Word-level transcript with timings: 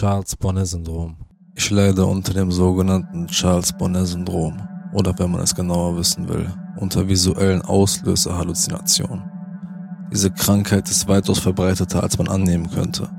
Charles 0.00 0.34
Bonnet-Syndrom. 0.34 1.14
Ich 1.54 1.70
leide 1.70 2.06
unter 2.06 2.32
dem 2.32 2.50
sogenannten 2.50 3.26
Charles 3.26 3.70
Bonnet-Syndrom 3.74 4.56
oder 4.94 5.12
wenn 5.18 5.30
man 5.30 5.42
es 5.42 5.54
genauer 5.54 5.98
wissen 5.98 6.26
will, 6.26 6.46
unter 6.78 7.06
visuellen 7.06 7.60
Auslöser-Halluzinationen. 7.60 9.30
Diese 10.10 10.30
Krankheit 10.30 10.88
ist 10.88 11.06
weitaus 11.06 11.38
verbreiteter, 11.40 12.02
als 12.02 12.16
man 12.16 12.28
annehmen 12.28 12.70
könnte. 12.70 13.10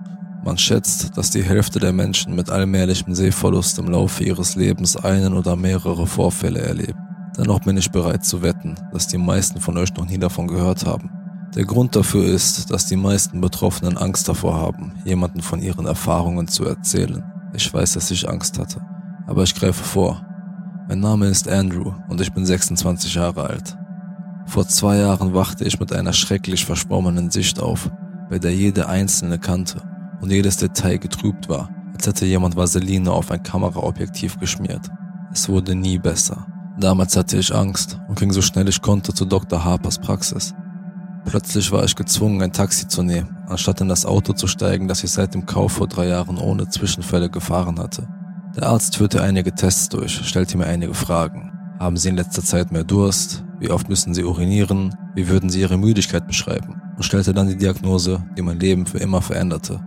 Man 0.44 0.58
schätzt, 0.58 1.16
dass 1.16 1.30
die 1.30 1.44
Hälfte 1.44 1.78
der 1.78 1.94
Menschen 1.94 2.36
mit 2.36 2.50
allmählichem 2.50 3.14
Sehverlust 3.14 3.78
im 3.78 3.92
Laufe 3.92 4.24
ihres 4.24 4.56
Lebens 4.56 4.96
einen 4.96 5.36
oder 5.36 5.56
mehrere 5.56 6.08
Vorfälle 6.08 6.62
erlebt. 6.62 6.98
Dennoch 7.38 7.60
bin 7.60 7.78
ich 7.78 7.92
bereit 7.92 8.26
zu 8.26 8.42
wetten, 8.42 8.74
dass 8.92 9.06
die 9.06 9.20
meisten 9.20 9.62
von 9.62 9.78
euch 9.78 9.94
noch 9.94 10.10
nie 10.10 10.18
davon 10.18 10.48
gehört 10.48 10.88
haben. 10.88 11.12
Der 11.56 11.66
Grund 11.66 11.98
dafür 11.98 12.24
ist, 12.24 12.72
dass 12.72 12.86
die 12.86 12.96
meisten 12.96 13.42
Betroffenen 13.42 13.98
Angst 13.98 14.30
davor 14.30 14.56
haben, 14.56 14.94
jemanden 15.04 15.42
von 15.42 15.62
ihren 15.62 15.86
Erfahrungen 15.86 16.48
zu 16.48 16.64
erzählen. 16.64 17.24
Ich 17.54 17.74
weiß, 17.74 17.94
dass 17.94 18.10
ich 18.10 18.30
Angst 18.30 18.58
hatte, 18.58 18.80
aber 19.28 19.44
ich 19.44 19.54
greife 19.54 19.84
vor. 19.84 20.26
Mein 20.88 21.02
Name 21.02 21.28
ist 21.28 21.50
Andrew 21.50 21.92
und 22.08 22.22
ich 22.22 22.32
bin 22.32 22.46
26 22.46 23.16
Jahre 23.16 23.44
alt. 23.44 23.78
Vor 24.46 24.66
zwei 24.66 24.98
Jahren 24.98 25.34
wachte 25.34 25.66
ich 25.66 25.78
mit 25.78 25.92
einer 25.92 26.14
schrecklich 26.14 26.66
verschwommenen 26.66 27.32
Sicht 27.32 27.60
auf, 27.60 27.92
bei 28.30 28.40
der 28.40 28.56
jede 28.56 28.88
einzelne 28.88 29.38
Kante 29.38 29.82
und 30.22 30.32
jedes 30.32 30.56
Detail 30.56 31.00
getrübt 31.00 31.50
war, 31.50 31.70
als 31.94 32.08
hätte 32.08 32.26
jemand 32.26 32.56
Vaseline 32.56 33.12
auf 33.12 33.30
ein 33.30 33.44
Kameraobjektiv 33.44 34.40
geschmiert. 34.40 34.90
Es 35.34 35.50
wurde 35.50 35.76
nie 35.76 36.00
besser. 36.00 36.48
Damals 36.80 37.18
hatte 37.18 37.38
ich 37.38 37.54
Angst 37.54 38.00
und 38.08 38.18
ging 38.18 38.32
so 38.32 38.42
schnell 38.42 38.70
ich 38.70 38.82
konnte 38.82 39.14
zu 39.14 39.26
Dr. 39.26 39.64
Harpers 39.64 40.00
Praxis. 40.00 40.54
Plötzlich 41.26 41.72
war 41.72 41.84
ich 41.84 41.96
gezwungen, 41.96 42.42
ein 42.42 42.52
Taxi 42.52 42.88
zu 42.88 43.04
nehmen, 43.04 43.38
anstatt 43.48 43.82
in 43.82 43.88
das 43.88 44.06
Auto 44.06 44.34
zu 44.34 44.48
steigen, 44.48 44.88
das 44.88 45.04
ich 45.04 45.12
seit 45.12 45.34
dem 45.34 45.46
Kauf 45.46 45.74
vor 45.74 45.88
drei 45.88 46.08
Jahren 46.08 46.38
ohne 46.38 46.68
Zwischenfälle 46.68 47.30
gefahren 47.30 47.80
hatte. 47.80 48.08
Der 48.56 48.68
Arzt 48.68 48.98
führte 48.98 49.22
einige 49.22 49.54
Tests 49.54 49.88
durch, 49.90 50.14
stellte 50.28 50.58
mir 50.58 50.66
einige 50.66 50.94
Fragen. 50.94 51.52
Haben 51.80 51.98
Sie 51.98 52.10
in 52.10 52.16
letzter 52.16 52.44
Zeit 52.44 52.72
mehr 52.72 52.84
Durst? 52.84 53.44
Wie 53.60 53.70
oft 53.70 53.88
müssen 53.88 54.14
Sie 54.14 54.24
urinieren? 54.24 54.96
Wie 55.16 55.30
würden 55.30 55.50
Sie 55.50 55.62
Ihre 55.62 55.78
Müdigkeit 55.78 56.28
beschreiben? 56.28 56.82
Und 56.98 57.04
stellte 57.04 57.34
dann 57.34 57.48
die 57.48 57.58
Diagnose, 57.58 58.24
die 58.38 58.42
mein 58.42 58.60
Leben 58.60 58.86
für 58.86 58.98
immer 58.98 59.22
veränderte. 59.22 59.80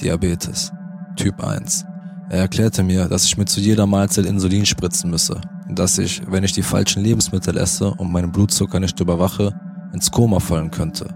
Diabetes. 0.00 0.72
Typ 1.16 1.42
1. 1.42 1.84
Er 2.30 2.40
erklärte 2.40 2.82
mir, 2.82 3.06
dass 3.06 3.24
ich 3.24 3.36
mir 3.36 3.46
zu 3.46 3.60
jeder 3.60 3.86
Mahlzeit 3.86 4.26
Insulin 4.26 4.66
spritzen 4.66 5.10
müsse, 5.10 5.40
dass 5.68 5.98
ich, 5.98 6.22
wenn 6.30 6.44
ich 6.44 6.52
die 6.52 6.62
falschen 6.62 7.02
Lebensmittel 7.02 7.56
esse 7.56 7.90
und 7.90 8.12
meinen 8.12 8.30
Blutzucker 8.30 8.80
nicht 8.80 9.00
überwache, 9.00 9.58
ins 9.92 10.10
Koma 10.10 10.40
fallen 10.40 10.70
könnte. 10.70 11.08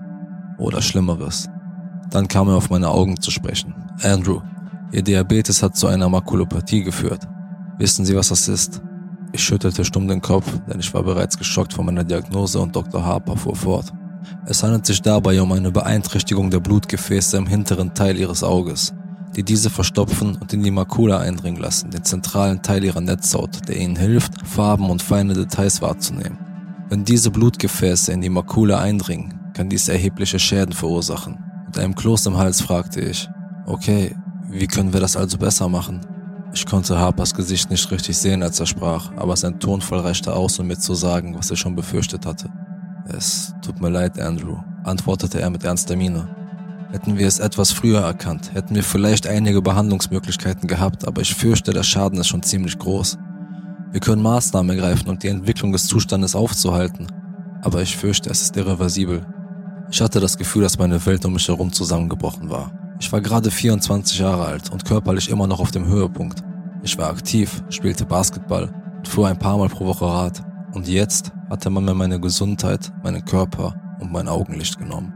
Oder 0.59 0.83
Schlimmeres. 0.83 1.48
Dann 2.11 2.28
kam 2.28 2.48
er 2.48 2.56
auf 2.56 2.70
meine 2.70 2.89
Augen 2.89 3.20
zu 3.20 3.31
sprechen. 3.31 3.75
Andrew, 4.03 4.41
Ihr 4.92 5.03
Diabetes 5.03 5.62
hat 5.62 5.77
zu 5.77 5.87
einer 5.87 6.09
Makulopathie 6.09 6.83
geführt. 6.83 7.27
Wissen 7.79 8.05
Sie, 8.05 8.14
was 8.14 8.29
das 8.29 8.48
ist? 8.48 8.83
Ich 9.33 9.42
schüttelte 9.42 9.84
stumm 9.84 10.06
den 10.06 10.20
Kopf, 10.20 10.47
denn 10.69 10.79
ich 10.79 10.92
war 10.92 11.03
bereits 11.03 11.39
geschockt 11.39 11.73
von 11.73 11.87
meiner 11.87 12.05
Diagnose 12.05 12.61
und 12.61 12.77
Dr. 12.77 13.05
Harper 13.05 13.37
fuhr 13.37 13.56
fort. 13.56 13.91
Es 14.45 14.62
handelt 14.62 14.84
sich 14.84 15.01
dabei 15.01 15.41
um 15.41 15.51
eine 15.53 15.73
Beeinträchtigung 15.73 16.51
der 16.51 16.61
Blutgefäße 16.61 17.39
im 17.39 17.47
hinteren 17.47 17.95
Teil 17.95 18.19
Ihres 18.19 18.45
Auges, 18.45 18.92
die 19.34 19.42
diese 19.42 19.70
verstopfen 19.70 20.36
und 20.36 20.53
in 20.53 20.62
die 20.62 20.70
Makula 20.70 21.19
eindringen 21.19 21.61
lassen, 21.61 21.91
den 21.91 22.05
zentralen 22.05 22.61
Teil 22.61 22.84
Ihrer 22.84 23.01
Netzhaut, 23.01 23.67
der 23.69 23.79
Ihnen 23.79 23.97
hilft, 23.97 24.47
Farben 24.47 24.91
und 24.91 25.03
feine 25.03 25.33
Details 25.33 25.81
wahrzunehmen. 25.81 26.39
Wenn 26.93 27.07
diese 27.07 27.31
Blutgefäße 27.31 28.12
in 28.12 28.21
die 28.21 28.29
Makula 28.29 28.79
eindringen, 28.79 29.33
kann 29.55 29.71
dies 29.71 29.89
erhebliche 29.89 30.39
Schäden 30.39 30.75
verursachen. 30.75 31.43
Mit 31.65 31.79
einem 31.79 31.95
Kloß 31.95 32.27
im 32.27 32.37
Hals 32.37 32.61
fragte 32.61 33.01
ich, 33.01 33.31
okay, 33.65 34.15
wie 34.51 34.67
können 34.67 34.93
wir 34.93 35.01
das 35.01 35.17
also 35.17 35.39
besser 35.39 35.70
machen? 35.70 36.03
Ich 36.53 36.67
konnte 36.67 36.98
Harpers 36.98 37.33
Gesicht 37.33 37.70
nicht 37.70 37.91
richtig 37.91 38.19
sehen, 38.19 38.43
als 38.43 38.61
er 38.61 38.67
sprach, 38.67 39.11
aber 39.17 39.35
sein 39.39 39.59
Tonfall 39.59 40.01
reichte 40.01 40.35
aus, 40.35 40.59
um 40.59 40.67
mir 40.67 40.77
zu 40.77 40.93
sagen, 40.93 41.35
was 41.35 41.48
er 41.48 41.57
schon 41.57 41.75
befürchtet 41.75 42.27
hatte. 42.27 42.51
Es 43.09 43.55
tut 43.63 43.80
mir 43.80 43.89
leid, 43.89 44.20
Andrew, 44.20 44.59
antwortete 44.85 45.41
er 45.41 45.48
mit 45.48 45.64
ernster 45.64 45.97
Miene. 45.97 46.29
Hätten 46.91 47.17
wir 47.17 47.27
es 47.27 47.39
etwas 47.39 47.73
früher 47.73 48.01
erkannt, 48.01 48.53
hätten 48.53 48.74
wir 48.74 48.85
vielleicht 48.85 49.27
einige 49.27 49.63
Behandlungsmöglichkeiten 49.63 50.69
gehabt, 50.69 51.09
aber 51.09 51.23
ich 51.23 51.35
fürchte, 51.35 51.73
der 51.73 51.85
Schaden 51.85 52.20
ist 52.20 52.29
schon 52.29 52.42
ziemlich 52.42 52.79
groß. 52.79 53.17
Wir 53.92 54.01
können 54.01 54.23
Maßnahmen 54.23 54.75
ergreifen, 54.77 55.11
um 55.11 55.19
die 55.19 55.29
Entwicklung 55.29 55.70
des 55.73 55.86
Zustandes 55.86 56.35
aufzuhalten, 56.35 57.08
aber 57.61 57.83
ich 57.83 57.95
fürchte, 57.95 58.30
es 58.30 58.41
ist 58.41 58.57
irreversibel. 58.57 59.27
Ich 59.91 60.01
hatte 60.01 60.19
das 60.19 60.39
Gefühl, 60.39 60.63
dass 60.63 60.79
meine 60.79 61.05
Welt 61.05 61.25
um 61.27 61.35
mich 61.35 61.47
herum 61.47 61.70
zusammengebrochen 61.70 62.48
war. 62.48 62.73
Ich 62.98 63.13
war 63.13 63.20
gerade 63.20 63.51
24 63.51 64.19
Jahre 64.19 64.47
alt 64.47 64.70
und 64.70 64.86
körperlich 64.86 65.29
immer 65.29 65.47
noch 65.47 65.61
auf 65.61 65.73
dem 65.73 65.86
Höhepunkt. 65.86 66.42
Ich 66.83 66.97
war 66.97 67.11
aktiv, 67.11 67.63
spielte 67.69 68.07
Basketball 68.07 68.73
und 68.97 69.08
fuhr 69.08 69.29
ein 69.29 69.39
paar 69.39 69.58
Mal 69.58 69.69
pro 69.69 69.85
Woche 69.85 70.07
Rad. 70.07 70.42
Und 70.73 70.89
jetzt 70.89 71.30
hatte 71.51 71.69
man 71.69 71.85
mir 71.85 71.95
meine 71.95 72.19
Gesundheit, 72.19 72.91
meinen 73.05 73.24
Körper 73.27 73.74
und 74.01 74.11
mein 74.11 74.27
Augenlicht 74.27 74.79
genommen. 74.79 75.13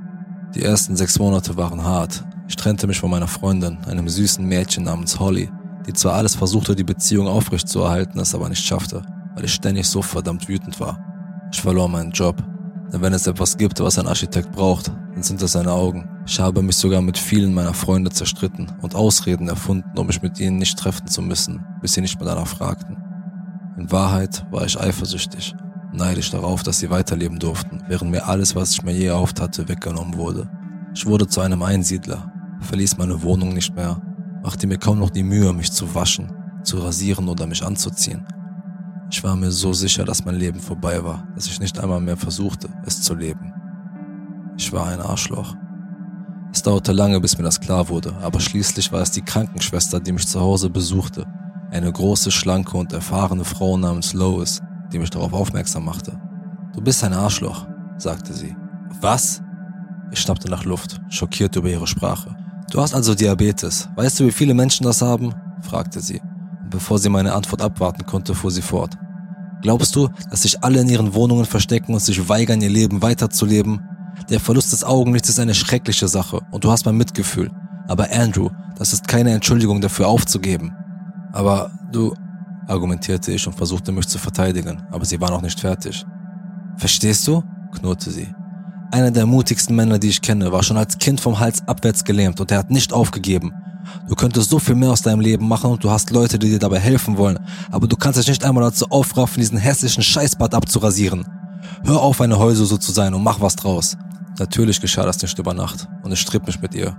Die 0.55 0.63
ersten 0.63 0.97
sechs 0.97 1.19
Monate 1.19 1.57
waren 1.57 1.83
hart. 1.83 2.25
Ich 2.47 2.57
trennte 2.57 2.87
mich 2.87 3.01
von 3.01 3.11
meiner 3.11 3.29
Freundin, 3.29 3.79
einem 3.87 4.09
süßen 4.09 4.45
Mädchen 4.45 4.85
namens 4.85 5.19
Holly, 5.19 5.51
die 5.87 5.93
zwar 5.93 6.15
alles 6.15 6.35
versuchte, 6.35 6.75
die 6.75 6.85
Beziehung 6.85 7.29
aufrechtzuerhalten, 7.29 8.21
es 8.21 8.35
aber 8.35 8.49
nicht 8.49 8.65
schaffte, 8.65 9.03
weil 9.35 9.45
ich 9.45 9.55
ständig 9.55 9.87
so 9.87 10.03
verdammt 10.03 10.49
wütend 10.49 10.79
war. 10.81 10.99
Ich 11.53 11.61
verlor 11.61 11.89
meinen 11.89 12.11
Job. 12.11 12.43
Denn 12.93 13.01
wenn 13.01 13.13
es 13.13 13.27
etwas 13.27 13.57
gibt, 13.57 13.81
was 13.81 13.99
ein 13.99 14.07
Architekt 14.07 14.53
braucht, 14.53 14.89
dann 14.89 15.23
sind 15.23 15.43
das 15.43 15.53
seine 15.53 15.73
Augen. 15.73 16.09
Ich 16.27 16.39
habe 16.39 16.63
mich 16.63 16.77
sogar 16.77 17.03
mit 17.03 17.19
vielen 17.19 17.55
meiner 17.55 17.75
Freunde 17.75 18.11
zerstritten 18.11 18.73
und 18.83 18.95
Ausreden 18.95 19.49
erfunden, 19.49 19.99
um 19.99 20.07
mich 20.07 20.23
mit 20.23 20.39
ihnen 20.39 20.59
nicht 20.59 20.79
treffen 20.79 21.07
zu 21.07 21.23
müssen, 21.23 21.65
bis 21.81 21.95
sie 21.95 22.01
nicht 22.01 22.19
mehr 22.21 22.29
danach 22.29 22.47
fragten. 22.47 22.97
In 23.77 23.91
Wahrheit 23.91 24.45
war 24.51 24.65
ich 24.65 24.79
eifersüchtig, 24.79 25.55
neidisch 25.93 26.31
darauf, 26.31 26.63
dass 26.63 26.79
sie 26.79 26.91
weiterleben 26.91 27.39
durften, 27.39 27.83
während 27.89 28.11
mir 28.11 28.27
alles, 28.27 28.55
was 28.55 28.73
ich 28.73 28.83
mir 28.83 28.93
je 28.93 29.07
erhofft 29.07 29.41
hatte, 29.41 29.69
weggenommen 29.69 30.17
wurde. 30.17 30.49
Ich 30.95 31.07
wurde 31.07 31.27
zu 31.27 31.41
einem 31.41 31.63
Einsiedler, 31.63 32.33
verließ 32.61 32.97
meine 32.97 33.23
Wohnung 33.23 33.53
nicht 33.53 33.75
mehr, 33.75 34.01
machte 34.47 34.69
mir 34.69 34.79
kaum 34.79 35.01
noch 35.01 35.11
die 35.11 35.25
Mühe, 35.25 35.53
mich 35.53 35.73
zu 35.73 35.93
waschen, 35.93 36.31
zu 36.63 36.79
rasieren 36.79 37.29
oder 37.29 37.49
mich 37.49 37.67
anzuziehen. 37.67 38.25
Ich 39.11 39.23
war 39.25 39.35
mir 39.35 39.51
so 39.51 39.73
sicher, 39.73 40.05
dass 40.05 40.25
mein 40.25 40.37
Leben 40.37 40.61
vorbei 40.61 41.03
war, 41.03 41.27
dass 41.35 41.49
ich 41.49 41.59
nicht 41.59 41.81
einmal 41.81 42.01
mehr 42.01 42.17
versuchte, 42.17 42.69
es 42.85 43.03
zu 43.03 43.17
leben. 43.17 43.53
Ich 44.57 44.73
war 44.73 44.87
ein 44.87 45.01
Arschloch. 45.01 45.57
Es 46.53 46.63
dauerte 46.63 46.93
lange, 46.93 47.21
bis 47.21 47.37
mir 47.37 47.43
das 47.43 47.59
klar 47.59 47.89
wurde, 47.89 48.15
aber 48.23 48.39
schließlich 48.39 48.93
war 48.93 49.03
es 49.03 49.11
die 49.11 49.23
Krankenschwester, 49.23 49.99
die 49.99 50.13
mich 50.13 50.29
zu 50.29 50.41
Hause 50.41 50.71
besuchte. 50.71 51.27
Eine 51.73 51.91
große, 51.91 52.31
schlanke 52.31 52.77
und 52.77 52.93
erfahrene 52.93 53.45
Frau 53.45 53.77
namens 53.77 54.13
Lois, 54.13 54.61
die 54.93 55.01
mich 55.01 55.11
darauf 55.11 55.33
aufmerksam 55.33 55.85
machte. 55.85 56.21
Du 56.73 56.81
bist 56.81 57.03
ein 57.03 57.15
Arschloch, 57.15 57.67
sagte 57.99 58.33
sie. 58.33 58.57
Was? 59.01 59.43
Ich 60.13 60.21
schnappte 60.21 60.49
nach 60.49 60.65
Luft, 60.65 61.01
schockiert 61.09 61.57
über 61.57 61.69
ihre 61.69 61.89
Sprache. 61.89 62.46
Du 62.71 62.81
hast 62.81 62.95
also 62.95 63.15
Diabetes. 63.15 63.89
Weißt 63.95 64.21
du, 64.21 64.27
wie 64.27 64.33
viele 64.33 64.55
Menschen 64.55 64.85
das 64.85 65.03
haben? 65.03 65.35
fragte 65.63 66.01
sie. 66.01 66.21
Und 66.63 66.71
bevor 66.71 66.99
sie 66.99 67.09
meine 67.09 67.33
Antwort 67.33 67.63
abwarten 67.63 68.05
konnte, 68.07 68.35
fuhr 68.35 68.51
sie 68.51 68.63
fort. 68.63 68.97
Glaubst 69.63 69.97
du, 69.97 70.09
dass 70.31 70.43
sich 70.43 70.63
alle 70.63 70.81
in 70.81 70.89
ihren 70.89 71.15
Wohnungen 71.15 71.45
verstecken 71.45 71.95
und 71.95 72.01
sich 72.01 72.29
weigern, 72.29 72.61
ihr 72.61 72.69
Leben 72.69 73.03
weiterzuleben, 73.03 73.81
der 74.29 74.41
Verlust 74.41 74.73
des 74.73 74.85
Augenlichts 74.85 75.29
ist 75.29 75.39
eine 75.39 75.55
schreckliche 75.55 76.09
Sache 76.09 76.41
und 76.51 76.65
du 76.65 76.71
hast 76.71 76.85
mein 76.85 76.97
Mitgefühl. 76.97 77.51
Aber 77.87 78.09
Andrew, 78.11 78.51
das 78.77 78.93
ist 78.93 79.07
keine 79.07 79.31
Entschuldigung 79.31 79.81
dafür 79.81 80.09
aufzugeben. 80.09 80.75
Aber 81.33 81.71
du, 81.93 82.15
argumentierte 82.67 83.33
ich 83.33 83.47
und 83.47 83.55
versuchte 83.55 83.93
mich 83.93 84.09
zu 84.09 84.19
verteidigen, 84.19 84.83
aber 84.91 85.05
sie 85.05 85.21
war 85.21 85.31
noch 85.31 85.43
nicht 85.43 85.61
fertig. 85.61 86.05
Verstehst 86.77 87.27
du? 87.29 87.43
knurrte 87.73 88.11
sie. 88.11 88.35
Einer 88.91 89.11
der 89.11 89.27
mutigsten 89.27 89.75
Männer, 89.75 89.99
die 89.99 90.09
ich 90.09 90.23
kenne, 90.23 90.53
war 90.53 90.63
schon 90.63 90.77
als 90.77 90.99
Kind 90.99 91.21
vom 91.21 91.39
Hals 91.39 91.67
abwärts 91.67 92.05
gelähmt 92.05 92.41
und 92.41 92.51
er 92.51 92.59
hat 92.59 92.71
nicht 92.71 92.93
aufgegeben. 92.93 93.53
Du 94.09 94.15
könntest 94.15 94.51
so 94.51 94.59
viel 94.59 94.75
mehr 94.75 94.91
aus 94.91 95.03
deinem 95.03 95.21
Leben 95.21 95.47
machen 95.49 95.71
und 95.71 95.83
du 95.83 95.91
hast 95.91 96.11
Leute, 96.11 96.39
die 96.39 96.51
dir 96.51 96.59
dabei 96.59 96.79
helfen 96.79 97.17
wollen, 97.19 97.39
aber 97.71 97.87
du 97.87 97.97
kannst 97.97 98.19
dich 98.19 98.29
nicht 98.29 98.45
einmal 98.45 98.65
dazu 98.65 98.87
aufraffen, 98.91 99.41
diesen 99.41 99.59
hässlichen 99.59 100.03
Scheißbad 100.03 100.55
abzurasieren. 100.55 101.27
Hör 101.85 102.01
auf, 102.01 102.21
eine 102.21 102.39
Heulsuse 102.39 102.79
zu 102.79 102.93
sein 102.93 103.15
und 103.15 103.23
mach 103.23 103.41
was 103.41 103.57
draus. 103.57 103.97
Natürlich 104.39 104.81
geschah 104.81 105.05
das 105.05 105.21
nicht 105.23 105.39
über 105.39 105.55
Nacht 105.55 105.89
und 106.03 106.13
ich 106.13 106.21
stritt 106.21 106.47
mich 106.47 106.61
mit 106.61 106.75
ihr. 106.75 106.97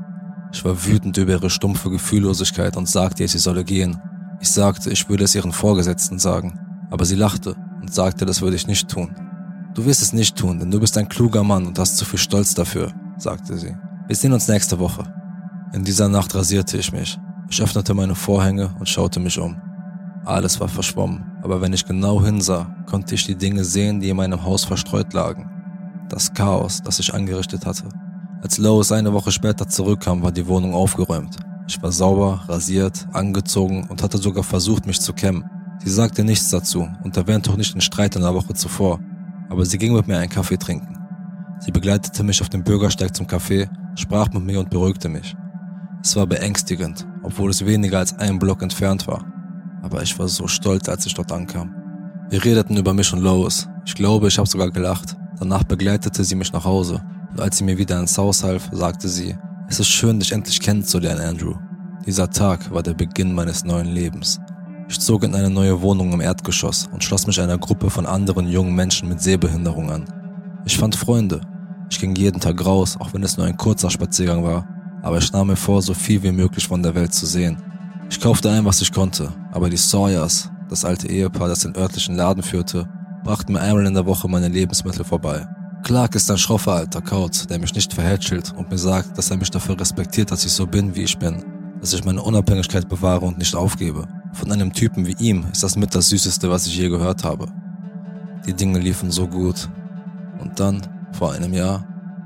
Ich 0.52 0.64
war 0.64 0.86
wütend 0.86 1.18
über 1.18 1.34
ihre 1.34 1.50
stumpfe 1.50 1.90
Gefühllosigkeit 1.90 2.78
und 2.78 2.88
sagte 2.88 3.24
ihr, 3.24 3.30
sie 3.30 3.38
solle 3.38 3.64
gehen. 3.64 4.00
Ich 4.40 4.50
sagte, 4.50 4.90
ich 4.90 5.10
würde 5.10 5.24
es 5.24 5.36
ihren 5.36 5.52
Vorgesetzten 5.52 6.20
sagen, 6.20 6.60
aber 6.90 7.06
sie 7.06 7.16
lachte 7.16 7.56
und 7.82 7.94
sagte, 7.94 8.26
das 8.26 8.42
würde 8.42 8.56
ich 8.56 8.68
nicht 8.68 8.90
tun. 8.90 9.27
Du 9.78 9.86
wirst 9.86 10.02
es 10.02 10.12
nicht 10.12 10.36
tun, 10.36 10.58
denn 10.58 10.72
du 10.72 10.80
bist 10.80 10.98
ein 10.98 11.08
kluger 11.08 11.44
Mann 11.44 11.68
und 11.68 11.78
hast 11.78 11.98
zu 11.98 12.04
viel 12.04 12.18
Stolz 12.18 12.56
dafür, 12.56 12.92
sagte 13.20 13.56
sie. 13.60 13.76
Wir 14.08 14.16
sehen 14.16 14.34
uns 14.34 14.48
nächste 14.48 14.80
Woche. 14.80 15.04
In 15.72 15.84
dieser 15.84 16.10
Nacht 16.10 16.34
rasierte 16.34 16.80
ich 16.80 16.92
mich. 16.92 17.20
Ich 17.48 17.62
öffnete 17.62 17.94
meine 17.94 18.16
Vorhänge 18.16 18.72
und 18.80 18.90
schaute 18.90 19.20
mich 19.20 19.38
um. 19.38 19.62
Alles 20.26 20.60
war 20.60 20.68
verschwommen, 20.68 21.26
aber 21.44 21.62
wenn 21.62 21.74
ich 21.74 21.86
genau 21.86 22.24
hinsah, 22.24 22.76
konnte 22.90 23.14
ich 23.14 23.28
die 23.28 23.36
Dinge 23.36 23.64
sehen, 23.64 24.00
die 24.00 24.10
in 24.10 24.18
meinem 24.18 24.44
Haus 24.44 24.66
verstreut 24.66 25.14
lagen. 25.14 25.48
Das 26.10 26.34
Chaos, 26.34 26.82
das 26.82 26.98
ich 26.98 27.14
angerichtet 27.14 27.68
hatte. 27.68 27.84
Als 28.42 28.58
Lois 28.58 28.92
eine 28.92 29.14
Woche 29.14 29.32
später 29.32 29.68
zurückkam, 29.68 30.24
war 30.24 30.32
die 30.32 30.48
Wohnung 30.48 30.74
aufgeräumt. 30.74 31.38
Ich 31.68 31.80
war 31.84 31.92
sauber, 31.92 32.42
rasiert, 32.48 33.08
angezogen 33.14 33.86
und 33.90 34.02
hatte 34.02 34.18
sogar 34.18 34.44
versucht, 34.44 34.88
mich 34.88 35.00
zu 35.00 35.14
kämmen. 35.14 35.48
Sie 35.84 35.92
sagte 35.92 36.24
nichts 36.24 36.50
dazu 36.50 36.90
und 37.04 37.16
erwähnte 37.16 37.52
auch 37.52 37.58
nicht 37.58 37.76
den 37.76 37.82
Streit 37.82 38.16
in 38.16 38.24
der 38.24 38.34
Woche 38.34 38.56
zuvor, 38.56 39.00
aber 39.50 39.66
sie 39.66 39.78
ging 39.78 39.94
mit 39.94 40.08
mir 40.08 40.18
einen 40.18 40.30
Kaffee 40.30 40.58
trinken. 40.58 40.98
Sie 41.60 41.72
begleitete 41.72 42.24
mich 42.24 42.42
auf 42.42 42.50
dem 42.50 42.64
Bürgersteig 42.64 43.16
zum 43.16 43.28
Café, 43.28 43.70
sprach 43.96 44.32
mit 44.32 44.44
mir 44.44 44.60
und 44.60 44.70
beruhigte 44.70 45.10
mich. 45.10 45.36
Es 46.04 46.16
war 46.16 46.28
beängstigend, 46.28 47.08
obwohl 47.24 47.50
es 47.50 47.66
weniger 47.66 48.00
als 48.00 48.18
ein 48.18 48.40
Block 48.40 48.62
entfernt 48.62 49.08
war. 49.08 49.26
Aber 49.82 50.04
ich 50.04 50.18
war 50.20 50.28
so 50.28 50.48
stolz, 50.48 50.88
als 50.88 51.06
ich 51.06 51.14
dort 51.14 51.32
ankam. 51.32 51.74
Wir 52.30 52.44
redeten 52.44 52.78
über 52.78 52.94
mich 52.94 53.12
und 53.14 53.22
Lois. 53.22 53.68
Ich 53.86 53.96
glaube, 53.96 54.28
ich 54.28 54.38
habe 54.38 54.48
sogar 54.48 54.70
gelacht. 54.70 55.16
Danach 55.40 55.64
begleitete 55.64 56.24
sie 56.24 56.36
mich 56.36 56.52
nach 56.52 56.66
Hause. 56.66 57.02
Und 57.32 57.40
als 57.40 57.58
sie 57.58 57.64
mir 57.64 57.78
wieder 57.78 58.00
ins 58.00 58.18
Haus 58.18 58.44
half, 58.44 58.70
sagte 58.72 59.08
sie, 59.08 59.36
es 59.70 59.80
ist 59.80 59.90
schön, 59.90 60.20
dich 60.20 60.32
endlich 60.32 60.60
kennenzulernen, 60.60 61.22
Andrew. 61.22 61.56
Dieser 62.06 62.30
Tag 62.30 62.72
war 62.72 62.84
der 62.84 62.94
Beginn 62.94 63.34
meines 63.34 63.66
neuen 63.66 63.88
Lebens. 63.88 64.40
Ich 64.90 65.02
zog 65.02 65.24
in 65.24 65.36
eine 65.36 65.50
neue 65.50 65.82
Wohnung 65.82 66.14
im 66.14 66.22
Erdgeschoss 66.22 66.88
und 66.92 67.04
schloss 67.04 67.28
mich 67.28 67.42
einer 67.42 67.58
Gruppe 67.58 67.90
von 67.90 68.06
anderen 68.06 68.48
jungen 68.48 68.74
Menschen 68.74 69.10
mit 69.10 69.22
Sehbehinderung 69.22 69.92
an. 69.92 70.06
Ich 70.66 70.78
fand 70.78 70.96
Freunde. 70.96 71.42
Ich 71.90 72.00
ging 72.00 72.16
jeden 72.16 72.40
Tag 72.40 72.66
raus, 72.66 72.96
auch 73.00 73.14
wenn 73.14 73.24
es 73.24 73.38
nur 73.38 73.46
ein 73.46 73.58
kurzer 73.58 73.90
Spaziergang 73.90 74.44
war, 74.44 74.66
aber 75.02 75.18
ich 75.18 75.32
nahm 75.32 75.48
mir 75.48 75.58
vor, 75.58 75.82
so 75.82 75.94
viel 75.94 76.24
wie 76.24 76.32
möglich 76.32 76.68
von 76.68 76.82
der 76.82 76.96
Welt 76.96 77.14
zu 77.14 77.26
sehen. 77.26 77.58
Ich 78.10 78.22
kaufte 78.22 78.50
ein, 78.50 78.64
was 78.64 78.82
ich 78.82 78.92
konnte, 78.92 79.34
aber 79.52 79.70
die 79.70 79.78
Sawyers, 79.78 80.50
das 80.70 80.86
alte 80.86 81.10
Ehepaar, 81.10 81.50
das 81.50 81.60
den 81.60 81.76
örtlichen 81.76 82.16
Laden 82.16 82.44
führte, 82.44 82.88
brachten 83.24 83.54
mir 83.54 83.62
einmal 83.62 83.86
in 83.86 83.94
der 83.94 84.06
Woche 84.06 84.30
meine 84.30 84.48
Lebensmittel 84.48 85.04
vorbei. 85.04 85.46
Clark 85.84 86.16
ist 86.16 86.32
ein 86.32 86.38
schroffer 86.38 86.74
alter 86.74 87.02
Kaut, 87.02 87.50
der 87.50 87.60
mich 87.60 87.74
nicht 87.74 87.94
verhätschelt 87.94 88.54
und 88.56 88.70
mir 88.70 88.78
sagt, 88.78 89.18
dass 89.18 89.32
er 89.32 89.38
mich 89.38 89.52
dafür 89.52 89.80
respektiert, 89.80 90.32
dass 90.32 90.46
ich 90.46 90.52
so 90.52 90.66
bin, 90.66 90.96
wie 90.96 91.04
ich 91.04 91.18
bin, 91.18 91.44
dass 91.82 91.94
ich 91.94 92.04
meine 92.04 92.22
Unabhängigkeit 92.22 92.88
bewahre 92.90 93.26
und 93.26 93.38
nicht 93.38 93.56
aufgebe. 93.56 94.08
Von 94.34 94.52
einem 94.52 94.74
Typen 94.74 95.06
wie 95.06 95.16
ihm 95.20 95.46
ist 95.52 95.64
das 95.64 95.76
mit 95.76 95.94
das 95.96 96.10
Süßeste, 96.10 96.50
was 96.50 96.68
ich 96.68 96.78
je 96.78 96.90
gehört 96.90 97.24
habe. 97.24 97.48
Die 98.46 98.54
Dinge 98.54 98.80
liefen 98.80 99.12
so 99.12 99.28
gut. 99.28 99.70
Und 100.40 100.60
dann, 100.60 100.82
vor 101.12 101.34
einem 101.34 101.54
Jahr, 101.54 101.86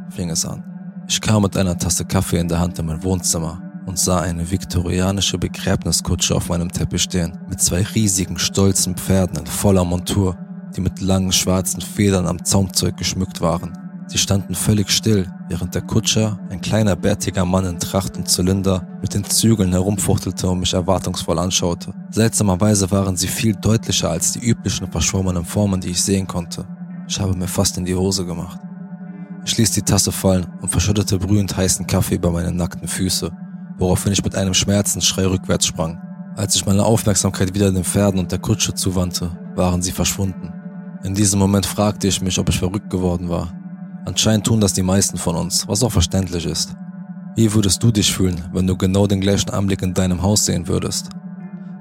fing 0.09 0.30
es 0.30 0.45
an. 0.45 0.63
Ich 1.07 1.19
kam 1.19 1.44
mit 1.44 1.57
einer 1.57 1.77
Tasse 1.77 2.06
Kaffee 2.06 2.39
in 2.39 2.48
der 2.48 2.59
Hand 2.59 2.80
in 2.80 2.86
mein 2.86 3.03
Wohnzimmer 3.03 3.62
und 3.86 3.98
sah 3.98 4.21
eine 4.21 4.50
viktorianische 4.50 5.38
Begräbniskutsche 5.38 6.36
auf 6.36 6.50
meinem 6.50 6.71
Teppich 6.71 7.01
stehen, 7.01 7.38
mit 7.50 7.62
zwei 7.62 7.81
riesigen, 7.81 8.38
stolzen 8.38 8.95
Pferden 8.95 9.39
in 9.39 9.45
voller 9.45 9.83
Montur, 9.83 10.38
die 10.75 10.81
mit 10.81 11.01
langen 11.01 11.31
schwarzen 11.31 11.81
Federn 11.81 12.27
am 12.27 12.44
Zaumzeug 12.44 12.98
geschmückt 12.98 13.42
waren. 13.42 13.74
Sie 14.12 14.18
standen 14.18 14.56
völlig 14.56 14.92
still, 14.92 15.25
während 15.48 15.74
der 15.74 15.84
Kutscher, 15.84 16.38
ein 16.50 16.60
kleiner 16.60 16.98
bärtiger 16.98 17.46
Mann 17.46 17.63
in 17.63 17.80
Tracht 17.80 18.18
und 18.18 18.28
Zylinder, 18.28 18.86
mit 19.02 19.13
den 19.13 19.24
Zügeln 19.24 19.72
herumfuchtelte 19.72 20.50
und 20.50 20.60
mich 20.60 20.74
erwartungsvoll 20.74 21.40
anschaute. 21.40 21.94
Seltsamerweise 22.10 22.92
waren 22.92 23.16
sie 23.16 23.30
viel 23.30 23.56
deutlicher 23.56 24.10
als 24.10 24.34
die 24.34 24.46
üblichen 24.46 24.92
verschwommenen 24.92 25.46
Formen, 25.46 25.80
die 25.80 25.92
ich 25.92 26.02
sehen 26.02 26.28
konnte. 26.28 26.68
Ich 27.08 27.22
habe 27.22 27.34
mir 27.38 27.48
fast 27.48 27.78
in 27.78 27.86
die 27.86 27.96
Hose 27.96 28.25
gemacht. 28.25 28.60
Ich 29.46 29.58
ließ 29.58 29.72
die 29.72 29.81
Tasse 29.81 30.12
fallen 30.12 30.46
und 30.62 30.68
verschüttete 30.68 31.18
brühend 31.18 31.56
heißen 31.56 31.88
Kaffee 31.88 32.16
über 32.16 32.31
meine 32.31 32.52
nackten 32.52 32.90
Füße, 32.90 33.31
woraufhin 33.78 34.12
ich 34.12 34.25
mit 34.25 34.36
einem 34.36 34.54
Schmerzensschrei 34.54 35.25
rückwärts 35.25 35.68
sprang. 35.68 36.02
Als 36.36 36.56
ich 36.56 36.66
meine 36.66 36.84
Aufmerksamkeit 36.84 37.56
wieder 37.56 37.72
den 37.72 37.86
Pferden 37.86 38.19
und 38.19 38.30
der 38.30 38.40
Kutsche 38.40 38.74
zuwandte, 38.74 39.31
waren 39.56 39.81
sie 39.81 39.94
verschwunden. 39.94 40.52
In 41.06 41.16
diesem 41.16 41.40
Moment 41.40 41.66
fragte 41.66 42.10
ich 42.10 42.22
mich, 42.22 42.38
ob 42.38 42.50
ich 42.50 42.60
verrückt 42.60 42.90
geworden 42.90 43.30
war. 43.30 43.54
Anscheinend 44.06 44.45
tun 44.45 44.59
das 44.59 44.74
die 44.74 44.81
meisten 44.81 45.18
von 45.18 45.36
uns, 45.36 45.68
was 45.68 45.83
auch 45.83 45.92
verständlich 45.92 46.45
ist. 46.45 46.75
Wie 47.36 47.53
würdest 47.53 47.81
du 47.83 47.92
dich 47.92 48.12
fühlen, 48.12 48.44
wenn 48.51 48.68
du 48.68 48.75
genau 48.75 49.07
den 49.07 49.21
gleichen 49.21 49.51
Anblick 49.51 49.81
in 49.81 49.94
deinem 49.94 50.21
Haus 50.21 50.45
sehen 50.45 50.68
würdest? 50.68 51.09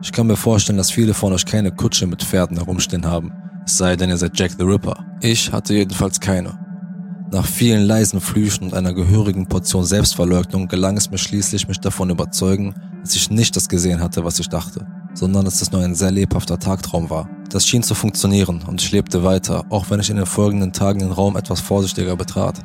Ich 0.03 0.13
kann 0.13 0.27
mir 0.27 0.37
vorstellen, 0.37 0.79
dass 0.79 0.91
viele 0.91 1.15
von 1.15 1.33
euch 1.33 1.45
keine 1.45 1.73
Kutsche 1.73 2.07
mit 2.07 2.23
Pferden 2.23 2.57
herumstehen 2.57 3.07
haben, 3.07 3.33
es 3.67 3.77
sei 3.77 3.97
denn 3.97 4.11
ihr 4.11 4.17
seid 4.17 4.39
Jack 4.39 4.53
the 4.59 4.65
Ripper. 4.65 5.05
Ich 5.21 5.53
hatte 5.53 5.75
jedenfalls 5.75 6.21
keine. 6.21 6.59
Nach 7.33 7.47
vielen 7.47 7.83
leisen 7.83 8.21
Flüchen 8.21 8.65
und 8.65 8.75
einer 8.75 8.93
gehörigen 8.93 9.47
Portion 9.47 9.85
Selbstverleugnung 9.85 10.69
gelang 10.69 10.97
es 10.97 11.11
mir 11.11 11.19
schließlich, 11.19 11.69
mich 11.69 11.79
davon 11.79 12.11
überzeugen, 12.11 12.75
dass 13.03 13.15
ich 13.15 13.31
nicht 13.31 13.55
das 13.55 13.69
gesehen 13.69 14.01
hatte, 14.01 14.25
was 14.25 14.41
ich 14.41 14.49
dachte, 14.49 14.87
sondern 15.15 15.45
dass 15.45 15.63
es 15.63 15.73
nur 15.73 15.83
ein 15.83 15.95
sehr 15.95 16.11
lebhafter 16.11 16.59
Tagtraum 16.59 17.11
war. 17.11 17.29
Das 17.51 17.67
schien 17.67 17.83
zu 17.83 17.95
funktionieren 17.95 18.63
und 18.67 18.81
ich 18.81 18.93
lebte 18.93 19.25
weiter, 19.25 19.65
auch 19.71 19.91
wenn 19.91 20.01
ich 20.01 20.11
in 20.11 20.17
den 20.17 20.27
folgenden 20.27 20.73
Tagen 20.73 21.01
den 21.01 21.13
Raum 21.13 21.37
etwas 21.37 21.61
vorsichtiger 21.61 22.17
betrat. 22.17 22.61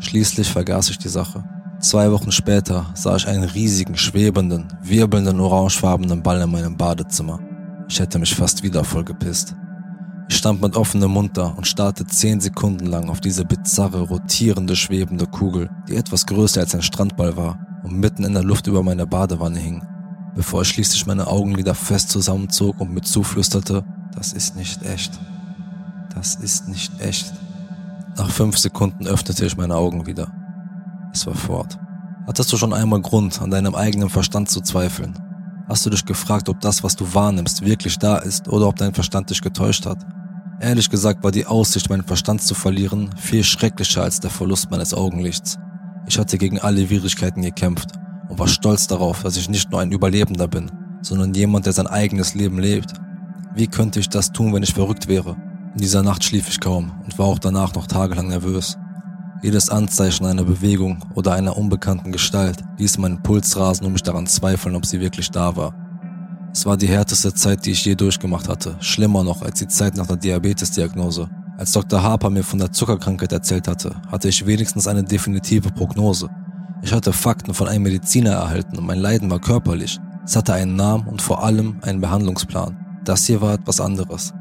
Schließlich 0.00 0.48
vergaß 0.48 0.90
ich 0.90 0.98
die 0.98 1.08
Sache. 1.08 1.44
Zwei 1.80 2.12
Wochen 2.12 2.30
später 2.30 2.90
sah 2.94 3.16
ich 3.16 3.26
einen 3.26 3.44
riesigen, 3.44 3.96
schwebenden, 3.96 4.68
wirbelnden, 4.82 5.40
orangefarbenen 5.40 6.22
Ball 6.22 6.40
in 6.42 6.50
meinem 6.50 6.76
Badezimmer. 6.76 7.40
Ich 7.88 7.98
hätte 7.98 8.18
mich 8.18 8.34
fast 8.34 8.62
wieder 8.62 8.84
vollgepisst. 8.84 9.54
Ich 10.28 10.36
stand 10.36 10.62
mit 10.62 10.76
offenem 10.76 11.10
Mund 11.10 11.36
da 11.36 11.46
und 11.48 11.66
starrte 11.66 12.06
zehn 12.06 12.40
Sekunden 12.40 12.86
lang 12.86 13.08
auf 13.08 13.20
diese 13.20 13.44
bizarre, 13.44 14.02
rotierende, 14.02 14.76
schwebende 14.76 15.26
Kugel, 15.26 15.70
die 15.88 15.96
etwas 15.96 16.24
größer 16.26 16.60
als 16.60 16.74
ein 16.74 16.82
Strandball 16.82 17.36
war 17.36 17.58
und 17.82 17.98
mitten 17.98 18.24
in 18.24 18.34
der 18.34 18.44
Luft 18.44 18.68
über 18.68 18.82
meiner 18.82 19.06
Badewanne 19.06 19.58
hing, 19.58 19.82
bevor 20.34 20.62
ich 20.62 20.68
schließlich 20.68 21.06
meine 21.06 21.26
Augen 21.26 21.56
wieder 21.56 21.74
fest 21.74 22.10
zusammenzog 22.10 22.80
und 22.80 22.92
mir 22.92 23.02
zuflüsterte, 23.02 23.84
das 24.14 24.32
ist 24.32 24.56
nicht 24.56 24.82
echt. 24.82 25.18
Das 26.14 26.34
ist 26.34 26.68
nicht 26.68 27.00
echt. 27.00 27.32
Nach 28.16 28.30
fünf 28.30 28.58
Sekunden 28.58 29.06
öffnete 29.06 29.46
ich 29.46 29.56
meine 29.56 29.76
Augen 29.76 30.06
wieder. 30.06 30.30
Es 31.12 31.26
war 31.26 31.34
fort. 31.34 31.78
Hattest 32.26 32.52
du 32.52 32.56
schon 32.56 32.72
einmal 32.72 33.00
Grund, 33.00 33.40
an 33.40 33.50
deinem 33.50 33.74
eigenen 33.74 34.10
Verstand 34.10 34.50
zu 34.50 34.60
zweifeln? 34.60 35.18
Hast 35.68 35.86
du 35.86 35.90
dich 35.90 36.04
gefragt, 36.04 36.48
ob 36.48 36.60
das, 36.60 36.82
was 36.82 36.96
du 36.96 37.14
wahrnimmst, 37.14 37.64
wirklich 37.64 37.98
da 37.98 38.18
ist 38.18 38.48
oder 38.48 38.66
ob 38.66 38.76
dein 38.76 38.92
Verstand 38.92 39.30
dich 39.30 39.40
getäuscht 39.40 39.86
hat? 39.86 40.04
Ehrlich 40.60 40.90
gesagt 40.90 41.22
war 41.24 41.30
die 41.30 41.46
Aussicht, 41.46 41.88
meinen 41.88 42.04
Verstand 42.04 42.42
zu 42.42 42.54
verlieren, 42.54 43.10
viel 43.16 43.44
schrecklicher 43.44 44.02
als 44.02 44.20
der 44.20 44.30
Verlust 44.30 44.70
meines 44.70 44.92
Augenlichts. 44.92 45.58
Ich 46.06 46.18
hatte 46.18 46.38
gegen 46.38 46.58
alle 46.58 46.90
Widrigkeiten 46.90 47.42
gekämpft 47.42 47.92
und 48.30 48.38
war 48.38 48.48
stolz 48.48 48.86
darauf, 48.86 49.22
dass 49.22 49.36
ich 49.36 49.50
nicht 49.50 49.70
nur 49.70 49.80
ein 49.80 49.92
Überlebender 49.92 50.48
bin, 50.48 50.70
sondern 51.02 51.34
jemand, 51.34 51.66
der 51.66 51.74
sein 51.74 51.86
eigenes 51.86 52.34
Leben 52.34 52.58
lebt 52.58 52.94
wie 53.54 53.66
könnte 53.66 53.98
ich 53.98 54.08
das 54.08 54.30
tun, 54.32 54.54
wenn 54.54 54.62
ich 54.62 54.74
verrückt 54.74 55.08
wäre? 55.08 55.36
In 55.74 55.80
dieser 55.80 56.02
Nacht 56.02 56.22
schlief 56.22 56.48
ich 56.48 56.60
kaum 56.60 56.92
und 57.04 57.18
war 57.18 57.26
auch 57.26 57.38
danach 57.38 57.74
noch 57.74 57.88
tagelang 57.88 58.28
nervös. 58.28 58.78
Jedes 59.42 59.70
Anzeichen 59.70 60.24
einer 60.24 60.44
Bewegung 60.44 61.04
oder 61.14 61.32
einer 61.32 61.56
unbekannten 61.56 62.12
Gestalt 62.12 62.62
ließ 62.78 62.98
meinen 62.98 63.22
Puls 63.22 63.56
rasen 63.56 63.86
und 63.86 63.92
mich 63.92 64.02
daran 64.02 64.26
zweifeln, 64.26 64.76
ob 64.76 64.86
sie 64.86 65.00
wirklich 65.00 65.30
da 65.30 65.56
war. 65.56 65.74
Es 66.52 66.64
war 66.64 66.76
die 66.76 66.88
härteste 66.88 67.34
Zeit, 67.34 67.66
die 67.66 67.72
ich 67.72 67.84
je 67.84 67.96
durchgemacht 67.96 68.48
hatte, 68.48 68.76
schlimmer 68.80 69.24
noch 69.24 69.42
als 69.42 69.58
die 69.58 69.68
Zeit 69.68 69.96
nach 69.96 70.06
der 70.06 70.16
Diabetesdiagnose. 70.16 71.28
Als 71.58 71.72
Dr. 71.72 72.02
Harper 72.02 72.30
mir 72.30 72.44
von 72.44 72.58
der 72.58 72.72
Zuckerkrankheit 72.72 73.32
erzählt 73.32 73.66
hatte, 73.66 73.96
hatte 74.10 74.28
ich 74.28 74.46
wenigstens 74.46 74.86
eine 74.86 75.02
definitive 75.02 75.70
Prognose. 75.70 76.30
Ich 76.82 76.92
hatte 76.92 77.12
Fakten 77.12 77.54
von 77.54 77.68
einem 77.68 77.84
Mediziner 77.84 78.32
erhalten 78.32 78.78
und 78.78 78.86
mein 78.86 78.98
Leiden 78.98 79.30
war 79.30 79.40
körperlich. 79.40 79.98
Es 80.24 80.36
hatte 80.36 80.54
einen 80.54 80.76
Namen 80.76 81.06
und 81.08 81.20
vor 81.20 81.44
allem 81.44 81.78
einen 81.82 82.00
Behandlungsplan. 82.00 82.76
Das 83.04 83.26
hier 83.26 83.40
war 83.40 83.54
etwas 83.54 83.80
anderes. 83.80 84.32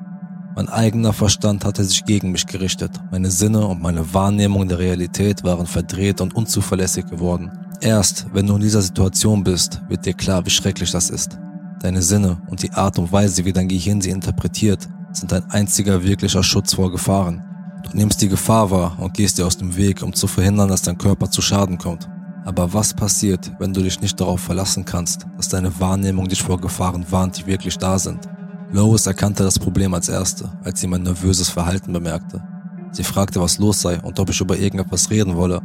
Mein 0.56 0.70
eigener 0.70 1.14
Verstand 1.14 1.64
hatte 1.64 1.84
sich 1.84 2.06
gegen 2.06 2.32
mich 2.32 2.46
gerichtet. 2.46 2.92
Meine 3.12 3.32
Sinne 3.32 3.66
und 3.66 3.82
meine 3.82 4.14
Wahrnehmung 4.14 4.68
der 4.68 4.80
Realität 4.80 5.44
waren 5.44 5.66
verdreht 5.66 6.22
und 6.22 6.36
unzuverlässig 6.36 7.06
geworden. 7.06 7.52
Erst 7.82 8.28
wenn 8.34 8.48
du 8.48 8.56
in 8.56 8.62
dieser 8.62 8.82
Situation 8.82 9.44
bist, 9.44 9.82
wird 9.88 10.06
dir 10.06 10.14
klar, 10.14 10.46
wie 10.46 10.50
schrecklich 10.50 10.92
das 10.92 11.10
ist. 11.10 11.40
Deine 11.82 12.02
Sinne 12.02 12.42
und 12.48 12.62
die 12.62 12.72
Art 12.72 13.00
und 13.00 13.12
Weise, 13.12 13.46
wie 13.46 13.54
dein 13.54 13.70
Gehirn 13.70 14.02
sie 14.02 14.10
interpretiert, 14.10 14.88
sind 15.14 15.32
dein 15.32 15.50
einziger 15.50 16.04
wirklicher 16.04 16.44
Schutz 16.44 16.74
vor 16.74 16.92
Gefahren. 16.92 17.44
Du 17.90 17.98
nimmst 17.98 18.22
die 18.22 18.28
Gefahr 18.28 18.70
wahr 18.70 18.98
und 19.00 19.14
gehst 19.14 19.38
dir 19.38 19.46
aus 19.46 19.58
dem 19.58 19.76
Weg, 19.78 20.04
um 20.04 20.14
zu 20.14 20.28
verhindern, 20.28 20.68
dass 20.70 20.82
dein 20.82 20.98
Körper 20.98 21.32
zu 21.32 21.42
Schaden 21.42 21.78
kommt. 21.78 22.10
Aber 22.50 22.74
was 22.74 22.96
passiert, 22.96 23.52
wenn 23.60 23.76
du 23.76 23.84
dich 23.84 24.02
nicht 24.02 24.20
darauf 24.20 24.42
verlassen 24.42 24.84
kannst, 24.84 25.28
dass 25.38 25.50
deine 25.50 25.80
Wahrnehmung 25.80 26.28
dich 26.28 26.42
vor 26.42 26.60
Gefahren 26.60 27.06
warnt, 27.12 27.38
die 27.38 27.46
wirklich 27.46 27.78
da 27.78 28.00
sind? 28.00 28.28
Lois 28.72 29.06
erkannte 29.06 29.44
das 29.44 29.60
Problem 29.60 29.94
als 29.94 30.10
erste, 30.10 30.50
als 30.64 30.82
sie 30.82 30.88
mein 30.88 31.04
nervöses 31.04 31.48
Verhalten 31.50 31.94
bemerkte. 31.94 32.44
Sie 32.92 33.04
fragte, 33.04 33.40
was 33.40 33.60
los 33.60 33.82
sei 33.82 34.00
und 34.02 34.20
ob 34.20 34.32
ich 34.32 34.42
über 34.42 34.58
irgendetwas 34.58 35.12
reden 35.12 35.36
wolle, 35.36 35.62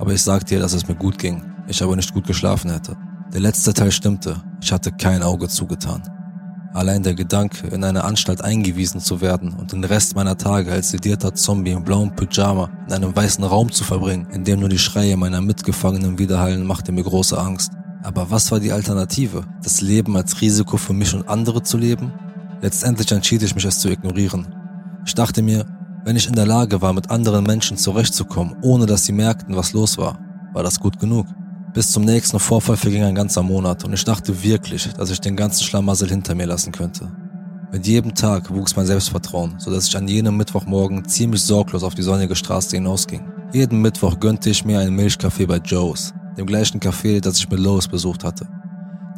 aber 0.00 0.12
ich 0.12 0.22
sagte 0.22 0.56
ihr, 0.56 0.60
dass 0.60 0.72
es 0.72 0.88
mir 0.88 0.96
gut 0.96 1.20
ging, 1.20 1.40
ich 1.68 1.80
aber 1.80 1.94
nicht 1.94 2.12
gut 2.12 2.26
geschlafen 2.26 2.72
hätte. 2.72 2.96
Der 3.32 3.40
letzte 3.40 3.72
Teil 3.72 3.92
stimmte, 3.92 4.42
ich 4.60 4.72
hatte 4.72 4.90
kein 4.90 5.22
Auge 5.22 5.46
zugetan. 5.46 6.02
Allein 6.74 7.04
der 7.04 7.14
Gedanke, 7.14 7.68
in 7.68 7.84
eine 7.84 8.02
Anstalt 8.02 8.42
eingewiesen 8.42 9.00
zu 9.00 9.20
werden 9.20 9.54
und 9.54 9.70
den 9.70 9.84
Rest 9.84 10.16
meiner 10.16 10.36
Tage 10.36 10.72
als 10.72 10.90
sedierter 10.90 11.32
Zombie 11.32 11.70
im 11.70 11.84
blauen 11.84 12.16
Pyjama 12.16 12.68
in 12.88 12.92
einem 12.94 13.14
weißen 13.14 13.44
Raum 13.44 13.70
zu 13.70 13.84
verbringen, 13.84 14.26
in 14.32 14.42
dem 14.42 14.58
nur 14.58 14.68
die 14.68 14.80
Schreie 14.80 15.16
meiner 15.16 15.40
Mitgefangenen 15.40 16.18
widerhallen, 16.18 16.66
machte 16.66 16.90
mir 16.90 17.04
große 17.04 17.38
Angst. 17.38 17.70
Aber 18.02 18.32
was 18.32 18.50
war 18.50 18.58
die 18.58 18.72
Alternative? 18.72 19.44
Das 19.62 19.82
Leben 19.82 20.16
als 20.16 20.40
Risiko 20.40 20.76
für 20.76 20.94
mich 20.94 21.14
und 21.14 21.28
andere 21.28 21.62
zu 21.62 21.78
leben? 21.78 22.12
Letztendlich 22.60 23.12
entschied 23.12 23.44
ich 23.44 23.54
mich, 23.54 23.64
es 23.64 23.78
zu 23.78 23.88
ignorieren. 23.88 24.52
Ich 25.06 25.14
dachte 25.14 25.42
mir, 25.42 25.66
wenn 26.04 26.16
ich 26.16 26.26
in 26.26 26.34
der 26.34 26.46
Lage 26.46 26.82
war, 26.82 26.92
mit 26.92 27.08
anderen 27.08 27.44
Menschen 27.44 27.76
zurechtzukommen, 27.76 28.56
ohne 28.62 28.86
dass 28.86 29.04
sie 29.04 29.12
merkten, 29.12 29.54
was 29.54 29.74
los 29.74 29.96
war, 29.96 30.18
war 30.52 30.64
das 30.64 30.80
gut 30.80 30.98
genug. 30.98 31.28
Bis 31.74 31.90
zum 31.90 32.04
nächsten 32.04 32.38
Vorfall 32.38 32.76
verging 32.76 33.02
ein 33.02 33.16
ganzer 33.16 33.42
Monat 33.42 33.82
und 33.82 33.92
ich 33.92 34.04
dachte 34.04 34.44
wirklich, 34.44 34.92
dass 34.92 35.10
ich 35.10 35.20
den 35.20 35.34
ganzen 35.34 35.64
Schlamassel 35.64 36.08
hinter 36.08 36.36
mir 36.36 36.46
lassen 36.46 36.70
könnte. 36.70 37.10
Mit 37.72 37.84
jedem 37.88 38.14
Tag 38.14 38.54
wuchs 38.54 38.76
mein 38.76 38.86
Selbstvertrauen, 38.86 39.56
sodass 39.58 39.88
ich 39.88 39.96
an 39.96 40.06
jenem 40.06 40.36
Mittwochmorgen 40.36 41.04
ziemlich 41.08 41.42
sorglos 41.42 41.82
auf 41.82 41.96
die 41.96 42.02
sonnige 42.02 42.36
Straße 42.36 42.76
hinausging. 42.76 43.24
Jeden 43.52 43.82
Mittwoch 43.82 44.20
gönnte 44.20 44.50
ich 44.50 44.64
mir 44.64 44.78
einen 44.78 44.94
Milchkaffee 44.94 45.46
bei 45.46 45.56
Joe's, 45.56 46.14
dem 46.38 46.46
gleichen 46.46 46.78
Café, 46.78 47.20
das 47.20 47.38
ich 47.38 47.50
mit 47.50 47.58
Lois 47.58 47.88
besucht 47.88 48.22
hatte. 48.22 48.46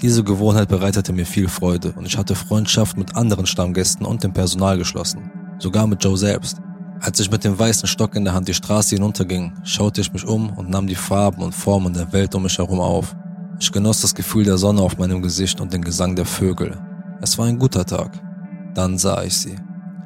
Diese 0.00 0.25
Gewohnheit 0.25 0.68
bereitete 0.68 1.12
mir 1.12 1.26
viel 1.26 1.48
Freude 1.48 1.92
und 1.92 2.06
ich 2.06 2.16
hatte 2.16 2.34
Freundschaft 2.34 2.96
mit 2.96 3.16
anderen 3.16 3.44
Stammgästen 3.44 4.06
und 4.06 4.25
dem 4.25 4.32
Personal 4.32 4.78
geschlossen, 4.78 5.30
sogar 5.58 5.86
mit 5.86 6.02
Joe 6.02 6.16
selbst. 6.16 6.56
Als 7.00 7.21
ich 7.21 7.31
mit 7.31 7.45
dem 7.45 7.59
weißen 7.59 7.87
Stock 7.87 8.17
in 8.17 8.25
der 8.25 8.35
Hand 8.35 8.49
die 8.49 8.55
Straße 8.55 8.97
hinunterging, 8.97 9.53
schaute 9.62 10.00
ich 10.00 10.12
mich 10.12 10.25
um 10.26 10.50
und 10.50 10.71
nahm 10.71 10.87
die 10.87 10.95
Farben 10.95 11.43
und 11.43 11.55
Formen 11.55 11.93
der 11.93 12.12
Welt 12.12 12.35
um 12.35 12.43
mich 12.43 12.59
herum 12.59 12.81
auf. 12.81 13.15
Ich 13.61 13.71
genoss 13.71 14.00
das 14.00 14.15
Gefühl 14.15 14.45
der 14.45 14.59
Sonne 14.59 14.83
auf 14.83 14.99
meinem 14.99 15.23
Gesicht 15.23 15.61
und 15.61 15.73
den 15.73 15.83
Gesang 15.83 16.17
der 16.17 16.25
Vögel. 16.25 16.79
Es 17.21 17.38
war 17.38 17.47
ein 17.47 17.59
guter 17.59 17.85
Tag. 17.85 18.11
Dann 18.75 18.99
sah 18.99 19.23
ich 19.23 19.37
sie. 19.37 19.57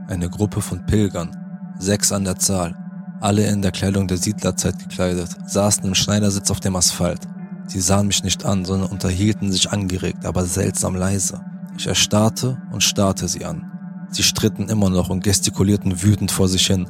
Eine 0.08 0.28
Gruppe 0.28 0.60
von 0.60 0.84
Pilgern, 0.86 1.30
sechs 1.78 2.12
an 2.12 2.24
der 2.24 2.36
Zahl, 2.36 2.76
alle 3.20 3.46
in 3.46 3.62
der 3.62 3.72
Kleidung 3.72 4.08
der 4.08 4.16
Siedlerzeit 4.16 4.78
gekleidet, 4.78 5.30
saßen 5.46 5.84
im 5.84 5.94
Schneidersitz 5.94 6.50
auf 6.50 6.60
dem 6.60 6.76
Asphalt. 6.76 7.20
Sie 7.66 7.80
sahen 7.80 8.08
mich 8.08 8.24
nicht 8.24 8.44
an, 8.44 8.64
sondern 8.64 8.90
unterhielten 8.90 9.52
sich 9.52 9.70
angeregt, 9.70 10.26
aber 10.26 10.44
seltsam 10.44 10.96
leise. 10.96 11.40
Ich 11.76 11.86
erstarrte 11.86 12.58
und 12.72 12.82
starrte 12.82 13.28
sie 13.28 13.44
an. 13.44 13.69
Sie 14.10 14.22
stritten 14.22 14.68
immer 14.68 14.90
noch 14.90 15.08
und 15.08 15.22
gestikulierten 15.22 16.02
wütend 16.02 16.32
vor 16.32 16.48
sich 16.48 16.66
hin, 16.66 16.88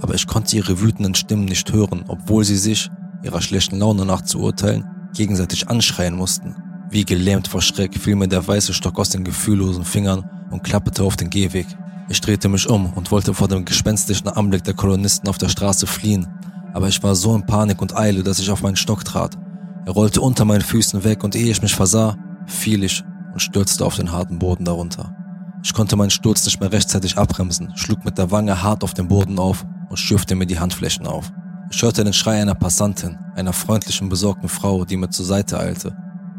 aber 0.00 0.14
ich 0.14 0.26
konnte 0.26 0.56
ihre 0.56 0.80
wütenden 0.80 1.14
Stimmen 1.14 1.46
nicht 1.46 1.72
hören, 1.72 2.04
obwohl 2.08 2.44
sie 2.44 2.56
sich, 2.56 2.90
ihrer 3.22 3.40
schlechten 3.40 3.78
Laune 3.78 4.04
nach 4.04 4.22
zu 4.22 4.38
urteilen, 4.40 4.84
gegenseitig 5.14 5.68
anschreien 5.68 6.14
mussten. 6.14 6.54
Wie 6.90 7.04
gelähmt 7.04 7.48
vor 7.48 7.62
Schreck 7.62 7.98
fiel 7.98 8.16
mir 8.16 8.28
der 8.28 8.46
weiße 8.46 8.72
Stock 8.72 8.98
aus 8.98 9.10
den 9.10 9.24
gefühllosen 9.24 9.84
Fingern 9.84 10.28
und 10.50 10.62
klapperte 10.62 11.02
auf 11.02 11.16
den 11.16 11.30
Gehweg. 11.30 11.66
Ich 12.08 12.20
drehte 12.20 12.48
mich 12.48 12.68
um 12.68 12.92
und 12.94 13.10
wollte 13.10 13.34
vor 13.34 13.48
dem 13.48 13.64
gespenstischen 13.64 14.28
Anblick 14.28 14.64
der 14.64 14.74
Kolonisten 14.74 15.28
auf 15.28 15.38
der 15.38 15.48
Straße 15.48 15.86
fliehen, 15.86 16.26
aber 16.72 16.88
ich 16.88 17.02
war 17.02 17.14
so 17.14 17.34
in 17.34 17.44
Panik 17.44 17.82
und 17.82 17.96
Eile, 17.96 18.22
dass 18.22 18.38
ich 18.38 18.50
auf 18.50 18.62
meinen 18.62 18.76
Stock 18.76 19.04
trat. 19.04 19.36
Er 19.84 19.92
rollte 19.92 20.20
unter 20.20 20.44
meinen 20.44 20.62
Füßen 20.62 21.04
weg 21.04 21.24
und 21.24 21.34
ehe 21.34 21.50
ich 21.50 21.62
mich 21.62 21.74
versah, 21.74 22.16
fiel 22.46 22.84
ich 22.84 23.02
und 23.32 23.40
stürzte 23.40 23.84
auf 23.84 23.96
den 23.96 24.12
harten 24.12 24.38
Boden 24.38 24.64
darunter. 24.64 25.14
Ich 25.62 25.74
konnte 25.74 25.96
meinen 25.96 26.10
Sturz 26.10 26.44
nicht 26.44 26.60
mehr 26.60 26.72
rechtzeitig 26.72 27.18
abbremsen, 27.18 27.72
schlug 27.76 28.04
mit 28.04 28.16
der 28.18 28.30
Wange 28.30 28.62
hart 28.62 28.84
auf 28.84 28.94
den 28.94 29.08
Boden 29.08 29.38
auf 29.38 29.66
und 29.88 29.96
schürfte 29.96 30.34
mir 30.34 30.46
die 30.46 30.58
Handflächen 30.58 31.06
auf. 31.06 31.32
Ich 31.70 31.82
hörte 31.82 32.04
den 32.04 32.12
Schrei 32.12 32.40
einer 32.40 32.54
Passantin, 32.54 33.18
einer 33.34 33.52
freundlichen, 33.52 34.08
besorgten 34.08 34.48
Frau, 34.48 34.84
die 34.84 34.96
mir 34.96 35.10
zur 35.10 35.26
Seite 35.26 35.58
eilte. 35.58 35.96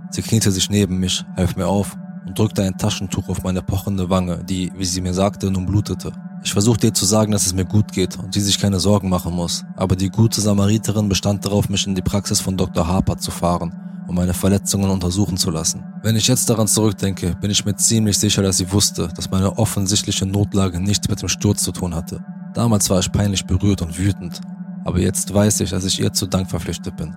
Sie 0.10 0.22
kniete 0.22 0.52
sich 0.52 0.70
neben 0.70 1.00
mich, 1.00 1.24
half 1.36 1.56
mir 1.56 1.68
auf 1.68 1.98
und 2.26 2.38
drückte 2.38 2.64
ein 2.64 2.78
Taschentuch 2.78 3.30
auf 3.30 3.44
meine 3.44 3.62
pochende 3.62 4.10
Wange, 4.10 4.44
die, 4.44 4.72
wie 4.76 4.86
sie 4.86 5.02
mir 5.02 5.14
sagte, 5.14 5.52
nun 5.52 5.66
blutete. 5.66 6.12
Ich 6.44 6.54
versuchte 6.54 6.88
ihr 6.88 6.94
zu 6.94 7.06
sagen, 7.06 7.32
dass 7.32 7.46
es 7.46 7.54
mir 7.54 7.66
gut 7.66 7.92
geht 7.92 8.18
und 8.18 8.34
sie 8.34 8.42
sich 8.42 8.60
keine 8.60 8.80
Sorgen 8.80 9.10
machen 9.10 9.36
muss, 9.36 9.66
aber 9.76 9.96
die 9.96 10.10
gute 10.10 10.40
Samariterin 10.42 11.10
bestand 11.10 11.46
darauf, 11.46 11.70
mich 11.70 11.86
in 11.86 11.96
die 11.96 12.02
Praxis 12.02 12.40
von 12.40 12.56
Dr. 12.56 12.88
Harper 12.88 13.18
zu 13.18 13.30
fahren 13.30 13.76
um 14.10 14.16
meine 14.16 14.34
Verletzungen 14.34 14.90
untersuchen 14.90 15.38
zu 15.38 15.52
lassen. 15.52 15.84
Wenn 16.02 16.16
ich 16.16 16.28
jetzt 16.28 16.50
daran 16.50 16.68
zurückdenke, 16.68 17.36
bin 17.36 17.52
ich 17.52 17.64
mir 17.64 17.76
ziemlich 17.76 18.18
sicher, 18.18 18.42
dass 18.42 18.58
sie 18.58 18.72
wusste, 18.72 19.08
dass 19.16 19.30
meine 19.30 19.56
offensichtliche 19.60 20.26
Notlage 20.26 20.80
nichts 20.80 21.08
mit 21.08 21.22
dem 21.22 21.30
Sturz 21.30 21.62
zu 21.62 21.72
tun 21.72 21.94
hatte. 21.94 22.20
Damals 22.56 22.90
war 22.90 23.00
ich 23.00 23.12
peinlich 23.12 23.46
berührt 23.46 23.84
und 23.84 24.00
wütend, 24.00 24.42
aber 24.84 25.00
jetzt 25.00 25.32
weiß 25.32 25.60
ich, 25.60 25.70
dass 25.70 25.86
ich 25.86 26.00
ihr 26.00 26.12
zu 26.12 26.26
Dank 26.26 26.50
verpflichtet 26.50 26.98
bin. 26.98 27.16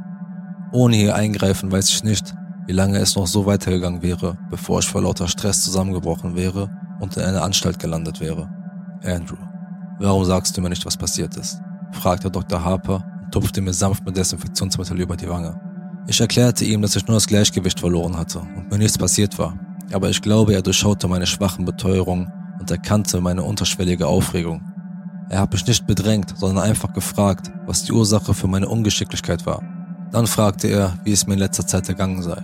Ohne 0.71 0.97
ihr 0.97 1.15
Eingreifen 1.15 1.73
weiß 1.73 1.89
ich 1.89 2.05
nicht, 2.05 2.35
wie 2.67 2.73
lange 2.73 2.99
es 2.99 3.17
noch 3.17 3.27
so 3.27 3.47
weitergegangen 3.47 4.03
wäre, 4.03 4.37
bevor 4.51 4.81
ich 4.81 4.87
vor 4.87 5.01
lauter 5.01 5.29
Stress 5.29 5.63
zusammengebrochen 5.63 6.37
wäre 6.37 6.69
und 7.01 7.17
in 7.17 7.23
einer 7.23 7.43
Anstalt 7.43 7.79
gelandet 7.79 8.21
wäre. 8.21 8.51
Andrew, 9.03 9.37
warum 9.99 10.27
sagst 10.27 10.55
du 10.55 10.61
mir 10.61 10.69
nicht, 10.69 10.85
was 10.85 10.99
passiert 10.99 11.39
ist? 11.39 11.59
fragte 11.93 12.31
Dr. 12.31 12.63
Harper 12.63 13.03
und 13.23 13.33
tupfte 13.33 13.63
mir 13.63 13.73
sanft 13.73 14.05
mit 14.05 14.15
Desinfektionsmittel 14.15 15.01
über 15.01 15.17
die 15.17 15.29
Wange. 15.29 15.72
Ich 16.07 16.21
erklärte 16.21 16.65
ihm, 16.65 16.83
dass 16.83 16.97
ich 16.97 17.07
nur 17.07 17.17
das 17.17 17.27
Gleichgewicht 17.27 17.79
verloren 17.79 18.17
hatte 18.17 18.41
und 18.41 18.71
mir 18.71 18.79
nichts 18.79 18.99
passiert 18.99 19.39
war. 19.39 19.59
Aber 19.93 20.11
ich 20.11 20.21
glaube, 20.21 20.55
er 20.55 20.63
durchschaute 20.63 21.07
meine 21.07 21.27
schwachen 21.27 21.65
Beteuerungen 21.65 22.31
und 22.59 22.71
erkannte 22.71 23.21
meine 23.21 23.43
unterschwellige 23.43 24.07
Aufregung. 24.07 24.63
Er 25.29 25.41
hat 25.41 25.53
mich 25.53 25.67
nicht 25.67 25.87
bedrängt, 25.87 26.35
sondern 26.37 26.65
einfach 26.65 26.93
gefragt, 26.93 27.51
was 27.67 27.85
die 27.85 27.93
Ursache 27.93 28.35
für 28.35 28.49
meine 28.49 28.69
Ungeschicklichkeit 28.69 29.47
war. 29.47 29.63
Dann 30.11 30.27
fragte 30.27 30.69
er, 30.69 30.99
wie 31.05 31.13
es 31.13 31.27
mir 31.27 31.35
in 31.35 31.39
letzter 31.39 31.67
Zeit 31.67 31.89
ergangen 31.89 32.23
sei. 32.23 32.43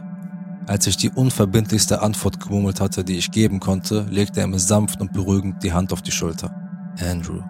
Als 0.67 0.87
ich 0.87 0.97
die 0.97 1.11
unverbindlichste 1.11 2.03
Antwort 2.03 2.41
gemurmelt 2.41 2.81
hatte, 2.81 3.05
die 3.05 3.17
ich 3.17 3.31
geben 3.31 3.61
konnte, 3.61 4.07
legte 4.11 4.41
er 4.41 4.47
mir 4.47 4.59
sanft 4.59 5.01
und 5.01 5.13
beruhigend 5.13 5.63
die 5.63 5.73
Hand 5.73 5.93
auf 5.93 6.03
die 6.03 6.13
Schulter. 6.13 6.55
Andrew, 7.01 7.43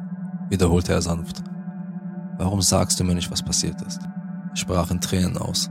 wiederholte 0.49 0.93
er 0.93 1.03
sanft. 1.03 1.43
Warum 2.37 2.63
sagst 2.63 2.99
du 2.99 3.05
mir 3.05 3.15
nicht, 3.15 3.31
was 3.31 3.43
passiert 3.43 3.81
ist? 3.83 4.01
Ich 4.55 4.67
brach 4.67 4.91
in 4.91 5.01
Tränen 5.01 5.37
aus. 5.37 5.71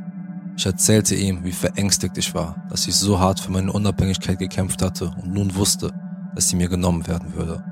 Ich 0.57 0.65
erzählte 0.65 1.13
ihm, 1.13 1.43
wie 1.43 1.51
verängstigt 1.51 2.17
ich 2.17 2.33
war, 2.33 2.55
dass 2.71 2.87
ich 2.87 2.95
so 2.95 3.19
hart 3.19 3.39
für 3.39 3.51
meine 3.51 3.71
Unabhängigkeit 3.71 4.39
gekämpft 4.39 4.81
hatte 4.81 5.11
und 5.21 5.31
nun 5.31 5.53
wusste, 5.55 5.93
dass 6.33 6.49
sie 6.49 6.55
mir 6.55 6.67
genommen 6.67 7.05
werden 7.05 7.35
würde. 7.35 7.63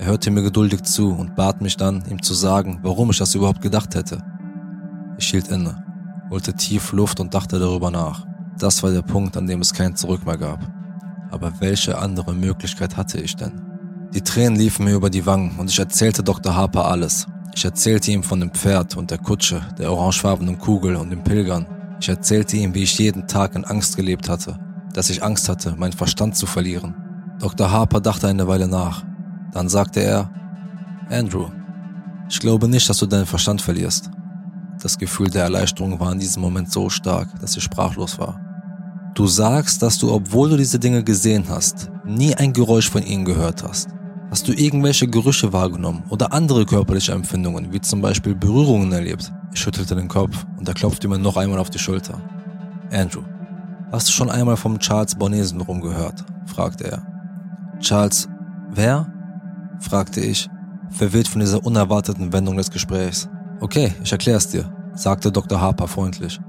Er 0.00 0.06
hörte 0.06 0.32
mir 0.32 0.42
geduldig 0.42 0.82
zu 0.82 1.12
und 1.12 1.36
bat 1.36 1.60
mich 1.60 1.76
dann, 1.76 2.02
ihm 2.10 2.20
zu 2.20 2.34
sagen, 2.34 2.80
warum 2.82 3.10
ich 3.10 3.18
das 3.18 3.36
überhaupt 3.36 3.62
gedacht 3.62 3.94
hätte. 3.94 4.20
Ich 5.16 5.28
hielt 5.28 5.46
inne, 5.46 5.84
holte 6.28 6.54
tief 6.54 6.90
Luft 6.90 7.20
und 7.20 7.34
dachte 7.34 7.60
darüber 7.60 7.92
nach. 7.92 8.26
Das 8.58 8.82
war 8.82 8.90
der 8.90 9.02
Punkt, 9.02 9.36
an 9.36 9.46
dem 9.46 9.60
es 9.60 9.72
kein 9.72 9.94
Zurück 9.94 10.26
mehr 10.26 10.38
gab. 10.38 10.58
Aber 11.30 11.52
welche 11.60 11.98
andere 11.98 12.34
Möglichkeit 12.34 12.96
hatte 12.96 13.20
ich 13.20 13.36
denn? 13.36 13.62
Die 14.12 14.22
Tränen 14.22 14.58
liefen 14.58 14.86
mir 14.86 14.94
über 14.94 15.08
die 15.08 15.24
Wangen 15.24 15.56
und 15.56 15.70
ich 15.70 15.78
erzählte 15.78 16.24
Dr. 16.24 16.56
Harper 16.56 16.86
alles. 16.86 17.28
Ich 17.54 17.64
erzählte 17.64 18.10
ihm 18.10 18.24
von 18.24 18.40
dem 18.40 18.50
Pferd 18.50 18.96
und 18.96 19.12
der 19.12 19.18
Kutsche, 19.18 19.62
der 19.78 19.92
orangefarbenen 19.92 20.58
Kugel 20.58 20.96
und 20.96 21.10
den 21.10 21.22
Pilgern 21.22 21.77
ich 22.00 22.08
erzählte 22.08 22.56
ihm, 22.56 22.74
wie 22.74 22.82
ich 22.82 22.98
jeden 22.98 23.26
Tag 23.26 23.54
in 23.54 23.64
Angst 23.64 23.96
gelebt 23.96 24.28
hatte, 24.28 24.58
dass 24.92 25.10
ich 25.10 25.22
Angst 25.22 25.48
hatte, 25.48 25.74
meinen 25.76 25.92
Verstand 25.92 26.36
zu 26.36 26.46
verlieren. 26.46 26.94
Dr. 27.38 27.70
Harper 27.70 28.00
dachte 28.00 28.28
eine 28.28 28.46
Weile 28.48 28.68
nach. 28.68 29.04
Dann 29.52 29.68
sagte 29.68 30.00
er, 30.00 30.30
Andrew, 31.10 31.46
ich 32.28 32.40
glaube 32.40 32.68
nicht, 32.68 32.88
dass 32.88 32.98
du 32.98 33.06
deinen 33.06 33.26
Verstand 33.26 33.62
verlierst. 33.62 34.10
Das 34.82 34.98
Gefühl 34.98 35.28
der 35.30 35.44
Erleichterung 35.44 35.98
war 35.98 36.12
in 36.12 36.18
diesem 36.18 36.42
Moment 36.42 36.70
so 36.70 36.88
stark, 36.88 37.28
dass 37.40 37.56
ich 37.56 37.62
sprachlos 37.62 38.18
war. 38.18 38.40
Du 39.14 39.26
sagst, 39.26 39.82
dass 39.82 39.98
du, 39.98 40.12
obwohl 40.12 40.50
du 40.50 40.56
diese 40.56 40.78
Dinge 40.78 41.02
gesehen 41.02 41.44
hast, 41.48 41.90
nie 42.04 42.34
ein 42.34 42.52
Geräusch 42.52 42.88
von 42.88 43.02
ihnen 43.02 43.24
gehört 43.24 43.64
hast. 43.64 43.88
Hast 44.30 44.46
du 44.46 44.52
irgendwelche 44.52 45.08
Gerüche 45.08 45.52
wahrgenommen 45.52 46.04
oder 46.10 46.32
andere 46.32 46.66
körperliche 46.66 47.12
Empfindungen, 47.12 47.72
wie 47.72 47.80
zum 47.80 48.00
Beispiel 48.00 48.34
Berührungen 48.34 48.92
erlebt? 48.92 49.32
Schüttelte 49.58 49.94
den 49.94 50.08
Kopf 50.08 50.46
und 50.56 50.68
er 50.68 50.74
klopfte 50.74 51.08
mir 51.08 51.18
noch 51.18 51.36
einmal 51.36 51.58
auf 51.58 51.70
die 51.70 51.78
Schulter. 51.78 52.20
Andrew, 52.90 53.22
hast 53.92 54.08
du 54.08 54.12
schon 54.12 54.30
einmal 54.30 54.56
vom 54.56 54.78
Charles 54.78 55.14
Bonnet-Syndrom 55.14 55.80
gehört? 55.80 56.24
fragte 56.46 56.90
er. 56.90 57.02
Charles, 57.80 58.28
wer? 58.70 59.12
fragte 59.80 60.20
ich, 60.20 60.48
verwirrt 60.90 61.28
von 61.28 61.40
dieser 61.40 61.64
unerwarteten 61.64 62.32
Wendung 62.32 62.56
des 62.56 62.70
Gesprächs. 62.70 63.28
Okay, 63.60 63.94
ich 64.02 64.12
erklär's 64.12 64.48
dir, 64.48 64.72
sagte 64.94 65.30
Dr. 65.30 65.60
Harper 65.60 65.88
freundlich. 65.88 66.40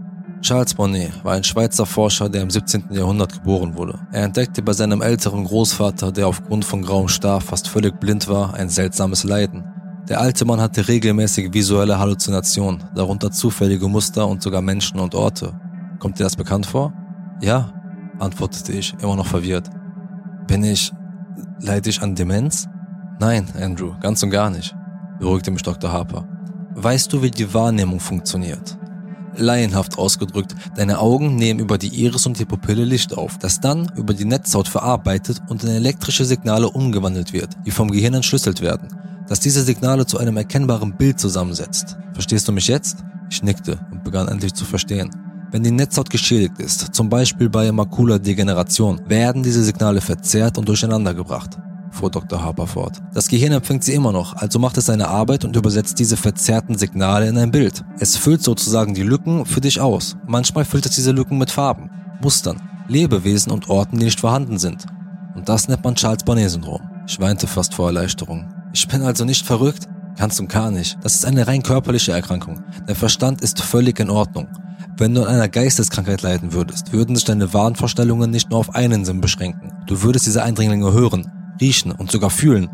Charles 0.42 0.74
Bonnet 0.74 1.24
war 1.26 1.34
ein 1.34 1.44
Schweizer 1.44 1.86
Forscher, 1.86 2.30
der 2.30 2.44
im 2.44 2.50
17. 2.50 2.86
Jahrhundert 2.92 3.34
geboren 3.34 3.76
wurde. 3.76 4.00
Er 4.12 4.24
entdeckte 4.24 4.62
bei 4.62 4.72
seinem 4.72 5.02
älteren 5.02 5.44
Großvater, 5.44 6.14
der 6.14 6.28
aufgrund 6.28 6.64
von 6.64 6.82
grauem 6.82 7.10
Star 7.10 7.42
fast 7.42 7.68
völlig 7.68 8.00
blind 8.00 8.30
war, 8.30 8.54
ein 8.54 8.70
seltsames 8.70 9.26
Leiden. 9.26 9.66
Der 10.10 10.20
alte 10.20 10.44
Mann 10.44 10.60
hatte 10.60 10.88
regelmäßig 10.88 11.54
visuelle 11.54 12.00
Halluzinationen, 12.00 12.84
darunter 12.96 13.30
zufällige 13.30 13.88
Muster 13.88 14.28
und 14.28 14.42
sogar 14.42 14.60
Menschen 14.60 15.00
und 15.00 15.14
Orte. 15.14 15.54
Kommt 16.00 16.18
dir 16.18 16.24
das 16.24 16.36
bekannt 16.36 16.66
vor? 16.66 16.92
Ja, 17.42 17.72
antwortete 18.18 18.72
ich, 18.72 18.96
immer 19.04 19.16
noch 19.16 19.28
verwirrt. 19.28 19.70
Bin 20.48 20.64
ich, 20.64 20.92
leide 21.62 21.92
ich 21.92 22.02
an 22.02 22.16
Demenz? 22.16 22.68
Nein, 23.20 23.46
Andrew, 23.62 23.94
ganz 24.02 24.24
und 24.24 24.32
gar 24.32 24.50
nicht, 24.50 24.76
beruhigte 25.20 25.52
mich 25.52 25.62
Dr. 25.62 25.92
Harper. 25.92 26.28
Weißt 26.74 27.14
du, 27.14 27.22
wie 27.22 27.30
die 27.30 27.54
Wahrnehmung 27.54 28.00
funktioniert? 28.00 28.80
Laienhaft 29.36 30.00
ausgedrückt, 30.00 30.56
deine 30.76 30.98
Augen 30.98 31.36
nehmen 31.36 31.60
über 31.60 31.78
die 31.78 32.04
Iris 32.04 32.26
und 32.26 32.40
die 32.40 32.46
Pupille 32.46 32.84
Licht 32.84 33.16
auf, 33.16 33.38
das 33.38 33.60
dann 33.60 33.92
über 33.96 34.16
die 34.16 34.26
Netzhaut 34.26 34.70
verarbeitet 34.70 35.40
und 35.50 35.64
in 35.64 35.70
elektrische 35.70 36.26
Signale 36.26 36.68
umgewandelt 36.68 37.32
wird, 37.32 37.52
die 37.68 37.72
vom 37.72 37.92
Gehirn 37.92 38.16
entschlüsselt 38.16 38.62
werden 38.62 38.88
das 39.30 39.40
diese 39.40 39.64
Signale 39.64 40.06
zu 40.06 40.18
einem 40.18 40.36
erkennbaren 40.38 40.98
Bild 40.98 41.20
zusammensetzt. 41.20 41.96
Verstehst 42.14 42.48
du 42.48 42.52
mich 42.52 42.68
jetzt? 42.68 42.98
Ich 43.30 43.44
nickte 43.44 43.80
und 43.92 44.04
begann 44.04 44.28
endlich 44.28 44.56
zu 44.56 44.66
verstehen. 44.66 45.12
Wenn 45.52 45.64
die 45.64 45.72
Netzhaut 45.72 46.10
geschädigt 46.10 46.60
ist, 46.60 46.94
zum 46.94 47.10
Beispiel 47.10 47.48
bei 47.50 47.72
Makula-Degeneration, 47.72 49.02
werden 49.08 49.44
diese 49.44 49.64
Signale 49.64 50.02
verzerrt 50.02 50.58
und 50.58 50.68
durcheinander 50.68 51.14
gebracht. 51.14 51.58
fuhr 51.92 52.12
Dr. 52.12 52.44
Harper 52.44 52.68
fort. 52.68 53.02
Das 53.14 53.28
Gehirn 53.28 53.54
empfängt 53.54 53.84
sie 53.84 53.94
immer 53.94 54.12
noch, 54.12 54.36
also 54.36 54.60
macht 54.60 54.78
es 54.78 54.88
seine 54.88 55.08
Arbeit 55.08 55.46
und 55.46 55.56
übersetzt 55.56 55.98
diese 56.00 56.18
verzerrten 56.18 56.78
Signale 56.78 57.28
in 57.28 57.38
ein 57.38 57.52
Bild. 57.52 57.84
Es 58.00 58.16
füllt 58.16 58.44
sozusagen 58.44 58.94
die 58.94 59.04
Lücken 59.04 59.46
für 59.46 59.62
dich 59.62 59.80
aus. 59.80 60.18
Manchmal 60.28 60.66
füllt 60.66 60.86
es 60.86 60.96
diese 60.96 61.12
Lücken 61.12 61.38
mit 61.38 61.50
Farben, 61.50 61.90
Mustern, 62.22 62.62
Lebewesen 62.88 63.52
und 63.52 63.70
Orten, 63.70 63.98
die 63.98 64.06
nicht 64.06 64.20
vorhanden 64.20 64.60
sind. 64.60 64.86
Und 65.36 65.50
das 65.50 65.68
nennt 65.68 65.84
man 65.84 65.96
Charles 65.96 66.24
Bonnet-Syndrom. 66.24 66.82
Ich 67.08 67.20
weinte 67.20 67.48
fast 67.48 67.74
vor 67.74 67.88
Erleichterung. 67.88 68.59
Ich 68.72 68.88
bin 68.88 69.02
also 69.02 69.26
nicht 69.26 69.46
verrückt? 69.46 69.88
Ganz 70.18 70.40
und 70.40 70.50
gar 70.50 70.70
nicht. 70.70 70.98
Das 71.02 71.16
ist 71.16 71.26
eine 71.26 71.48
rein 71.48 71.64
körperliche 71.64 72.12
Erkrankung. 72.12 72.62
Der 72.88 72.96
Verstand 72.96 73.42
ist 73.42 73.62
völlig 73.62 74.00
in 74.00 74.10
Ordnung. 74.10 74.48
Wenn 74.98 75.16
du 75.16 75.24
an 75.24 75.34
einer 75.34 75.48
Geisteskrankheit 75.48 76.22
leiden 76.22 76.54
würdest, 76.54 76.92
würden 76.92 77.16
sich 77.16 77.26
deine 77.26 77.54
Wahnvorstellungen 77.54 78.30
nicht 78.30 78.50
nur 78.50 78.60
auf 78.60 78.76
einen 78.76 79.06
Sinn 79.06 79.22
beschränken. 79.22 79.72
Du 79.88 80.02
würdest 80.02 80.26
diese 80.26 80.44
Eindringlinge 80.44 80.92
hören, 80.92 81.32
riechen 81.62 81.92
und 81.92 82.12
sogar 82.12 82.30
fühlen. 82.30 82.70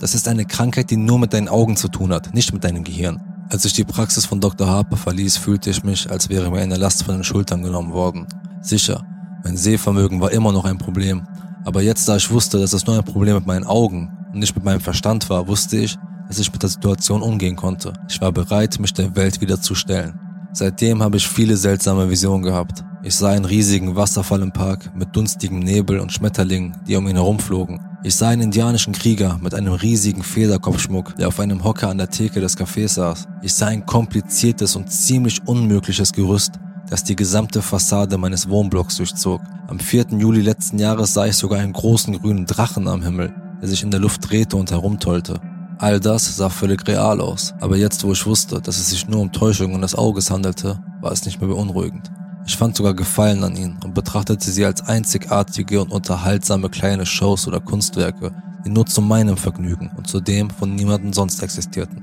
Das 0.00 0.14
ist 0.14 0.28
eine 0.28 0.44
Krankheit, 0.44 0.90
die 0.90 0.96
nur 0.96 1.18
mit 1.18 1.32
deinen 1.32 1.48
Augen 1.48 1.76
zu 1.76 1.88
tun 1.88 2.12
hat, 2.12 2.34
nicht 2.34 2.52
mit 2.52 2.64
deinem 2.64 2.84
Gehirn. 2.84 3.20
Als 3.48 3.64
ich 3.64 3.72
die 3.72 3.84
Praxis 3.84 4.26
von 4.26 4.40
Dr. 4.40 4.66
Harper 4.66 4.96
verließ, 4.96 5.38
fühlte 5.38 5.70
ich 5.70 5.82
mich, 5.82 6.10
als 6.10 6.28
wäre 6.28 6.50
mir 6.50 6.60
eine 6.60 6.76
Last 6.76 7.04
von 7.04 7.14
den 7.14 7.24
Schultern 7.24 7.62
genommen 7.62 7.92
worden. 7.92 8.26
Sicher, 8.60 9.04
mein 9.44 9.56
Sehvermögen 9.56 10.20
war 10.20 10.32
immer 10.32 10.52
noch 10.52 10.64
ein 10.64 10.78
Problem, 10.78 11.26
aber 11.68 11.82
jetzt, 11.82 12.08
da 12.08 12.16
ich 12.16 12.30
wusste, 12.30 12.58
dass 12.58 12.72
es 12.72 12.86
nur 12.86 12.96
ein 12.96 13.04
Problem 13.04 13.34
mit 13.34 13.46
meinen 13.46 13.66
Augen 13.66 14.10
und 14.32 14.38
nicht 14.38 14.54
mit 14.54 14.64
meinem 14.64 14.80
Verstand 14.80 15.28
war, 15.28 15.48
wusste 15.48 15.76
ich, 15.76 15.98
dass 16.26 16.38
ich 16.38 16.50
mit 16.50 16.62
der 16.62 16.70
Situation 16.70 17.20
umgehen 17.20 17.56
konnte. 17.56 17.92
Ich 18.08 18.18
war 18.22 18.32
bereit, 18.32 18.80
mich 18.80 18.94
der 18.94 19.14
Welt 19.14 19.42
wieder 19.42 19.60
zu 19.60 19.74
stellen. 19.74 20.18
Seitdem 20.54 21.02
habe 21.02 21.18
ich 21.18 21.28
viele 21.28 21.58
seltsame 21.58 22.08
Visionen 22.08 22.42
gehabt. 22.42 22.82
Ich 23.02 23.14
sah 23.14 23.32
einen 23.32 23.44
riesigen 23.44 23.96
Wasserfall 23.96 24.40
im 24.40 24.50
Park 24.50 24.96
mit 24.96 25.14
dunstigem 25.14 25.58
Nebel 25.58 26.00
und 26.00 26.10
Schmetterlingen, 26.10 26.74
die 26.88 26.96
um 26.96 27.06
ihn 27.06 27.16
herumflogen. 27.16 27.78
Ich 28.02 28.16
sah 28.16 28.30
einen 28.30 28.44
indianischen 28.44 28.94
Krieger 28.94 29.38
mit 29.42 29.54
einem 29.54 29.74
riesigen 29.74 30.22
Federkopfschmuck, 30.22 31.16
der 31.16 31.28
auf 31.28 31.38
einem 31.38 31.64
Hocker 31.64 31.90
an 31.90 31.98
der 31.98 32.08
Theke 32.08 32.40
des 32.40 32.56
Cafés 32.56 32.94
saß. 32.94 33.28
Ich 33.42 33.52
sah 33.52 33.66
ein 33.66 33.84
kompliziertes 33.84 34.74
und 34.74 34.90
ziemlich 34.90 35.46
unmögliches 35.46 36.14
Gerüst, 36.14 36.52
das 36.90 37.04
die 37.04 37.16
gesamte 37.16 37.62
Fassade 37.62 38.18
meines 38.18 38.48
Wohnblocks 38.48 38.96
durchzog. 38.96 39.40
Am 39.66 39.78
4. 39.78 40.06
Juli 40.18 40.40
letzten 40.40 40.78
Jahres 40.78 41.14
sah 41.14 41.26
ich 41.26 41.36
sogar 41.36 41.60
einen 41.60 41.72
großen 41.72 42.18
grünen 42.18 42.46
Drachen 42.46 42.88
am 42.88 43.02
Himmel, 43.02 43.34
der 43.60 43.68
sich 43.68 43.82
in 43.82 43.90
der 43.90 44.00
Luft 44.00 44.28
drehte 44.30 44.56
und 44.56 44.70
herumtollte. 44.70 45.40
All 45.78 46.00
das 46.00 46.36
sah 46.36 46.48
völlig 46.48 46.86
real 46.88 47.20
aus, 47.20 47.54
aber 47.60 47.76
jetzt 47.76 48.02
wo 48.02 48.12
ich 48.12 48.26
wusste, 48.26 48.60
dass 48.60 48.78
es 48.78 48.90
sich 48.90 49.06
nur 49.08 49.20
um 49.20 49.30
Täuschungen 49.30 49.80
des 49.80 49.94
Auges 49.94 50.30
handelte, 50.30 50.80
war 51.00 51.12
es 51.12 51.24
nicht 51.24 51.40
mehr 51.40 51.48
beunruhigend. 51.48 52.10
Ich 52.46 52.56
fand 52.56 52.74
sogar 52.74 52.94
Gefallen 52.94 53.44
an 53.44 53.54
ihnen 53.56 53.78
und 53.84 53.94
betrachtete 53.94 54.50
sie 54.50 54.64
als 54.64 54.80
einzigartige 54.88 55.82
und 55.82 55.92
unterhaltsame 55.92 56.70
kleine 56.70 57.04
Shows 57.04 57.46
oder 57.46 57.60
Kunstwerke, 57.60 58.32
die 58.64 58.70
nur 58.70 58.86
zu 58.86 59.02
meinem 59.02 59.36
Vergnügen 59.36 59.90
und 59.96 60.08
zu 60.08 60.20
dem 60.20 60.48
von 60.50 60.74
niemandem 60.74 61.12
sonst 61.12 61.42
existierten. 61.42 62.02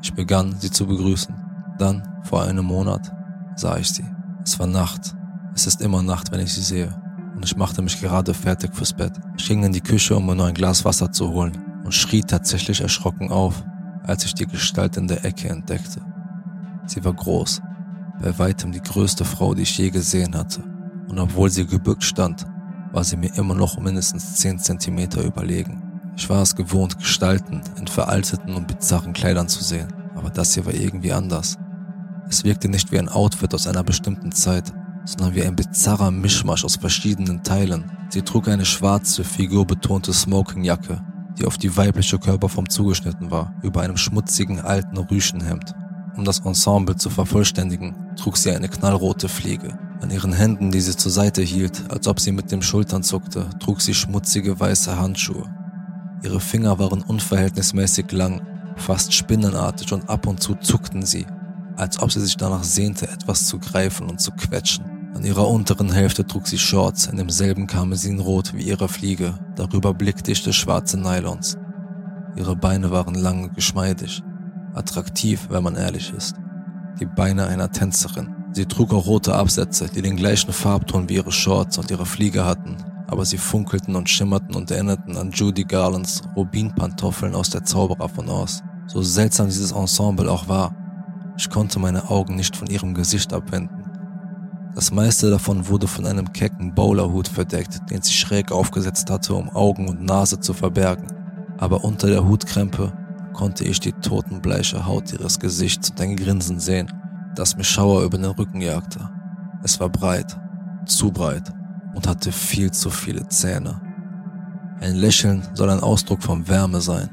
Ich 0.00 0.14
begann, 0.14 0.54
sie 0.60 0.70
zu 0.70 0.86
begrüßen. 0.86 1.34
Dann, 1.78 2.02
vor 2.22 2.44
einem 2.44 2.66
Monat, 2.66 3.12
sah 3.56 3.76
ich 3.76 3.90
sie. 3.90 4.04
Es 4.44 4.58
war 4.58 4.66
Nacht. 4.66 5.14
Es 5.54 5.66
ist 5.66 5.80
immer 5.80 6.02
Nacht, 6.02 6.32
wenn 6.32 6.40
ich 6.40 6.52
sie 6.52 6.62
sehe. 6.62 6.94
Und 7.34 7.44
ich 7.44 7.56
machte 7.56 7.82
mich 7.82 8.00
gerade 8.00 8.34
fertig 8.34 8.74
fürs 8.74 8.92
Bett. 8.92 9.12
Ich 9.36 9.48
ging 9.48 9.64
in 9.64 9.72
die 9.72 9.80
Küche, 9.80 10.16
um 10.16 10.26
mir 10.26 10.34
nur 10.34 10.46
ein 10.46 10.54
Glas 10.54 10.84
Wasser 10.84 11.10
zu 11.10 11.30
holen 11.30 11.52
und 11.84 11.92
schrie 11.92 12.22
tatsächlich 12.22 12.80
erschrocken 12.80 13.30
auf, 13.30 13.64
als 14.04 14.24
ich 14.24 14.34
die 14.34 14.46
Gestalt 14.46 14.96
in 14.96 15.08
der 15.08 15.24
Ecke 15.24 15.48
entdeckte. 15.48 16.00
Sie 16.86 17.04
war 17.04 17.14
groß, 17.14 17.62
bei 18.20 18.38
weitem 18.38 18.72
die 18.72 18.82
größte 18.82 19.24
Frau, 19.24 19.54
die 19.54 19.62
ich 19.62 19.76
je 19.78 19.90
gesehen 19.90 20.36
hatte, 20.36 20.62
und 21.08 21.18
obwohl 21.18 21.50
sie 21.50 21.66
gebückt 21.66 22.04
stand, 22.04 22.46
war 22.92 23.04
sie 23.04 23.16
mir 23.16 23.34
immer 23.36 23.54
noch 23.54 23.78
mindestens 23.78 24.36
10 24.36 24.58
Zentimeter 24.58 25.22
überlegen. 25.22 25.82
Ich 26.16 26.28
war 26.28 26.42
es 26.42 26.54
gewohnt, 26.54 26.98
Gestalten 26.98 27.60
in 27.76 27.88
veralteten 27.88 28.54
und 28.54 28.68
bizarren 28.68 29.12
Kleidern 29.12 29.48
zu 29.48 29.64
sehen, 29.64 29.88
aber 30.14 30.30
das 30.30 30.54
hier 30.54 30.64
war 30.64 30.74
irgendwie 30.74 31.12
anders. 31.12 31.58
Es 32.28 32.44
wirkte 32.44 32.68
nicht 32.68 32.90
wie 32.92 32.98
ein 32.98 33.08
Outfit 33.08 33.54
aus 33.54 33.66
einer 33.66 33.84
bestimmten 33.84 34.32
Zeit, 34.32 34.72
sondern 35.04 35.34
wie 35.34 35.42
ein 35.42 35.56
bizarrer 35.56 36.10
Mischmasch 36.10 36.64
aus 36.64 36.76
verschiedenen 36.76 37.42
Teilen. 37.42 37.90
Sie 38.08 38.22
trug 38.22 38.48
eine 38.48 38.64
schwarze, 38.64 39.24
figurbetonte 39.24 40.12
Smokingjacke, 40.12 41.00
die 41.38 41.44
auf 41.44 41.58
die 41.58 41.76
weibliche 41.76 42.18
Körperform 42.18 42.68
zugeschnitten 42.68 43.30
war, 43.30 43.54
über 43.62 43.82
einem 43.82 43.96
schmutzigen 43.96 44.60
alten 44.60 44.96
Rüschenhemd. 44.96 45.74
Um 46.16 46.24
das 46.24 46.40
Ensemble 46.40 46.96
zu 46.96 47.10
vervollständigen, 47.10 47.94
trug 48.16 48.36
sie 48.36 48.52
eine 48.52 48.68
knallrote 48.68 49.28
Fliege. 49.28 49.76
An 50.00 50.10
ihren 50.10 50.32
Händen, 50.32 50.70
die 50.70 50.80
sie 50.80 50.96
zur 50.96 51.10
Seite 51.10 51.42
hielt, 51.42 51.90
als 51.90 52.06
ob 52.06 52.20
sie 52.20 52.32
mit 52.32 52.52
den 52.52 52.62
Schultern 52.62 53.02
zuckte, 53.02 53.46
trug 53.58 53.80
sie 53.80 53.94
schmutzige 53.94 54.58
weiße 54.58 54.98
Handschuhe. 54.98 55.48
Ihre 56.22 56.40
Finger 56.40 56.78
waren 56.78 57.02
unverhältnismäßig 57.02 58.12
lang, 58.12 58.42
fast 58.76 59.12
spinnenartig 59.12 59.92
und 59.92 60.08
ab 60.08 60.26
und 60.26 60.40
zu 60.40 60.54
zuckten 60.54 61.04
sie, 61.04 61.26
als 61.76 62.00
ob 62.00 62.12
sie 62.12 62.20
sich 62.20 62.36
danach 62.36 62.64
sehnte, 62.64 63.08
etwas 63.08 63.46
zu 63.46 63.58
greifen 63.58 64.08
und 64.08 64.20
zu 64.20 64.32
quetschen. 64.32 64.84
An 65.14 65.24
ihrer 65.24 65.48
unteren 65.48 65.92
Hälfte 65.92 66.26
trug 66.26 66.46
sie 66.48 66.58
Shorts 66.58 67.06
in 67.06 67.16
demselben 67.16 67.66
Karmesinrot 67.66 68.52
wie 68.54 68.64
ihre 68.64 68.88
Fliege, 68.88 69.34
darüber 69.54 69.94
blickdichte 69.94 70.52
schwarze 70.52 70.98
Nylons. 70.98 71.56
Ihre 72.36 72.56
Beine 72.56 72.90
waren 72.90 73.14
lang 73.14 73.44
und 73.44 73.54
geschmeidig, 73.54 74.22
attraktiv, 74.74 75.46
wenn 75.50 75.62
man 75.62 75.76
ehrlich 75.76 76.12
ist. 76.12 76.34
Die 76.98 77.06
Beine 77.06 77.46
einer 77.46 77.70
Tänzerin. 77.70 78.34
Sie 78.52 78.66
trug 78.66 78.92
auch 78.92 79.06
rote 79.06 79.34
Absätze, 79.34 79.88
die 79.88 80.02
den 80.02 80.16
gleichen 80.16 80.52
Farbton 80.52 81.08
wie 81.08 81.14
ihre 81.14 81.32
Shorts 81.32 81.78
und 81.78 81.90
ihre 81.90 82.06
Fliege 82.06 82.44
hatten, 82.44 82.76
aber 83.06 83.24
sie 83.24 83.38
funkelten 83.38 83.94
und 83.94 84.08
schimmerten 84.08 84.54
und 84.54 84.70
erinnerten 84.70 85.16
an 85.16 85.30
Judy 85.30 85.64
Garlands 85.64 86.22
Rubinpantoffeln 86.36 87.34
aus 87.34 87.50
der 87.50 87.64
Zauberer 87.64 88.08
von 88.08 88.28
Oz. 88.28 88.62
So 88.86 89.02
seltsam 89.02 89.46
dieses 89.46 89.72
Ensemble 89.72 90.30
auch 90.30 90.48
war, 90.48 90.74
ich 91.36 91.50
konnte 91.50 91.78
meine 91.78 92.10
Augen 92.10 92.36
nicht 92.36 92.56
von 92.56 92.68
ihrem 92.68 92.94
Gesicht 92.94 93.32
abwenden. 93.32 93.84
Das 94.74 94.90
meiste 94.90 95.30
davon 95.30 95.68
wurde 95.68 95.86
von 95.86 96.06
einem 96.06 96.32
kecken 96.32 96.74
Bowlerhut 96.74 97.28
verdeckt, 97.28 97.90
den 97.90 98.02
sie 98.02 98.12
schräg 98.12 98.50
aufgesetzt 98.50 99.08
hatte, 99.10 99.34
um 99.34 99.48
Augen 99.50 99.88
und 99.88 100.02
Nase 100.02 100.40
zu 100.40 100.52
verbergen. 100.52 101.06
Aber 101.58 101.84
unter 101.84 102.08
der 102.08 102.26
Hutkrempe 102.26 102.92
konnte 103.32 103.64
ich 103.64 103.78
die 103.80 103.92
totenbleiche 103.92 104.86
Haut 104.86 105.12
ihres 105.12 105.38
Gesichts 105.38 105.90
und 105.90 106.00
ein 106.00 106.16
Grinsen 106.16 106.58
sehen, 106.58 106.92
das 107.34 107.56
mir 107.56 107.64
Schauer 107.64 108.02
über 108.02 108.18
den 108.18 108.30
Rücken 108.30 108.60
jagte. 108.60 109.08
Es 109.62 109.78
war 109.78 109.88
breit, 109.88 110.36
zu 110.86 111.10
breit 111.10 111.52
und 111.94 112.08
hatte 112.08 112.32
viel 112.32 112.70
zu 112.70 112.90
viele 112.90 113.28
Zähne. 113.28 113.80
Ein 114.80 114.96
Lächeln 114.96 115.42
soll 115.54 115.70
ein 115.70 115.80
Ausdruck 115.80 116.22
von 116.22 116.48
Wärme 116.48 116.80
sein. 116.80 117.08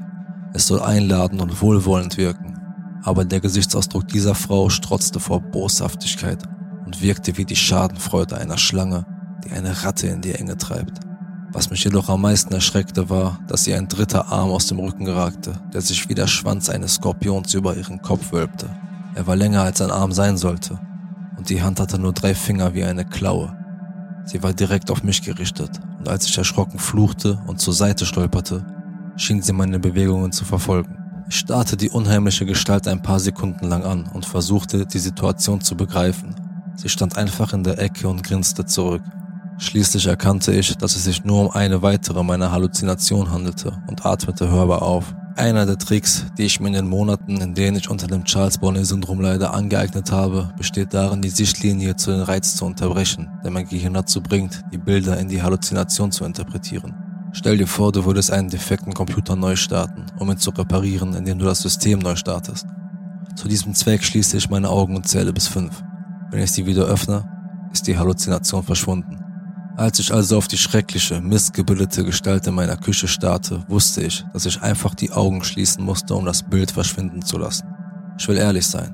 Es 0.53 0.67
soll 0.67 0.81
einladend 0.81 1.41
und 1.41 1.62
wohlwollend 1.62 2.17
wirken. 2.17 2.61
Aber 3.04 3.26
der 3.26 3.40
Gesichtsausdruck 3.40 4.08
dieser 4.08 4.36
Frau 4.36 4.70
strotzte 4.70 5.20
vor 5.20 5.42
Boshaftigkeit 5.42 6.44
und 6.86 7.02
wirkte 7.02 7.38
wie 7.38 7.46
die 7.46 7.56
Schadenfreude 7.56 8.38
einer 8.38 8.58
Schlange, 8.58 9.06
die 9.44 9.52
eine 9.52 9.84
Ratte 9.84 10.08
in 10.08 10.22
die 10.22 10.34
Enge 10.34 10.58
treibt. 10.58 11.00
Was 11.54 11.70
mich 11.70 11.84
jedoch 11.84 12.08
am 12.08 12.22
meisten 12.22 12.54
erschreckte 12.54 13.10
war, 13.10 13.40
dass 13.48 13.68
ihr 13.68 13.78
ein 13.78 13.90
dritter 13.90 14.32
Arm 14.32 14.52
aus 14.52 14.68
dem 14.68 14.80
Rücken 14.80 15.08
ragte, 15.10 15.54
der 15.74 15.82
sich 15.82 16.08
wie 16.08 16.16
der 16.16 16.28
Schwanz 16.28 16.70
eines 16.70 16.96
Skorpions 16.96 17.54
über 17.54 17.76
ihren 17.76 18.02
Kopf 18.02 18.32
wölbte. 18.32 18.70
Er 19.16 19.28
war 19.28 19.36
länger 19.36 19.64
als 19.64 19.82
ein 19.82 19.92
Arm 19.92 20.14
sein 20.14 20.38
sollte, 20.38 20.80
und 21.38 21.50
die 21.50 21.62
Hand 21.62 21.80
hatte 21.82 22.00
nur 22.00 22.14
drei 22.14 22.36
Finger 22.36 22.74
wie 22.74 22.86
eine 22.86 23.04
Klaue. 23.04 23.58
Sie 24.24 24.42
war 24.44 24.54
direkt 24.54 24.92
auf 24.92 25.04
mich 25.04 25.24
gerichtet, 25.24 25.72
und 26.00 26.08
als 26.08 26.26
ich 26.28 26.38
erschrocken 26.38 26.80
fluchte 26.80 27.42
und 27.48 27.60
zur 27.60 27.74
Seite 27.74 28.06
stolperte, 28.06 28.66
schien 29.18 29.42
sie 29.42 29.52
meine 29.52 29.80
Bewegungen 29.80 30.32
zu 30.32 30.46
verfolgen. 30.46 31.01
Ich 31.32 31.38
starrte 31.38 31.78
die 31.78 31.89
unheimliche 31.89 32.46
Gestalt 32.46 32.89
ein 32.89 33.02
paar 33.02 33.22
Sekunden 33.22 33.70
lang 33.70 33.86
an 33.86 34.10
und 34.13 34.26
versuchte, 34.26 34.86
die 34.86 35.00
Situation 35.00 35.62
zu 35.62 35.78
begreifen, 35.78 36.36
Sie 36.76 36.89
stand 36.89 37.17
einfach 37.17 37.54
in 37.54 37.63
der 37.63 37.80
Ecke 37.80 38.10
und 38.10 38.22
grinste 38.22 38.65
zurück. 38.65 39.02
Schließlich 39.58 40.08
erkannte 40.08 40.52
ich, 40.52 40.76
dass 40.76 40.98
es 40.98 41.06
sich 41.06 41.24
nur 41.24 41.39
um 41.39 41.52
eine 41.52 41.82
weitere 41.82 42.22
meiner 42.22 42.52
Halluzinationen 42.52 43.32
handelte 43.32 43.72
und 43.88 44.06
atmete 44.06 44.50
hörbar 44.50 44.82
auf. 44.82 45.15
Einer 45.38 45.65
der 45.65 45.78
Tricks, 45.78 46.26
die 46.38 46.44
ich 46.44 46.60
mir 46.60 46.67
in 46.67 46.74
den 46.74 46.89
Monaten, 46.89 47.39
in 47.39 47.54
denen 47.54 47.78
ich 47.78 47.89
unter 47.89 48.08
dem 48.08 48.26
Charles 48.26 48.58
Bonnet-Syndrom 48.58 49.22
leider 49.22 49.54
angeeignet 49.54 50.12
habe, 50.12 50.54
besteht 50.58 50.94
darin, 50.94 51.22
die 51.22 51.30
Sichtlinie 51.30 51.96
zu 51.96 52.12
den 52.12 52.24
Reiz 52.24 52.58
zu 52.58 52.65
unterbrechen, 52.65 53.30
der 53.41 53.52
mein 53.52 53.70
Gehirn 53.70 53.94
dazu 53.94 54.22
bringt, 54.22 54.65
die 54.74 54.78
Bilder 54.78 55.17
in 55.17 55.30
die 55.30 55.41
Halluzination 55.41 56.12
zu 56.12 56.26
interpretieren. 56.26 57.01
Stell 57.34 57.58
dir 57.58 57.67
vor, 57.67 57.91
du 57.91 58.06
würdest 58.06 58.32
einen 58.32 58.50
defekten 58.50 58.94
Computer 58.94 59.36
neu 59.36 59.56
starten, 59.56 60.06
um 60.20 60.30
ihn 60.30 60.38
zu 60.38 60.52
reparieren, 60.52 61.15
indem 61.15 61.39
du 61.39 61.46
das 61.46 61.62
System 61.62 62.00
neu 62.00 62.15
startest. 62.15 62.67
Zu 63.36 63.48
diesem 63.48 63.74
Zweck 63.74 64.04
schließe 64.04 64.38
ich 64.38 64.50
meine 64.50 64.70
Augen 64.70 64.96
und 64.96 65.08
zähle 65.08 65.32
bis 65.32 65.48
fünf. 65.48 65.82
Wenn 66.30 66.44
ich 66.44 66.52
sie 66.52 66.65
wieder 66.65 66.84
öffne, 66.84 67.24
ist 67.72 67.88
die 67.88 67.98
Halluzination 67.98 68.63
verschwunden. 68.63 69.17
Als 69.78 70.00
ich 70.00 70.13
also 70.13 70.38
auf 70.38 70.50
die 70.50 70.58
schreckliche, 70.58 71.22
missgebildete 71.22 72.04
Gestalt 72.04 72.46
in 72.46 72.54
meiner 72.54 72.76
Küche 72.76 73.08
starrte, 73.08 73.63
wusste 73.70 74.02
ich, 74.02 74.26
dass 74.34 74.46
ich 74.46 74.62
einfach 74.62 74.94
die 74.94 75.12
Augen 75.12 75.44
schließen 75.44 75.84
musste, 75.84 76.13
um 76.13 76.26
das 76.26 76.44
Bild 76.44 76.72
verschwinden 76.72 77.22
zu 77.22 77.38
lassen. 77.38 77.67
Ich 78.20 78.28
will 78.28 78.38
ehrlich 78.38 78.67
sein. 78.67 78.94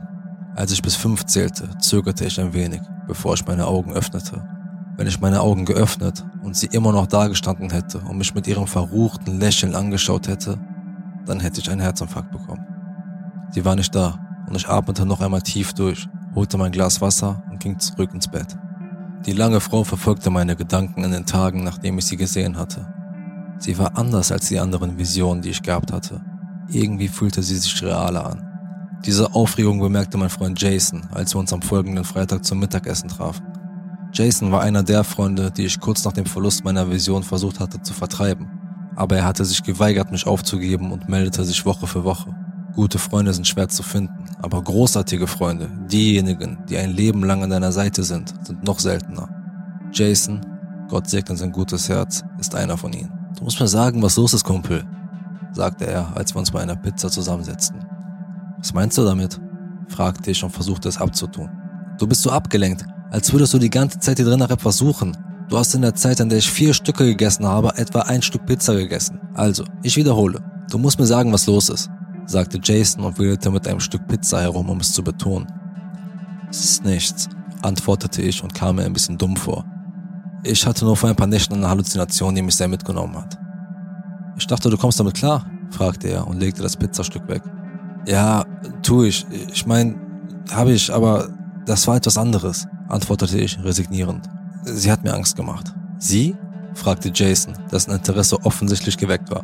Als 0.56 0.72
ich 0.72 0.82
bis 0.82 0.96
fünf 0.96 1.26
zählte, 1.26 1.70
zögerte 1.80 2.26
ich 2.26 2.40
ein 2.40 2.54
wenig, 2.54 2.82
bevor 3.08 3.34
ich 3.34 3.46
meine 3.46 3.66
Augen 3.66 3.92
öffnete. 3.94 4.57
Wenn 4.98 5.06
ich 5.06 5.22
meine 5.22 5.42
Augen 5.42 5.66
geöffnet 5.66 6.26
und 6.42 6.56
sie 6.56 6.66
immer 6.68 6.92
noch 6.92 7.06
dagestanden 7.06 7.70
hätte 7.70 8.00
und 8.00 8.18
mich 8.18 8.34
mit 8.34 8.48
ihrem 8.48 8.66
verruchten 8.66 9.40
Lächeln 9.40 9.76
angeschaut 9.76 10.28
hätte, 10.28 10.58
dann 11.28 11.40
hätte 11.40 11.62
ich 11.62 11.70
einen 11.70 11.82
Herzinfarkt 11.82 12.32
bekommen. 12.32 12.66
Sie 13.52 13.64
war 13.64 13.76
nicht 13.76 13.94
da 13.94 14.20
und 14.48 14.56
ich 14.56 14.68
atmete 14.68 15.06
noch 15.06 15.22
einmal 15.22 15.44
tief 15.44 15.74
durch, 15.74 16.10
holte 16.34 16.58
mein 16.58 16.72
Glas 16.72 17.00
Wasser 17.00 17.44
und 17.52 17.60
ging 17.60 17.78
zurück 17.78 18.10
ins 18.14 18.28
Bett. 18.28 18.58
Die 19.28 19.34
lange 19.34 19.60
Frau 19.60 19.84
verfolgte 19.84 20.32
meine 20.32 20.56
Gedanken 20.56 21.04
in 21.04 21.12
den 21.12 21.26
Tagen, 21.28 21.64
nachdem 21.64 22.00
ich 22.00 22.06
sie 22.06 22.18
gesehen 22.18 22.58
hatte. 22.58 22.88
Sie 23.60 23.78
war 23.78 23.98
anders 23.98 24.32
als 24.32 24.48
die 24.48 24.60
anderen 24.60 24.98
Visionen, 24.98 25.44
die 25.44 25.50
ich 25.50 25.62
gehabt 25.62 25.92
hatte. 25.92 26.22
Irgendwie 26.70 27.08
fühlte 27.08 27.44
sie 27.44 27.58
sich 27.58 27.84
realer 27.84 28.26
an. 28.26 28.44
Diese 29.06 29.36
Aufregung 29.36 29.80
bemerkte 29.80 30.18
mein 30.18 30.30
Freund 30.30 30.60
Jason, 30.60 31.06
als 31.12 31.36
wir 31.36 31.40
uns 31.40 31.54
am 31.54 31.62
folgenden 31.62 32.04
Freitag 32.04 32.44
zum 32.44 32.60
Mittagessen 32.60 33.10
trafen. 33.10 33.46
Jason 34.14 34.52
war 34.52 34.62
einer 34.62 34.84
der 34.84 35.04
Freunde, 35.04 35.52
die 35.52 35.66
ich 35.66 35.80
kurz 35.80 36.04
nach 36.06 36.14
dem 36.14 36.26
Verlust 36.26 36.64
meiner 36.64 36.90
Vision 36.90 37.24
versucht 37.24 37.60
hatte 37.60 37.82
zu 37.82 37.94
vertreiben. 37.94 38.48
Aber 38.96 39.18
er 39.18 39.26
hatte 39.26 39.46
sich 39.46 39.62
geweigert, 39.64 40.12
mich 40.12 40.26
aufzugeben 40.26 40.92
und 40.92 41.08
meldete 41.08 41.44
sich 41.44 41.66
Woche 41.66 41.86
für 41.86 42.04
Woche. 42.04 42.36
Gute 42.76 43.00
Freunde 43.00 43.34
sind 43.34 43.48
schwer 43.48 43.70
zu 43.70 43.84
finden, 43.84 44.26
aber 44.42 44.62
großartige 44.62 45.28
Freunde, 45.28 45.70
diejenigen, 45.92 46.60
die 46.70 46.78
ein 46.78 46.92
Leben 46.92 47.24
lang 47.24 47.44
an 47.44 47.50
deiner 47.50 47.72
Seite 47.72 48.04
sind, 48.04 48.34
sind 48.46 48.64
noch 48.64 48.80
seltener. 48.80 49.30
Jason, 49.92 50.42
Gott 50.88 51.10
segne 51.10 51.36
sein 51.36 51.52
gutes 51.52 51.90
Herz, 51.90 52.24
ist 52.40 52.56
einer 52.56 52.78
von 52.78 52.94
ihnen. 52.94 53.12
Du 53.38 53.44
musst 53.44 53.60
mir 53.60 53.68
sagen, 53.68 54.02
was 54.02 54.16
los 54.18 54.34
ist, 54.34 54.44
Kumpel, 54.44 54.84
sagte 55.54 55.86
er, 55.86 56.16
als 56.16 56.34
wir 56.34 56.40
uns 56.40 56.52
bei 56.52 56.62
einer 56.62 56.76
Pizza 56.76 57.10
zusammensetzten. 57.10 57.86
Was 58.58 58.74
meinst 58.74 58.98
du 58.98 59.04
damit? 59.04 59.40
fragte 59.90 60.32
ich 60.32 60.44
und 60.44 60.52
versuchte 60.52 60.90
es 60.90 60.98
abzutun. 60.98 61.50
Du 61.98 62.06
bist 62.06 62.22
so 62.22 62.30
abgelenkt, 62.30 62.86
als 63.10 63.32
würdest 63.34 63.54
du 63.54 63.60
die 63.60 63.70
ganze 63.70 64.00
Zeit 64.00 64.18
hier 64.18 64.26
drin 64.26 64.40
nach 64.40 64.50
etwas 64.50 64.78
suchen. 64.78 65.18
Du 65.50 65.58
hast 65.58 65.74
in 65.74 65.82
der 65.82 65.96
Zeit, 65.96 66.20
in 66.20 66.30
der 66.30 66.38
ich 66.38 66.50
vier 66.50 66.74
Stücke 66.74 67.06
gegessen 67.06 67.46
habe, 67.46 67.76
etwa 67.78 68.02
ein 68.02 68.22
Stück 68.22 68.46
Pizza 68.46 68.76
gegessen. 68.76 69.20
Also, 69.34 69.64
ich 69.82 69.96
wiederhole. 69.96 70.40
Du 70.70 70.78
musst 70.78 71.00
mir 71.00 71.06
sagen, 71.06 71.32
was 71.32 71.48
los 71.48 71.70
ist, 71.70 71.90
sagte 72.26 72.60
Jason 72.62 73.04
und 73.04 73.18
wedelte 73.18 73.50
mit 73.50 73.68
einem 73.68 73.80
Stück 73.80 74.06
Pizza 74.08 74.42
herum, 74.42 74.70
um 74.70 74.80
es 74.80 74.92
zu 74.92 75.04
betonen. 75.04 75.48
Es 76.50 76.64
ist 76.64 76.86
nichts, 76.86 77.30
antwortete 77.62 78.22
ich 78.22 78.44
und 78.44 78.54
kam 78.54 78.76
mir 78.76 78.84
ein 78.84 78.94
bisschen 78.94 79.18
dumm 79.18 79.36
vor. 79.36 79.66
Ich 80.44 80.66
hatte 80.68 80.86
nur 80.86 80.96
vor 80.96 81.10
ein 81.10 81.16
paar 81.16 81.28
Nächten 81.28 81.56
eine 81.56 81.70
Halluzination, 81.70 82.36
die 82.36 82.42
mich 82.42 82.56
sehr 82.56 82.68
mitgenommen 82.68 83.16
hat. 83.16 83.38
Ich 84.38 84.46
dachte, 84.46 84.70
du 84.70 84.78
kommst 84.78 85.00
damit 85.00 85.16
klar, 85.16 85.50
fragte 85.72 86.10
er 86.10 86.28
und 86.28 86.40
legte 86.40 86.62
das 86.62 86.78
Pizzastück 86.78 87.28
weg. 87.28 87.42
Ja, 88.06 88.46
tu 88.84 89.04
ich. 89.04 89.26
Ich 89.52 89.66
meine, 89.66 89.96
habe 90.52 90.74
ich, 90.74 90.94
aber 90.94 91.30
das 91.68 91.86
war 91.86 91.98
etwas 91.98 92.18
anderes, 92.18 92.66
antwortete 92.88 93.38
ich 93.38 93.62
resignierend. 93.62 94.28
Sie 94.64 94.92
hat 94.92 95.04
mir 95.04 95.14
Angst 95.14 95.36
gemacht. 95.36 95.74
Sie? 96.00 96.36
fragte 96.74 97.12
Jason, 97.14 97.56
dessen 97.72 97.92
Interesse 97.92 98.38
offensichtlich 98.46 98.98
geweckt 98.98 99.30
war. 99.32 99.44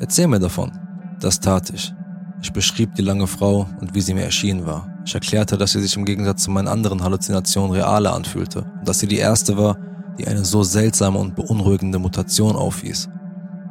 Erzähl 0.00 0.28
mir 0.28 0.38
davon. 0.38 0.72
Das 1.20 1.40
tat 1.40 1.70
ich. 1.70 1.92
Ich 2.40 2.52
beschrieb 2.52 2.94
die 2.94 3.02
lange 3.02 3.26
Frau 3.26 3.66
und 3.80 3.94
wie 3.94 4.00
sie 4.00 4.14
mir 4.14 4.22
erschienen 4.22 4.64
war. 4.64 4.88
Ich 5.04 5.14
erklärte, 5.14 5.58
dass 5.58 5.72
sie 5.72 5.80
sich 5.80 5.96
im 5.96 6.04
Gegensatz 6.04 6.44
zu 6.44 6.50
meinen 6.50 6.68
anderen 6.68 7.02
Halluzinationen 7.02 7.72
realer 7.72 8.14
anfühlte 8.14 8.62
und 8.78 8.88
dass 8.88 9.00
sie 9.00 9.08
die 9.08 9.18
erste 9.18 9.58
war, 9.58 9.76
die 10.18 10.26
eine 10.26 10.44
so 10.44 10.62
seltsame 10.62 11.18
und 11.18 11.34
beunruhigende 11.34 11.98
Mutation 11.98 12.56
aufwies. 12.56 13.08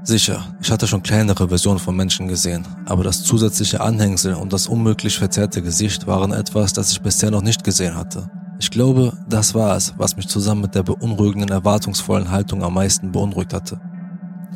Sicher, 0.07 0.41
ich 0.61 0.71
hatte 0.71 0.87
schon 0.87 1.03
kleinere 1.03 1.49
Versionen 1.49 1.79
von 1.79 1.93
Menschen 1.93 2.29
gesehen, 2.29 2.65
aber 2.85 3.03
das 3.03 3.23
zusätzliche 3.23 3.81
Anhängsel 3.81 4.35
und 4.35 4.53
das 4.53 4.67
unmöglich 4.67 5.17
verzerrte 5.17 5.61
Gesicht 5.61 6.07
waren 6.07 6.31
etwas, 6.31 6.71
das 6.71 6.93
ich 6.93 7.01
bisher 7.01 7.29
noch 7.29 7.41
nicht 7.41 7.61
gesehen 7.61 7.93
hatte. 7.93 8.31
Ich 8.57 8.71
glaube, 8.71 9.11
das 9.27 9.53
war 9.53 9.75
es, 9.75 9.93
was 9.97 10.15
mich 10.15 10.29
zusammen 10.29 10.61
mit 10.61 10.75
der 10.75 10.83
beunruhigenden, 10.83 11.49
erwartungsvollen 11.49 12.31
Haltung 12.31 12.63
am 12.63 12.75
meisten 12.75 13.11
beunruhigt 13.11 13.53
hatte. 13.53 13.81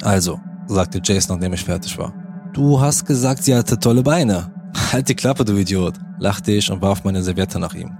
Also, 0.03 0.39
sagte 0.67 1.01
Jason, 1.03 1.35
nachdem 1.35 1.51
ich 1.51 1.65
fertig 1.65 1.97
war. 1.97 2.13
Du 2.53 2.79
hast 2.79 3.05
gesagt, 3.05 3.43
sie 3.43 3.53
hatte 3.53 3.77
tolle 3.77 4.03
Beine. 4.03 4.49
Halt 4.93 5.09
die 5.09 5.15
Klappe, 5.15 5.43
du 5.43 5.57
Idiot, 5.57 5.95
lachte 6.17 6.53
ich 6.53 6.71
und 6.71 6.81
warf 6.81 7.03
meine 7.03 7.21
Serviette 7.21 7.59
nach 7.59 7.73
ihm. 7.73 7.91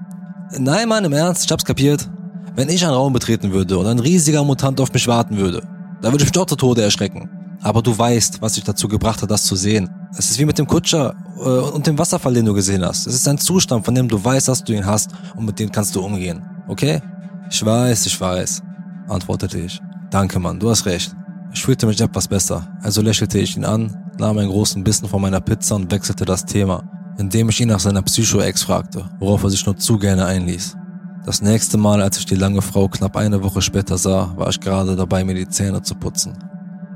Nein, 0.57 0.87
Mann, 0.87 1.03
im 1.03 1.11
Ernst, 1.11 1.43
ich 1.43 1.51
hab's 1.51 1.65
kapiert. 1.65 2.09
Wenn 2.55 2.69
ich 2.69 2.85
einen 2.85 2.93
Raum 2.93 3.11
betreten 3.11 3.51
würde 3.51 3.77
und 3.77 3.87
ein 3.87 3.99
riesiger 3.99 4.45
Mutant 4.45 4.79
auf 4.79 4.93
mich 4.93 5.05
warten 5.05 5.35
würde, 5.35 5.67
da 6.01 6.13
würde 6.13 6.23
ich 6.23 6.29
mich 6.29 6.31
dort 6.31 6.49
zu 6.49 6.55
Tode 6.55 6.81
erschrecken. 6.81 7.40
Aber 7.63 7.81
du 7.81 7.95
weißt, 7.95 8.41
was 8.41 8.53
dich 8.53 8.63
dazu 8.63 8.87
gebracht 8.87 9.21
hat, 9.21 9.29
das 9.29 9.43
zu 9.43 9.55
sehen. 9.55 9.89
Es 10.17 10.31
ist 10.31 10.39
wie 10.39 10.45
mit 10.45 10.57
dem 10.57 10.67
Kutscher 10.67 11.13
äh, 11.37 11.41
und 11.41 11.85
dem 11.85 11.97
Wasserfall, 11.97 12.33
den 12.33 12.45
du 12.45 12.53
gesehen 12.53 12.83
hast. 12.83 13.07
Es 13.07 13.13
ist 13.13 13.27
ein 13.27 13.37
Zustand, 13.37 13.85
von 13.85 13.93
dem 13.93 14.07
du 14.07 14.23
weißt, 14.23 14.47
dass 14.47 14.63
du 14.63 14.73
ihn 14.73 14.85
hast 14.85 15.11
und 15.35 15.45
mit 15.45 15.59
dem 15.59 15.71
kannst 15.71 15.95
du 15.95 16.01
umgehen. 16.01 16.41
Okay? 16.67 17.01
Ich 17.49 17.63
weiß, 17.63 18.05
ich 18.05 18.19
weiß, 18.19 18.63
antwortete 19.07 19.59
ich. 19.59 19.79
Danke, 20.09 20.39
Mann, 20.39 20.59
du 20.59 20.69
hast 20.69 20.85
recht. 20.85 21.15
Ich 21.53 21.63
fühlte 21.63 21.85
mich 21.85 21.99
etwas 21.99 22.27
besser, 22.27 22.67
also 22.81 23.01
lächelte 23.01 23.37
ich 23.37 23.57
ihn 23.57 23.65
an, 23.65 23.95
nahm 24.17 24.37
einen 24.37 24.49
großen 24.49 24.83
Bissen 24.83 25.07
von 25.09 25.21
meiner 25.21 25.41
Pizza 25.41 25.75
und 25.75 25.91
wechselte 25.91 26.23
das 26.23 26.45
Thema, 26.45 26.83
indem 27.17 27.49
ich 27.49 27.59
ihn 27.59 27.67
nach 27.67 27.79
seiner 27.79 28.01
Psycho-Ex 28.01 28.63
fragte, 28.63 29.09
worauf 29.19 29.43
er 29.43 29.49
sich 29.49 29.65
nur 29.65 29.75
zu 29.75 29.97
gerne 29.97 30.25
einließ. 30.25 30.77
Das 31.25 31.41
nächste 31.41 31.77
Mal, 31.77 32.01
als 32.01 32.17
ich 32.17 32.25
die 32.25 32.35
lange 32.35 32.61
Frau 32.61 32.87
knapp 32.87 33.17
eine 33.17 33.43
Woche 33.43 33.61
später 33.61 33.97
sah, 33.97 34.33
war 34.37 34.49
ich 34.49 34.59
gerade 34.59 34.95
dabei, 34.95 35.23
mir 35.23 35.35
die 35.35 35.47
Zähne 35.47 35.81
zu 35.81 35.95
putzen. 35.95 36.37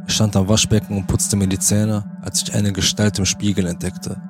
Ich 0.08 0.14
stand 0.14 0.36
am 0.36 0.48
Waschbecken 0.48 0.98
und 0.98 1.08
putzte 1.08 1.36
mir 1.36 1.48
die 1.48 1.60
Zähne, 1.60 2.04
als 2.22 2.44
ich 2.44 2.54
eine 2.54 2.72
Gestalt 2.72 3.18
im 3.20 3.26
Spiegel 3.26 3.66
entdeckte. 3.66 4.22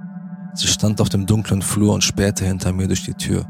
Sie 0.53 0.67
stand 0.67 1.01
auf 1.01 1.09
dem 1.09 1.25
dunklen 1.25 1.61
Flur 1.61 1.93
und 1.93 2.03
spähte 2.03 2.45
hinter 2.45 2.71
mir 2.71 2.88
durch 2.88 3.03
die 3.03 3.13
Tür. 3.13 3.45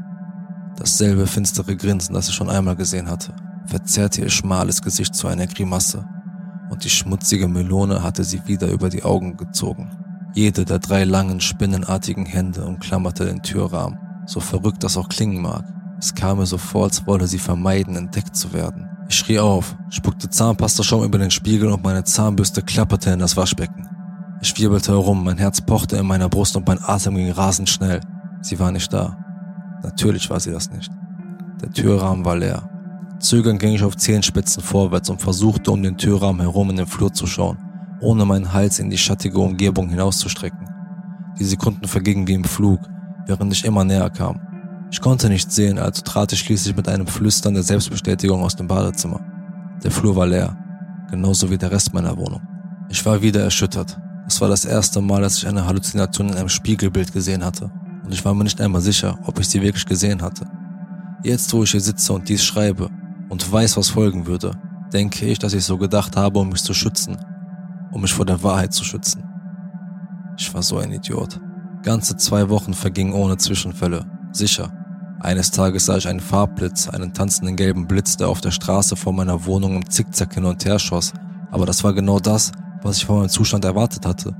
Dasselbe 0.76 1.26
finstere 1.26 1.76
Grinsen, 1.76 2.14
das 2.14 2.28
ich 2.28 2.34
schon 2.34 2.50
einmal 2.50 2.76
gesehen 2.76 3.08
hatte, 3.08 3.32
verzerrte 3.66 4.22
ihr 4.22 4.30
schmales 4.30 4.82
Gesicht 4.82 5.14
zu 5.14 5.28
einer 5.28 5.46
Grimasse, 5.46 6.04
und 6.68 6.84
die 6.84 6.90
schmutzige 6.90 7.48
Melone 7.48 8.02
hatte 8.02 8.24
sie 8.24 8.42
wieder 8.46 8.68
über 8.68 8.88
die 8.88 9.04
Augen 9.04 9.36
gezogen. 9.36 9.90
Jede 10.34 10.64
der 10.64 10.80
drei 10.80 11.04
langen, 11.04 11.40
spinnenartigen 11.40 12.26
Hände 12.26 12.64
umklammerte 12.66 13.24
den 13.24 13.42
Türrahmen, 13.42 13.98
so 14.26 14.40
verrückt 14.40 14.82
das 14.82 14.96
auch 14.96 15.08
klingen 15.08 15.40
mag. 15.40 15.64
Es 15.98 16.14
kam 16.14 16.38
mir 16.38 16.46
so 16.46 16.58
vor, 16.58 16.84
als 16.84 17.06
wolle 17.06 17.26
sie 17.26 17.38
vermeiden, 17.38 17.96
entdeckt 17.96 18.36
zu 18.36 18.52
werden. 18.52 18.88
Ich 19.08 19.16
schrie 19.16 19.38
auf, 19.38 19.76
spuckte 19.90 20.28
Zahnpastaschaum 20.28 21.04
über 21.04 21.18
den 21.18 21.30
Spiegel 21.30 21.70
und 21.70 21.84
meine 21.84 22.04
Zahnbürste 22.04 22.62
klapperte 22.62 23.10
in 23.10 23.20
das 23.20 23.36
Waschbecken. 23.36 23.88
Ich 24.42 24.58
wirbelte 24.58 24.92
herum, 24.92 25.24
mein 25.24 25.38
Herz 25.38 25.60
pochte 25.60 25.96
in 25.96 26.06
meiner 26.06 26.28
Brust 26.28 26.56
und 26.56 26.66
mein 26.66 26.82
Atem 26.82 27.14
ging 27.14 27.30
rasend 27.30 27.68
schnell. 27.68 28.00
Sie 28.42 28.58
war 28.58 28.72
nicht 28.72 28.92
da. 28.92 29.16
Natürlich 29.82 30.28
war 30.28 30.40
sie 30.40 30.50
das 30.50 30.70
nicht. 30.70 30.90
Der 31.62 31.70
Türrahmen 31.72 32.24
war 32.24 32.36
leer. 32.36 32.68
Zögernd 33.18 33.60
ging 33.60 33.74
ich 33.74 33.82
auf 33.82 33.96
Zehenspitzen 33.96 34.62
vorwärts 34.62 35.08
und 35.08 35.22
versuchte, 35.22 35.70
um 35.70 35.82
den 35.82 35.96
Türrahmen 35.96 36.42
herum 36.42 36.70
in 36.70 36.76
den 36.76 36.86
Flur 36.86 37.12
zu 37.12 37.26
schauen, 37.26 37.58
ohne 38.00 38.24
meinen 38.24 38.52
Hals 38.52 38.78
in 38.78 38.90
die 38.90 38.98
schattige 38.98 39.38
Umgebung 39.38 39.88
hinauszustrecken. 39.88 40.68
Die 41.38 41.44
Sekunden 41.44 41.86
vergingen 41.88 42.26
wie 42.26 42.34
im 42.34 42.44
Flug, 42.44 42.80
während 43.26 43.52
ich 43.52 43.64
immer 43.64 43.84
näher 43.84 44.10
kam. 44.10 44.40
Ich 44.90 45.00
konnte 45.00 45.28
nicht 45.28 45.50
sehen, 45.50 45.78
also 45.78 46.02
trat 46.02 46.32
ich 46.32 46.40
schließlich 46.40 46.76
mit 46.76 46.88
einem 46.88 47.06
Flüstern 47.06 47.54
der 47.54 47.62
Selbstbestätigung 47.62 48.42
aus 48.42 48.56
dem 48.56 48.68
Badezimmer. 48.68 49.20
Der 49.82 49.90
Flur 49.90 50.14
war 50.16 50.26
leer, 50.26 50.56
genauso 51.10 51.50
wie 51.50 51.58
der 51.58 51.70
Rest 51.70 51.92
meiner 51.92 52.16
Wohnung. 52.16 52.40
Ich 52.88 53.04
war 53.04 53.20
wieder 53.20 53.42
erschüttert. 53.42 53.98
Es 54.28 54.40
war 54.40 54.48
das 54.48 54.64
erste 54.64 55.00
Mal, 55.00 55.22
dass 55.22 55.38
ich 55.38 55.46
eine 55.46 55.66
Halluzination 55.66 56.28
in 56.28 56.36
einem 56.36 56.48
Spiegelbild 56.48 57.12
gesehen 57.12 57.44
hatte, 57.44 57.70
und 58.04 58.12
ich 58.12 58.24
war 58.24 58.34
mir 58.34 58.44
nicht 58.44 58.60
einmal 58.60 58.80
sicher, 58.80 59.18
ob 59.24 59.40
ich 59.40 59.48
sie 59.48 59.60
wirklich 59.60 59.84
gesehen 59.84 60.22
hatte. 60.22 60.46
Jetzt, 61.24 61.52
wo 61.52 61.64
ich 61.64 61.72
hier 61.72 61.80
sitze 61.80 62.12
und 62.12 62.28
dies 62.28 62.44
schreibe 62.44 62.88
und 63.28 63.52
weiß, 63.52 63.76
was 63.76 63.88
folgen 63.88 64.26
würde, 64.26 64.52
denke 64.92 65.26
ich, 65.26 65.40
dass 65.40 65.54
ich 65.54 65.64
so 65.64 65.76
gedacht 65.76 66.16
habe, 66.16 66.38
um 66.38 66.50
mich 66.50 66.62
zu 66.62 66.72
schützen, 66.72 67.16
um 67.90 68.02
mich 68.02 68.14
vor 68.14 68.24
der 68.24 68.42
Wahrheit 68.44 68.72
zu 68.72 68.84
schützen. 68.84 69.24
Ich 70.38 70.52
war 70.54 70.62
so 70.62 70.78
ein 70.78 70.92
Idiot. 70.92 71.40
Ganze 71.82 72.16
zwei 72.16 72.48
Wochen 72.48 72.74
vergingen 72.74 73.12
ohne 73.12 73.36
Zwischenfälle, 73.36 74.06
Sicher. 74.36 74.70
Eines 75.20 75.50
Tages 75.50 75.86
sah 75.86 75.96
ich 75.96 76.06
einen 76.06 76.20
Farbblitz, 76.20 76.90
einen 76.90 77.14
tanzenden 77.14 77.56
gelben 77.56 77.86
Blitz, 77.86 78.18
der 78.18 78.28
auf 78.28 78.42
der 78.42 78.50
Straße 78.50 78.94
vor 78.94 79.14
meiner 79.14 79.46
Wohnung 79.46 79.76
im 79.76 79.88
Zickzack 79.88 80.34
hin 80.34 80.44
und 80.44 80.62
her 80.66 80.78
schoss. 80.78 81.14
Aber 81.50 81.64
das 81.64 81.82
war 81.84 81.94
genau 81.94 82.20
das, 82.20 82.52
was 82.82 82.98
ich 82.98 83.06
vor 83.06 83.20
meinem 83.20 83.30
Zustand 83.30 83.64
erwartet 83.64 84.04
hatte. 84.04 84.36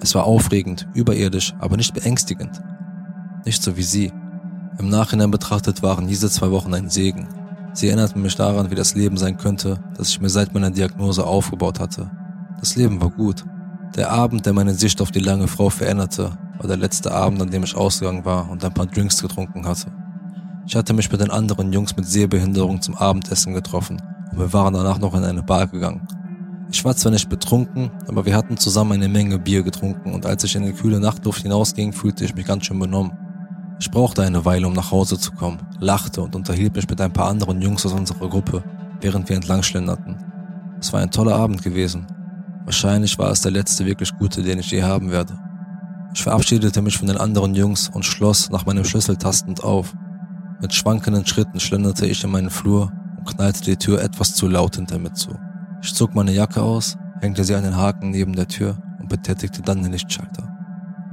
Es 0.00 0.14
war 0.14 0.24
aufregend, 0.24 0.86
überirdisch, 0.94 1.54
aber 1.58 1.76
nicht 1.76 1.92
beängstigend. 1.92 2.62
Nicht 3.44 3.64
so 3.64 3.76
wie 3.76 3.82
sie. 3.82 4.12
Im 4.78 4.88
Nachhinein 4.88 5.32
betrachtet 5.32 5.82
waren 5.82 6.06
diese 6.06 6.30
zwei 6.30 6.52
Wochen 6.52 6.72
ein 6.72 6.88
Segen. 6.88 7.26
Sie 7.72 7.88
erinnerten 7.88 8.22
mich 8.22 8.36
daran, 8.36 8.70
wie 8.70 8.76
das 8.76 8.94
Leben 8.94 9.16
sein 9.16 9.38
könnte, 9.38 9.80
das 9.96 10.10
ich 10.10 10.20
mir 10.20 10.30
seit 10.30 10.54
meiner 10.54 10.70
Diagnose 10.70 11.26
aufgebaut 11.26 11.80
hatte. 11.80 12.08
Das 12.60 12.76
Leben 12.76 13.00
war 13.00 13.10
gut. 13.10 13.44
Der 13.96 14.12
Abend, 14.12 14.46
der 14.46 14.52
meine 14.52 14.74
Sicht 14.74 15.00
auf 15.00 15.10
die 15.10 15.18
lange 15.18 15.48
Frau 15.48 15.68
veränderte, 15.68 16.38
war 16.62 16.68
der 16.68 16.76
letzte 16.76 17.12
Abend, 17.12 17.42
an 17.42 17.50
dem 17.50 17.64
ich 17.64 17.76
ausgegangen 17.76 18.24
war 18.24 18.48
und 18.48 18.64
ein 18.64 18.72
paar 18.72 18.86
Drinks 18.86 19.20
getrunken 19.20 19.66
hatte. 19.66 19.90
Ich 20.64 20.76
hatte 20.76 20.92
mich 20.94 21.10
mit 21.10 21.20
den 21.20 21.30
anderen 21.30 21.72
Jungs 21.72 21.96
mit 21.96 22.06
Sehbehinderung 22.06 22.80
zum 22.80 22.94
Abendessen 22.94 23.52
getroffen 23.52 24.00
und 24.30 24.38
wir 24.38 24.52
waren 24.52 24.72
danach 24.72 24.98
noch 24.98 25.14
in 25.14 25.24
eine 25.24 25.42
Bar 25.42 25.66
gegangen. 25.66 26.06
Ich 26.70 26.84
war 26.84 26.94
zwar 26.94 27.10
nicht 27.10 27.28
betrunken, 27.28 27.90
aber 28.06 28.24
wir 28.24 28.36
hatten 28.36 28.56
zusammen 28.56 28.92
eine 28.92 29.08
Menge 29.08 29.40
Bier 29.40 29.64
getrunken 29.64 30.14
und 30.14 30.24
als 30.24 30.44
ich 30.44 30.54
in 30.54 30.62
die 30.62 30.72
kühle 30.72 31.00
Nachtluft 31.00 31.42
hinausging, 31.42 31.92
fühlte 31.92 32.24
ich 32.24 32.34
mich 32.34 32.46
ganz 32.46 32.64
schön 32.64 32.78
benommen. 32.78 33.12
Ich 33.80 33.90
brauchte 33.90 34.22
eine 34.22 34.44
Weile, 34.44 34.68
um 34.68 34.72
nach 34.72 34.92
Hause 34.92 35.18
zu 35.18 35.32
kommen, 35.32 35.58
lachte 35.80 36.22
und 36.22 36.36
unterhielt 36.36 36.76
mich 36.76 36.88
mit 36.88 37.00
ein 37.00 37.12
paar 37.12 37.28
anderen 37.28 37.60
Jungs 37.60 37.84
aus 37.84 37.92
unserer 37.92 38.28
Gruppe, 38.28 38.62
während 39.00 39.28
wir 39.28 39.34
entlang 39.34 39.64
schlenderten. 39.64 40.16
Es 40.78 40.92
war 40.92 41.00
ein 41.00 41.10
toller 41.10 41.34
Abend 41.34 41.62
gewesen. 41.62 42.06
Wahrscheinlich 42.64 43.18
war 43.18 43.32
es 43.32 43.42
der 43.42 43.50
letzte 43.50 43.84
wirklich 43.84 44.16
gute, 44.16 44.42
den 44.42 44.60
ich 44.60 44.70
je 44.70 44.84
haben 44.84 45.10
werde. 45.10 45.36
Ich 46.14 46.22
verabschiedete 46.22 46.82
mich 46.82 46.98
von 46.98 47.08
den 47.08 47.16
anderen 47.16 47.54
Jungs 47.54 47.88
und 47.88 48.04
schloss 48.04 48.50
nach 48.50 48.66
meinem 48.66 48.84
Schlüssel 48.84 49.16
tastend 49.16 49.64
auf. 49.64 49.94
Mit 50.60 50.74
schwankenden 50.74 51.26
Schritten 51.26 51.58
schlenderte 51.58 52.06
ich 52.06 52.22
in 52.22 52.30
meinen 52.30 52.50
Flur 52.50 52.92
und 53.18 53.26
knallte 53.26 53.62
die 53.62 53.76
Tür 53.76 54.02
etwas 54.02 54.34
zu 54.34 54.46
laut 54.46 54.76
hinter 54.76 54.98
mir 54.98 55.12
zu. 55.14 55.30
Ich 55.82 55.94
zog 55.94 56.14
meine 56.14 56.32
Jacke 56.32 56.62
aus, 56.62 56.96
hängte 57.20 57.44
sie 57.44 57.54
an 57.54 57.64
den 57.64 57.76
Haken 57.76 58.10
neben 58.10 58.34
der 58.34 58.46
Tür 58.46 58.76
und 59.00 59.08
betätigte 59.08 59.62
dann 59.62 59.82
den 59.82 59.92
Lichtschalter. 59.92 60.48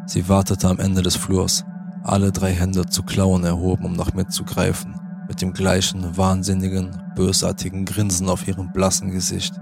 Sie 0.06 0.28
wartete 0.28 0.68
am 0.68 0.80
Ende 0.80 1.02
des 1.02 1.16
Flurs, 1.16 1.64
alle 2.04 2.32
drei 2.32 2.52
Hände 2.52 2.86
zu 2.86 3.04
Klauen 3.04 3.44
erhoben, 3.44 3.86
um 3.86 3.94
nach 3.94 4.14
mir 4.14 4.28
zu 4.28 4.44
greifen, 4.44 5.00
mit 5.28 5.42
dem 5.42 5.54
gleichen 5.54 6.18
wahnsinnigen, 6.18 6.92
bösartigen 7.16 7.86
Grinsen 7.86 8.28
auf 8.30 8.48
ihrem 8.48 8.72
blassen 8.72 9.12
Gesicht. 9.12 9.54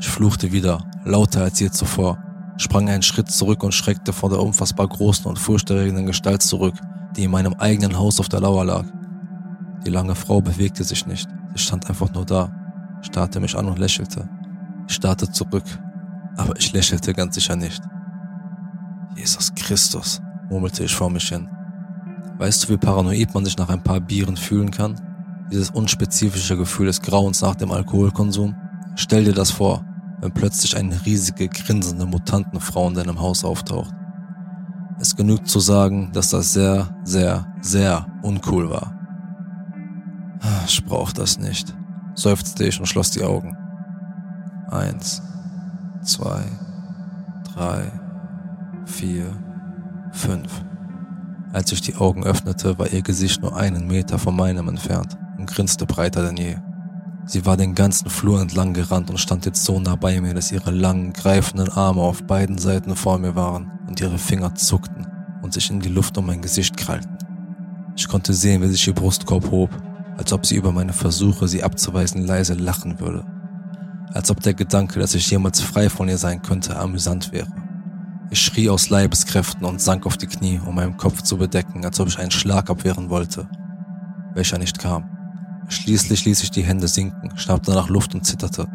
Ich 0.00 0.08
fluchte 0.08 0.52
wieder, 0.52 0.84
lauter 1.04 1.42
als 1.42 1.60
je 1.60 1.70
zuvor, 1.70 2.18
sprang 2.58 2.88
einen 2.90 3.02
Schritt 3.02 3.30
zurück 3.30 3.62
und 3.62 3.72
schreckte 3.72 4.12
vor 4.12 4.28
der 4.28 4.42
unfassbar 4.42 4.86
großen 4.86 5.24
und 5.26 5.38
furchterregenden 5.38 6.06
Gestalt 6.06 6.42
zurück, 6.42 6.74
die 7.16 7.24
in 7.24 7.30
meinem 7.30 7.54
eigenen 7.54 7.96
Haus 7.96 8.20
auf 8.20 8.28
der 8.28 8.40
Lauer 8.40 8.64
lag. 8.64 8.84
Die 9.86 9.90
lange 9.90 10.14
Frau 10.14 10.40
bewegte 10.40 10.84
sich 10.84 11.06
nicht, 11.06 11.28
sie 11.54 11.58
stand 11.58 11.88
einfach 11.88 12.12
nur 12.12 12.26
da, 12.26 12.52
starrte 13.00 13.40
mich 13.40 13.56
an 13.56 13.66
und 13.66 13.78
lächelte. 13.78 14.28
Ich 14.88 14.94
starrte 14.94 15.30
zurück, 15.30 15.64
aber 16.36 16.56
ich 16.58 16.72
lächelte 16.72 17.14
ganz 17.14 17.36
sicher 17.36 17.56
nicht. 17.56 17.82
Jesus 19.16 19.54
Christus, 19.54 20.20
murmelte 20.50 20.84
ich 20.84 20.94
vor 20.94 21.10
mich 21.10 21.28
hin. 21.28 21.48
Weißt 22.38 22.64
du, 22.64 22.72
wie 22.72 22.76
paranoid 22.76 23.34
man 23.34 23.44
sich 23.44 23.56
nach 23.56 23.68
ein 23.68 23.82
paar 23.82 24.00
Bieren 24.00 24.36
fühlen 24.36 24.70
kann? 24.70 25.00
Dieses 25.50 25.70
unspezifische 25.70 26.56
Gefühl 26.56 26.86
des 26.86 27.02
Grauens 27.02 27.40
nach 27.40 27.54
dem 27.54 27.72
Alkoholkonsum? 27.72 28.54
Stell 28.94 29.24
dir 29.24 29.32
das 29.32 29.50
vor, 29.50 29.84
wenn 30.20 30.32
plötzlich 30.32 30.76
eine 30.76 31.04
riesige, 31.04 31.48
grinsende 31.48 32.06
Mutantenfrau 32.06 32.88
in 32.88 32.94
deinem 32.94 33.20
Haus 33.20 33.44
auftaucht. 33.44 33.94
Es 35.00 35.14
genügt 35.14 35.48
zu 35.48 35.60
sagen, 35.60 36.10
dass 36.12 36.30
das 36.30 36.52
sehr, 36.52 36.88
sehr, 37.04 37.46
sehr 37.60 38.06
uncool 38.22 38.68
war. 38.68 38.94
Ich 40.66 40.84
brauch 40.84 41.12
das 41.12 41.38
nicht, 41.38 41.74
seufzte 42.14 42.64
ich 42.64 42.80
und 42.80 42.86
schloss 42.86 43.10
die 43.10 43.22
Augen. 43.22 43.56
Eins, 44.70 45.22
zwei, 46.02 46.42
drei, 47.54 47.92
vier, 48.86 49.26
fünf. 50.12 50.64
Als 51.52 51.72
ich 51.72 51.80
die 51.80 51.96
Augen 51.96 52.24
öffnete, 52.24 52.78
war 52.78 52.88
ihr 52.92 53.02
Gesicht 53.02 53.40
nur 53.40 53.56
einen 53.56 53.86
Meter 53.86 54.18
von 54.18 54.36
meinem 54.36 54.68
entfernt 54.68 55.16
und 55.38 55.46
grinste 55.46 55.86
breiter 55.86 56.22
denn 56.22 56.36
je. 56.36 56.56
Sie 57.28 57.44
war 57.44 57.58
den 57.58 57.74
ganzen 57.74 58.08
Flur 58.08 58.40
entlang 58.40 58.72
gerannt 58.72 59.10
und 59.10 59.18
stand 59.18 59.44
jetzt 59.44 59.62
so 59.62 59.78
nah 59.78 59.96
bei 59.96 60.18
mir, 60.18 60.32
dass 60.32 60.50
ihre 60.50 60.70
langen, 60.70 61.12
greifenden 61.12 61.68
Arme 61.68 62.00
auf 62.00 62.22
beiden 62.22 62.56
Seiten 62.56 62.96
vor 62.96 63.18
mir 63.18 63.36
waren 63.36 63.70
und 63.86 64.00
ihre 64.00 64.16
Finger 64.16 64.54
zuckten 64.54 65.06
und 65.42 65.52
sich 65.52 65.70
in 65.70 65.80
die 65.80 65.90
Luft 65.90 66.16
um 66.16 66.24
mein 66.24 66.40
Gesicht 66.40 66.78
krallten. 66.78 67.18
Ich 67.96 68.08
konnte 68.08 68.32
sehen, 68.32 68.62
wie 68.62 68.68
sich 68.68 68.86
ihr 68.86 68.94
Brustkorb 68.94 69.50
hob, 69.50 69.68
als 70.16 70.32
ob 70.32 70.46
sie 70.46 70.56
über 70.56 70.72
meine 70.72 70.94
Versuche, 70.94 71.48
sie 71.48 71.62
abzuweisen, 71.62 72.26
leise 72.26 72.54
lachen 72.54 72.98
würde. 72.98 73.26
Als 74.14 74.30
ob 74.30 74.40
der 74.40 74.54
Gedanke, 74.54 74.98
dass 74.98 75.14
ich 75.14 75.30
jemals 75.30 75.60
frei 75.60 75.90
von 75.90 76.08
ihr 76.08 76.16
sein 76.16 76.40
könnte, 76.40 76.78
amüsant 76.78 77.30
wäre. 77.30 77.52
Ich 78.30 78.40
schrie 78.40 78.70
aus 78.70 78.88
Leibeskräften 78.88 79.66
und 79.66 79.82
sank 79.82 80.06
auf 80.06 80.16
die 80.16 80.28
Knie, 80.28 80.62
um 80.64 80.76
meinen 80.76 80.96
Kopf 80.96 81.20
zu 81.20 81.36
bedecken, 81.36 81.84
als 81.84 82.00
ob 82.00 82.08
ich 82.08 82.18
einen 82.18 82.30
Schlag 82.30 82.70
abwehren 82.70 83.10
wollte, 83.10 83.46
welcher 84.32 84.56
nicht 84.56 84.78
kam. 84.78 85.17
Schließlich 85.68 86.24
ließ 86.24 86.42
ich 86.42 86.50
die 86.50 86.62
Hände 86.62 86.88
sinken, 86.88 87.36
schnappte 87.36 87.72
nach 87.72 87.88
Luft 87.88 88.14
und 88.14 88.24
zitterte. 88.24 88.66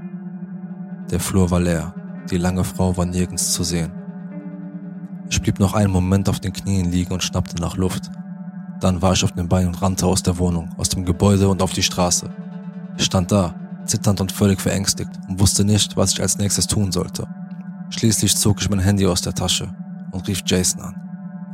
Der 1.10 1.20
Flur 1.20 1.50
war 1.50 1.60
leer, 1.60 1.94
die 2.30 2.38
lange 2.38 2.64
Frau 2.64 2.96
war 2.96 3.06
nirgends 3.06 3.52
zu 3.52 3.64
sehen. 3.64 3.92
Ich 5.30 5.42
blieb 5.42 5.60
noch 5.60 5.74
einen 5.74 5.92
Moment 5.92 6.30
auf 6.30 6.40
den 6.40 6.54
Knien 6.54 6.92
liegen 6.92 7.14
und 7.14 7.24
schnappte 7.24 7.60
nach 7.60 7.78
Luft. 7.78 8.12
Dann 8.80 9.02
war 9.02 9.14
ich 9.14 9.24
auf 9.24 9.32
den 9.32 9.48
Beinen 9.48 9.70
und 9.70 9.82
rannte 9.82 10.06
aus 10.06 10.22
der 10.22 10.38
Wohnung, 10.38 10.70
aus 10.78 10.90
dem 10.90 11.04
Gebäude 11.04 11.50
und 11.50 11.64
auf 11.64 11.74
die 11.74 11.82
Straße. 11.82 12.30
Ich 12.98 13.06
stand 13.06 13.32
da, 13.32 13.56
zitternd 13.86 14.22
und 14.22 14.32
völlig 14.32 14.62
verängstigt 14.62 15.12
und 15.28 15.40
wusste 15.40 15.66
nicht, 15.66 15.98
was 15.98 16.14
ich 16.14 16.22
als 16.22 16.38
nächstes 16.38 16.68
tun 16.68 16.92
sollte. 16.92 17.28
Schließlich 17.90 18.36
zog 18.36 18.62
ich 18.62 18.70
mein 18.70 18.80
Handy 18.80 19.08
aus 19.08 19.22
der 19.22 19.34
Tasche 19.34 19.74
und 20.12 20.28
rief 20.28 20.44
Jason 20.46 20.82
an. 20.82 20.96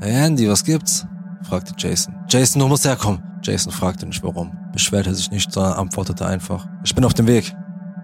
Hey 0.01 0.25
Andy, 0.25 0.49
was 0.49 0.63
gibt's? 0.63 1.05
fragte 1.43 1.73
Jason. 1.77 2.13
Jason, 2.27 2.59
du 2.59 2.67
musst 2.67 2.85
herkommen. 2.85 3.28
Jason 3.41 3.71
fragte 3.71 4.05
nicht 4.05 4.23
warum, 4.23 4.57
beschwerte 4.71 5.13
sich 5.13 5.31
nicht, 5.31 5.51
sondern 5.51 5.73
antwortete 5.73 6.25
einfach, 6.25 6.67
ich 6.83 6.95
bin 6.95 7.05
auf 7.05 7.13
dem 7.13 7.27
Weg. 7.27 7.55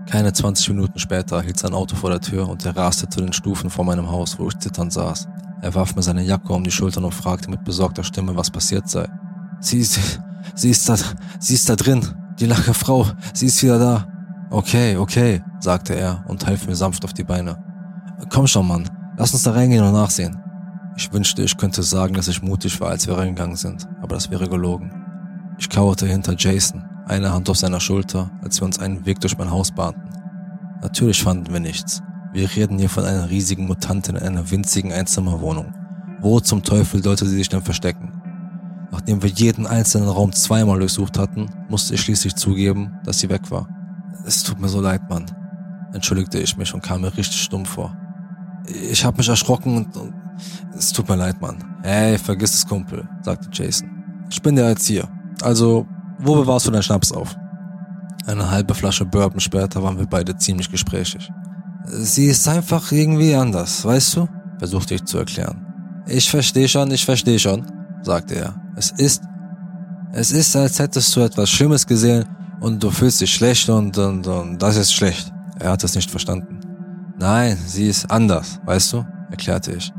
Keine 0.07 0.31
20 0.31 0.69
Minuten 0.69 0.99
später 0.99 1.41
hielt 1.41 1.57
sein 1.57 1.73
Auto 1.73 1.95
vor 1.95 2.11
der 2.11 2.21
Tür 2.21 2.47
und 2.47 2.63
er 2.65 2.77
raste 2.77 3.09
zu 3.09 3.21
den 3.21 3.33
Stufen 3.33 3.69
vor 3.69 3.85
meinem 3.85 4.09
Haus, 4.11 4.37
wo 4.37 4.47
ich 4.47 4.57
zitternd 4.59 4.93
saß. 4.93 5.27
Er 5.61 5.73
warf 5.73 5.95
mir 5.95 6.03
seine 6.03 6.21
Jacke 6.21 6.53
um 6.53 6.63
die 6.63 6.71
Schultern 6.71 7.05
und 7.05 7.13
fragte 7.13 7.49
mit 7.49 7.63
besorgter 7.63 8.03
Stimme, 8.03 8.35
was 8.35 8.51
passiert 8.51 8.87
sei. 8.87 9.07
Sie, 9.59 9.83
sie, 9.83 10.01
sie 10.53 10.69
ist 10.69 10.87
da, 10.87 10.95
sie 11.39 11.55
ist 11.55 11.67
da 11.67 11.75
drin. 11.75 12.05
Die 12.39 12.45
lange 12.45 12.73
Frau, 12.73 13.07
sie 13.33 13.47
ist 13.47 13.63
wieder 13.63 13.79
da. 13.79 14.07
Okay, 14.51 14.97
okay, 14.97 15.41
sagte 15.59 15.95
er 15.95 16.23
und 16.27 16.45
half 16.45 16.67
mir 16.67 16.75
sanft 16.75 17.03
auf 17.03 17.13
die 17.13 17.23
Beine. 17.23 17.57
Komm 18.29 18.45
schon, 18.45 18.67
Mann, 18.67 18.89
lass 19.17 19.33
uns 19.33 19.43
da 19.43 19.51
reingehen 19.51 19.83
und 19.83 19.93
nachsehen. 19.93 20.37
Ich 20.97 21.11
wünschte, 21.11 21.41
ich 21.41 21.57
könnte 21.57 21.83
sagen, 21.83 22.13
dass 22.13 22.27
ich 22.27 22.41
mutig 22.41 22.79
war, 22.79 22.89
als 22.89 23.07
wir 23.07 23.17
reingegangen 23.17 23.55
sind, 23.55 23.87
aber 24.01 24.15
das 24.15 24.29
wäre 24.29 24.47
gelogen. 24.47 25.04
Ich 25.57 25.69
kauerte 25.69 26.05
hinter 26.05 26.35
Jason, 26.37 26.83
eine 27.07 27.31
Hand 27.31 27.49
auf 27.49 27.57
seiner 27.57 27.79
Schulter, 27.79 28.29
als 28.41 28.59
wir 28.59 28.65
uns 28.65 28.79
einen 28.79 29.05
Weg 29.05 29.21
durch 29.21 29.37
mein 29.37 29.51
Haus 29.51 29.71
bahnten. 29.71 30.03
Natürlich 30.81 31.23
fanden 31.23 31.51
wir 31.51 31.59
nichts. 31.59 32.01
Wir 32.33 32.53
reden 32.53 32.77
hier 32.77 32.89
von 32.89 33.05
einer 33.05 33.29
riesigen 33.29 33.65
Mutantin 33.65 34.17
in 34.17 34.23
einer 34.23 34.51
winzigen 34.51 34.91
Einzimmerwohnung. 34.91 35.73
Wo 36.19 36.39
zum 36.39 36.63
Teufel 36.63 37.01
sollte 37.01 37.25
sie 37.25 37.37
sich 37.37 37.49
denn 37.49 37.61
verstecken? 37.61 38.11
Nachdem 38.91 39.23
wir 39.23 39.29
jeden 39.29 39.67
einzelnen 39.67 40.09
Raum 40.09 40.33
zweimal 40.33 40.79
durchsucht 40.79 41.17
hatten, 41.17 41.49
musste 41.69 41.95
ich 41.95 42.01
schließlich 42.01 42.35
zugeben, 42.35 42.99
dass 43.03 43.19
sie 43.19 43.29
weg 43.29 43.49
war. 43.51 43.69
Es 44.25 44.43
tut 44.43 44.59
mir 44.59 44.67
so 44.67 44.81
leid, 44.81 45.09
Mann, 45.09 45.25
entschuldigte 45.93 46.39
ich 46.39 46.57
mich 46.57 46.73
und 46.73 46.83
kam 46.83 47.01
mir 47.01 47.15
richtig 47.15 47.41
stumm 47.41 47.65
vor. 47.65 47.95
Ich 48.67 49.05
habe 49.05 49.17
mich 49.17 49.29
erschrocken 49.29 49.77
und, 49.77 49.95
und 49.95 50.13
es 50.77 50.91
tut 50.91 51.07
mir 51.07 51.15
leid, 51.15 51.39
Mann. 51.39 51.63
Hey, 51.83 52.17
vergiss 52.17 52.53
es, 52.55 52.67
Kumpel, 52.67 53.07
sagte 53.21 53.49
Jason. 53.51 53.89
Ich 54.29 54.41
bin 54.41 54.55
der 54.55 54.65
Erzieher. 54.65 55.07
Also, 55.41 55.85
wo 56.19 56.35
bewahrst 56.35 56.67
du 56.67 56.71
deinen 56.71 56.83
Schnaps 56.83 57.11
auf? 57.11 57.35
Eine 58.25 58.49
halbe 58.49 58.73
Flasche 58.73 59.05
Bourbon 59.05 59.39
später 59.39 59.83
waren 59.83 59.99
wir 59.99 60.07
beide 60.07 60.35
ziemlich 60.37 60.69
gesprächig. 60.71 61.31
Sie 61.87 62.25
ist 62.25 62.47
einfach 62.47 62.91
irgendwie 62.91 63.35
anders, 63.35 63.85
weißt 63.85 64.17
du? 64.17 64.27
versuchte 64.57 64.95
ich 64.95 65.03
zu 65.03 65.17
erklären. 65.17 65.65
Ich 66.07 66.29
verstehe 66.29 66.67
schon, 66.67 66.89
ich 66.91 67.03
verstehe 67.03 67.37
schon, 67.37 67.65
sagte 68.01 68.35
er. 68.35 68.55
Es 68.75 68.91
ist, 68.91 69.21
es 70.13 70.31
ist, 70.31 70.55
als 70.55 70.79
hättest 70.79 71.15
du 71.15 71.21
etwas 71.21 71.49
Schlimmes 71.49 71.85
gesehen 71.85 72.25
und 72.61 72.81
du 72.81 72.89
fühlst 72.89 73.21
dich 73.21 73.33
schlecht 73.33 73.69
und, 73.69 73.97
und, 73.97 74.25
und 74.25 74.61
das 74.61 74.77
ist 74.77 74.93
schlecht. 74.93 75.31
Er 75.59 75.71
hat 75.71 75.83
es 75.83 75.95
nicht 75.95 76.09
verstanden. 76.09 76.59
Nein, 77.17 77.57
sie 77.65 77.87
ist 77.87 78.09
anders, 78.09 78.59
weißt 78.65 78.93
du? 78.93 79.05
erklärte 79.29 79.73
ich. 79.73 79.91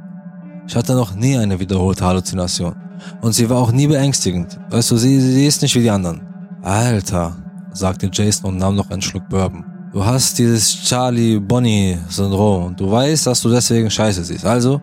Ich 0.67 0.75
hatte 0.75 0.95
noch 0.95 1.15
nie 1.15 1.37
eine 1.37 1.59
wiederholte 1.61 2.05
Halluzination. 2.05 2.75
Und 3.21 3.33
sie 3.33 3.49
war 3.49 3.59
auch 3.59 3.73
nie 3.73 3.87
beängstigend. 3.87 4.59
Weißt 4.71 4.91
du, 4.91 4.97
sie, 4.97 5.21
sie 5.21 5.47
ist 5.47 5.63
nicht 5.63 5.75
wie 5.75 5.83
die 5.83 5.91
anderen. 5.91 6.23
Alter, 6.63 7.37
sagte 7.73 8.11
Jason 8.13 8.51
und 8.51 8.59
nahm 8.59 8.77
noch 8.77 8.91
einen 8.91 9.03
Schluck 9.03 9.29
Bourbon. 9.29 9.65
Du 9.93 10.05
hast 10.05 10.39
dieses 10.39 10.83
Charlie-Bonnie-Syndrom 10.83 12.65
und 12.65 12.81
du 12.81 12.91
weißt, 12.91 13.27
dass 13.27 13.41
du 13.41 13.49
deswegen 13.49 13.91
scheiße 13.91 14.25
siehst. 14.25 14.45
Also? 14.45 14.81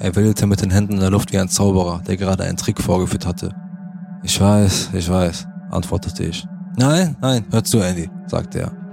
Er 0.00 0.14
wedelte 0.14 0.46
mit 0.46 0.60
den 0.60 0.70
Händen 0.70 0.94
in 0.94 1.00
der 1.00 1.10
Luft 1.10 1.32
wie 1.32 1.38
ein 1.38 1.48
Zauberer, 1.48 2.02
der 2.06 2.16
gerade 2.16 2.44
einen 2.44 2.56
Trick 2.56 2.80
vorgeführt 2.80 3.26
hatte. 3.26 3.54
Ich 4.22 4.40
weiß, 4.40 4.90
ich 4.92 5.08
weiß, 5.08 5.46
antwortete 5.70 6.24
ich. 6.24 6.46
Nein, 6.76 7.16
nein, 7.20 7.44
hör 7.50 7.62
zu, 7.62 7.78
Andy, 7.78 8.10
sagte 8.26 8.60
er. 8.60 8.83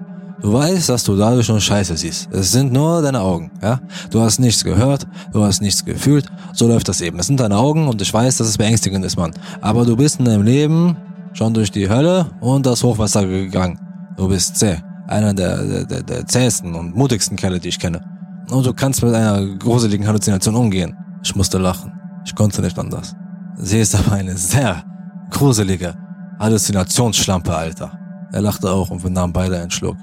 Du 0.41 0.51
weißt, 0.51 0.89
dass 0.89 1.03
du 1.03 1.15
dadurch 1.15 1.47
nur 1.49 1.59
Scheiße 1.59 1.95
siehst. 1.95 2.27
Es 2.31 2.51
sind 2.51 2.73
nur 2.73 3.03
deine 3.03 3.21
Augen, 3.21 3.51
ja? 3.61 3.79
Du 4.09 4.21
hast 4.21 4.39
nichts 4.39 4.63
gehört, 4.63 5.05
du 5.31 5.43
hast 5.43 5.61
nichts 5.61 5.85
gefühlt. 5.85 6.25
So 6.53 6.67
läuft 6.67 6.87
das 6.87 7.01
eben. 7.01 7.19
Es 7.19 7.27
sind 7.27 7.39
deine 7.39 7.57
Augen 7.57 7.87
und 7.87 8.01
ich 8.01 8.11
weiß, 8.11 8.37
dass 8.37 8.47
es 8.47 8.57
beängstigend 8.57 9.05
ist, 9.05 9.17
Mann. 9.17 9.31
Aber 9.61 9.85
du 9.85 9.95
bist 9.95 10.17
in 10.17 10.25
deinem 10.25 10.43
Leben 10.43 10.97
schon 11.33 11.53
durch 11.53 11.69
die 11.71 11.87
Hölle 11.87 12.25
und 12.39 12.65
das 12.65 12.83
Hochwasser 12.83 13.25
gegangen. 13.27 13.79
Du 14.17 14.27
bist 14.27 14.57
zäh. 14.57 14.77
Einer 15.07 15.33
der, 15.33 15.85
der, 15.85 16.01
der 16.01 16.25
zähesten 16.25 16.73
und 16.73 16.95
mutigsten 16.95 17.37
Kerle, 17.37 17.59
die 17.59 17.69
ich 17.69 17.79
kenne. 17.79 18.01
Und 18.49 18.65
du 18.65 18.73
kannst 18.73 19.03
mit 19.03 19.13
einer 19.13 19.45
gruseligen 19.57 20.07
Halluzination 20.07 20.55
umgehen. 20.55 20.97
Ich 21.23 21.35
musste 21.35 21.59
lachen. 21.59 21.93
Ich 22.25 22.33
konnte 22.33 22.61
nicht 22.61 22.77
anders. 22.79 23.15
Sie 23.57 23.79
ist 23.79 23.93
aber 23.93 24.13
eine 24.13 24.35
sehr 24.35 24.83
gruselige 25.29 25.93
Halluzinationsschlampe, 26.39 27.55
Alter. 27.55 27.91
Er 28.31 28.41
lachte 28.41 28.71
auch 28.71 28.89
und 28.89 29.03
wir 29.03 29.09
nahmen 29.09 29.33
beide 29.33 29.59
einen 29.59 29.71
Schluck. 29.71 29.97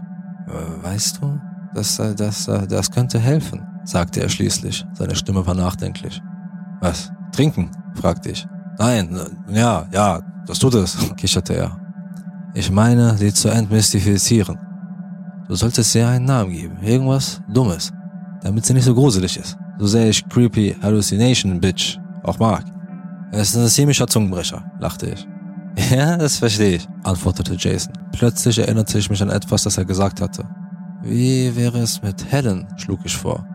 Äh, 0.49 0.85
weißt 0.85 1.21
du, 1.21 1.41
das, 1.75 1.99
äh, 1.99 2.15
das, 2.15 2.49
äh, 2.49 2.67
das 2.67 2.91
könnte 2.91 3.19
helfen, 3.19 3.67
sagte 3.85 4.21
er 4.21 4.29
schließlich. 4.29 4.85
Seine 4.95 5.15
Stimme 5.15 5.47
war 5.47 5.55
nachdenklich. 5.55 6.21
Was? 6.81 7.13
Trinken? 7.33 7.71
fragte 7.95 8.31
ich. 8.31 8.47
Nein, 8.79 9.19
ja, 9.51 9.87
ja, 9.93 10.21
das 10.47 10.59
tut 10.59 10.75
es, 10.75 10.97
kicherte 11.17 11.55
er. 11.55 11.77
Ich 12.55 12.71
meine, 12.71 13.17
sie 13.17 13.33
zu 13.33 13.49
entmystifizieren. 13.49 14.59
Du 15.49 15.55
solltest 15.55 15.95
ihr 15.95 16.09
einen 16.09 16.25
Namen 16.25 16.51
geben. 16.51 16.77
Irgendwas 16.83 17.41
Dummes. 17.49 17.93
Damit 18.43 18.67
sie 18.67 18.75
nicht 18.75 18.85
so 18.85 18.95
gruselig 18.95 19.39
ist. 19.39 19.57
So 19.79 19.87
sehr 19.87 20.09
ich 20.09 20.29
Creepy 20.29 20.77
Hallucination 20.83 21.61
Bitch 21.61 21.99
auch 22.23 22.39
mag. 22.39 22.65
Es 23.33 23.51
ist 23.51 23.57
ein 23.57 23.69
ziemlicher 23.69 24.07
Zungenbrecher, 24.07 24.71
lachte 24.81 25.07
ich. 25.07 25.27
Ja, 25.91 26.17
das 26.17 26.37
verstehe 26.37 26.77
ich, 26.77 26.89
antwortete 27.05 27.55
Jason. 27.55 27.93
Plötzlich 28.13 28.59
erinnerte 28.59 28.99
ich 28.99 29.09
mich 29.09 29.23
an 29.23 29.31
etwas, 29.31 29.63
das 29.63 29.79
er 29.79 29.85
gesagt 29.85 30.21
hatte. 30.21 30.45
Wie 31.03 31.55
wäre 31.57 31.79
es 31.79 32.03
mit 32.03 32.31
Helen, 32.31 32.67
schlug 32.77 33.01
ich 33.05 33.17
vor. 33.17 33.47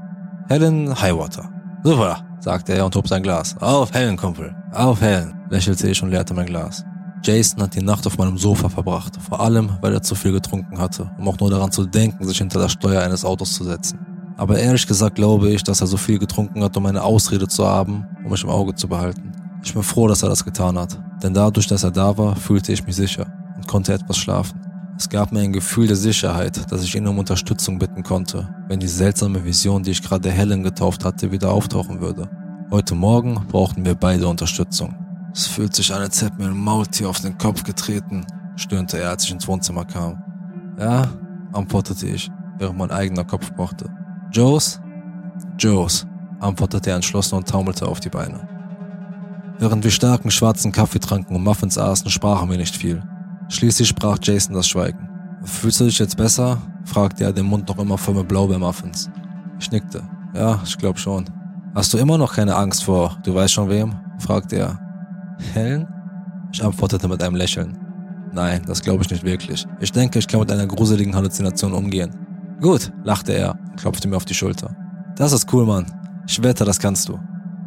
Helen 0.48 1.00
Highwater. 1.00 1.50
Super, 1.84 2.24
sagte 2.40 2.74
er 2.74 2.86
und 2.86 2.96
hob 2.96 3.08
sein 3.08 3.24
Glas. 3.24 3.56
Auf 3.60 3.94
Helen, 3.94 4.16
Kumpel. 4.16 4.56
Auf 4.72 5.02
Helen, 5.02 5.34
lächelte 5.50 5.90
ich 5.90 6.02
und 6.02 6.10
leerte 6.10 6.34
mein 6.34 6.46
Glas. 6.46 6.86
Jason 7.24 7.62
hat 7.62 7.76
die 7.76 7.84
Nacht 7.84 8.06
auf 8.08 8.18
meinem 8.18 8.38
Sofa 8.38 8.68
verbracht, 8.70 9.18
vor 9.22 9.40
allem, 9.40 9.78
weil 9.82 9.94
er 9.94 10.02
zu 10.02 10.16
viel 10.16 10.32
getrunken 10.32 10.78
hatte, 10.78 11.10
um 11.18 11.28
auch 11.28 11.40
nur 11.40 11.50
daran 11.50 11.72
zu 11.72 11.86
denken, 11.86 12.26
sich 12.26 12.38
hinter 12.38 12.60
das 12.60 12.72
Steuer 12.74 13.02
eines 13.02 13.24
Autos 13.24 13.54
zu 13.54 13.64
setzen. 13.64 14.00
Aber 14.38 14.58
ehrlich 14.58 14.88
gesagt 14.88 15.16
glaube 15.16 15.50
ich, 15.50 15.64
dass 15.64 15.82
er 15.82 15.88
so 15.88 15.98
viel 15.98 16.20
getrunken 16.20 16.64
hat, 16.64 16.76
um 16.76 16.86
eine 16.86 17.04
Ausrede 17.04 17.48
zu 17.48 17.68
haben, 17.68 18.06
um 18.24 18.32
mich 18.32 18.44
im 18.44 18.50
Auge 18.50 18.76
zu 18.76 18.88
behalten. 18.88 19.32
Ich 19.64 19.74
bin 19.74 19.84
froh, 19.84 20.10
dass 20.10 20.24
er 20.24 20.30
das 20.30 20.44
getan 20.44 20.78
hat, 20.78 21.00
denn 21.24 21.34
dadurch, 21.34 21.68
dass 21.68 21.84
er 21.84 21.92
da 21.92 22.18
war, 22.18 22.36
fühlte 22.36 22.74
ich 22.74 22.86
mich 22.86 22.98
sicher 22.98 23.26
und 23.56 23.66
konnte 23.66 23.94
etwas 23.94 24.18
schlafen. 24.18 24.60
Es 24.98 25.08
gab 25.10 25.32
mir 25.32 25.40
ein 25.40 25.54
Gefühl 25.54 25.88
der 25.88 25.96
Sicherheit, 25.96 26.70
dass 26.72 26.84
ich 26.84 26.94
ihn 26.96 27.08
um 27.08 27.18
Unterstützung 27.18 27.80
bitten 27.80 28.04
konnte, 28.04 28.48
wenn 28.68 28.80
die 28.80 28.88
seltsame 28.88 29.44
Vision, 29.44 29.82
die 29.82 29.92
ich 29.92 30.04
gerade 30.04 30.30
Helen 30.30 30.64
getauft 30.64 31.06
hatte, 31.06 31.32
wieder 31.32 31.52
auftauchen 31.52 32.02
würde. 32.02 32.30
Heute 32.72 32.94
Morgen 32.94 33.36
brauchten 33.48 33.86
wir 33.86 33.96
beide 33.96 34.28
Unterstützung. 34.28 34.96
Es 35.34 35.48
fühlt 35.48 35.74
sich 35.74 35.94
an, 35.94 36.02
als 36.02 36.22
hätte 36.22 36.38
mir 36.38 36.50
ein 36.50 36.58
Maultier 36.58 37.10
auf 37.10 37.22
den 37.22 37.38
Kopf 37.38 37.64
getreten, 37.64 38.26
stöhnte 38.58 39.00
er, 39.00 39.12
als 39.12 39.24
ich 39.24 39.32
ins 39.32 39.48
Wohnzimmer 39.48 39.86
kam. 39.86 40.22
Ja, 40.78 41.08
antwortete 41.54 42.08
ich, 42.08 42.30
während 42.58 42.78
mein 42.78 42.92
eigener 42.92 43.24
Kopf 43.24 43.54
pochte. 43.56 43.90
Joes? 44.32 44.82
Joes, 45.58 46.06
antwortete 46.40 46.90
er 46.90 46.98
entschlossen 46.98 47.36
und 47.36 47.48
taumelte 47.48 47.88
auf 47.88 48.00
die 48.00 48.10
Beine. 48.10 48.48
Während 49.60 49.84
wir 49.84 49.92
starken 49.92 50.32
schwarzen 50.32 50.72
Kaffee 50.72 51.00
tranken 51.00 51.36
und 51.36 51.44
Muffins 51.44 51.78
aßen, 51.78 52.10
sprachen 52.10 52.50
wir 52.50 52.58
nicht 52.58 52.76
viel. 52.76 53.02
Schließlich 53.50 53.88
sprach 53.88 54.18
Jason 54.22 54.56
das 54.56 54.68
Schweigen. 54.68 55.10
Fühlst 55.44 55.80
du 55.80 55.86
dich 55.86 56.00
jetzt 56.00 56.18
besser? 56.18 56.58
fragte 56.86 57.24
er, 57.24 57.34
den 57.34 57.46
Mund 57.46 57.68
noch 57.68 57.78
immer 57.80 57.98
voll 57.98 58.16
mit 58.16 58.28
Blaubeermuffins. 58.28 59.10
Ich 59.60 59.72
nickte. 59.72 60.02
Ja, 60.34 60.60
ich 60.66 60.78
glaube 60.78 60.98
schon. 61.00 61.26
Hast 61.76 61.94
du 61.94 61.98
immer 61.98 62.18
noch 62.18 62.34
keine 62.34 62.56
Angst 62.56 62.84
vor, 62.84 63.18
du 63.24 63.34
weißt 63.36 63.54
schon 63.54 63.70
wem? 63.70 63.96
fragte 64.20 64.58
er. 64.58 64.80
Helen? 65.54 65.88
Ich 66.52 66.64
antwortete 66.64 67.08
mit 67.08 67.22
einem 67.22 67.36
Lächeln. 67.36 67.78
Nein, 68.32 68.62
das 68.66 68.82
glaube 68.82 69.04
ich 69.04 69.10
nicht 69.10 69.24
wirklich. 69.24 69.66
Ich 69.80 69.92
denke, 69.92 70.20
ich 70.20 70.28
kann 70.28 70.40
mit 70.40 70.52
einer 70.52 70.68
gruseligen 70.68 71.16
Halluzination 71.16 71.74
umgehen. 71.74 72.12
Gut, 72.62 72.92
lachte 73.04 73.34
er 73.34 73.52
und 73.52 73.78
klopfte 73.78 74.08
mir 74.08 74.18
auf 74.18 74.26
die 74.26 74.34
Schulter. 74.34 74.76
Das 75.16 75.34
ist 75.34 75.52
cool, 75.54 75.66
Mann. 75.66 75.86
Ich 76.28 76.42
wette, 76.42 76.66
das 76.66 76.80
kannst 76.80 77.10
du. 77.10 77.20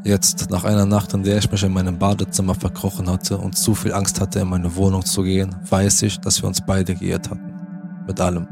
Jetzt, 0.06 0.50
nach 0.50 0.62
einer 0.62 0.86
Nacht, 0.86 1.14
in 1.14 1.24
der 1.24 1.38
ich 1.38 1.50
mich 1.50 1.64
in 1.64 1.72
meinem 1.72 1.98
Badezimmer 1.98 2.54
verkrochen 2.54 3.10
hatte 3.10 3.38
und 3.38 3.58
zu 3.58 3.74
viel 3.74 3.92
Angst 3.92 4.20
hatte, 4.20 4.38
in 4.38 4.46
meine 4.46 4.76
Wohnung 4.76 5.04
zu 5.04 5.24
gehen, 5.24 5.52
weiß 5.68 6.02
ich, 6.02 6.20
dass 6.20 6.40
wir 6.40 6.46
uns 6.46 6.60
beide 6.64 6.94
geirrt 6.94 7.28
hatten. 7.28 7.52
Mit 8.06 8.20
allem. 8.20 8.46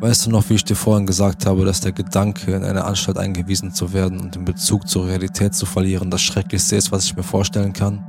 Weißt 0.00 0.26
du 0.26 0.30
noch, 0.30 0.50
wie 0.50 0.54
ich 0.54 0.64
dir 0.64 0.74
vorhin 0.74 1.06
gesagt 1.06 1.46
habe, 1.46 1.64
dass 1.64 1.80
der 1.80 1.92
Gedanke, 1.92 2.52
in 2.52 2.64
eine 2.64 2.84
Anstalt 2.84 3.16
eingewiesen 3.16 3.72
zu 3.72 3.92
werden 3.92 4.18
und 4.18 4.34
den 4.34 4.44
Bezug 4.44 4.88
zur 4.88 5.06
Realität 5.06 5.54
zu 5.54 5.66
verlieren, 5.66 6.10
das 6.10 6.20
Schrecklichste 6.20 6.74
ist, 6.74 6.90
was 6.90 7.04
ich 7.04 7.16
mir 7.16 7.22
vorstellen 7.22 7.72
kann? 7.72 8.04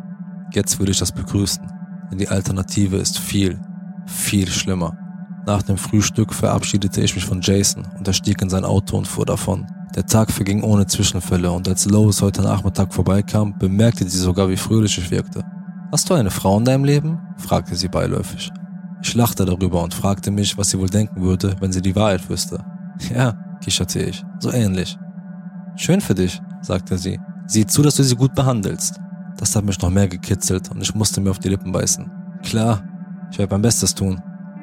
Jetzt 0.52 0.80
würde 0.80 0.92
ich 0.92 0.98
das 0.98 1.12
begrüßen. 1.12 1.62
Denn 2.10 2.18
die 2.18 2.30
Alternative 2.30 2.98
ist 2.98 3.20
viel, 3.20 3.60
viel 4.08 4.50
schlimmer. 4.50 4.98
Nach 5.46 5.62
dem 5.62 5.78
Frühstück 5.78 6.34
verabschiedete 6.34 7.02
ich 7.02 7.14
mich 7.14 7.26
von 7.26 7.42
Jason 7.42 7.88
und 8.00 8.08
er 8.08 8.14
stieg 8.14 8.42
in 8.42 8.50
sein 8.50 8.66
Auto 8.66 8.98
und 8.98 9.08
fuhr 9.08 9.28
davon. 9.28 9.68
Der 9.96 10.06
Tag 10.06 10.32
verging 10.32 10.62
ohne 10.62 10.86
Zwischenfälle 10.86 11.52
und 11.52 11.68
als 11.68 11.86
Lois 11.86 12.22
heute 12.22 12.42
Nachmittag 12.42 12.94
vorbeikam, 12.94 13.58
bemerkte 13.58 14.08
sie 14.08 14.20
sogar, 14.20 14.50
wie 14.50 14.58
fröhlich 14.58 14.98
ich 14.98 15.10
wirkte. 15.10 15.44
Hast 15.92 16.10
du 16.10 16.14
eine 16.14 16.30
Frau 16.30 16.58
in 16.58 16.66
deinem 16.66 16.84
Leben? 16.84 17.20
fragte 17.38 17.76
sie 17.76 17.88
beiläufig. 17.88 18.52
Ich 19.02 19.16
lachte 19.16 19.46
darüber 19.46 19.82
und 19.82 19.94
fragte 19.94 20.30
mich, 20.30 20.58
was 20.58 20.70
sie 20.70 20.80
wohl 20.80 20.90
denken 20.90 21.22
würde, 21.22 21.56
wenn 21.60 21.72
sie 21.72 21.82
die 21.82 21.96
Wahrheit 21.96 22.30
wüsste. 22.30 22.64
Ja, 23.14 23.34
kicherte 23.62 24.02
ich, 24.02 24.24
so 24.40 24.52
ähnlich. 24.52 24.98
Schön 25.76 26.02
für 26.02 26.16
dich, 26.16 26.40
sagte 26.62 26.98
sie. 26.98 27.20
Sieh 27.48 27.66
zu, 27.66 27.82
dass 27.82 27.96
du 27.96 28.04
sie 28.04 28.16
gut 28.16 28.36
behandelst. 28.36 29.00
Das 29.38 29.56
hat 29.56 29.66
mich 29.66 29.82
noch 29.82 29.90
mehr 29.90 30.08
gekitzelt 30.08 30.70
und 30.70 30.82
ich 30.82 30.94
musste 30.94 31.22
mir 31.22 31.32
auf 31.32 31.40
die 31.40 31.50
Lippen 31.50 31.72
beißen. 31.72 32.12
Klar, 32.44 32.84
ich 33.32 33.40
werde 33.40 33.54
mein 33.54 33.62
Bestes 33.62 33.96
tun. 33.96 34.22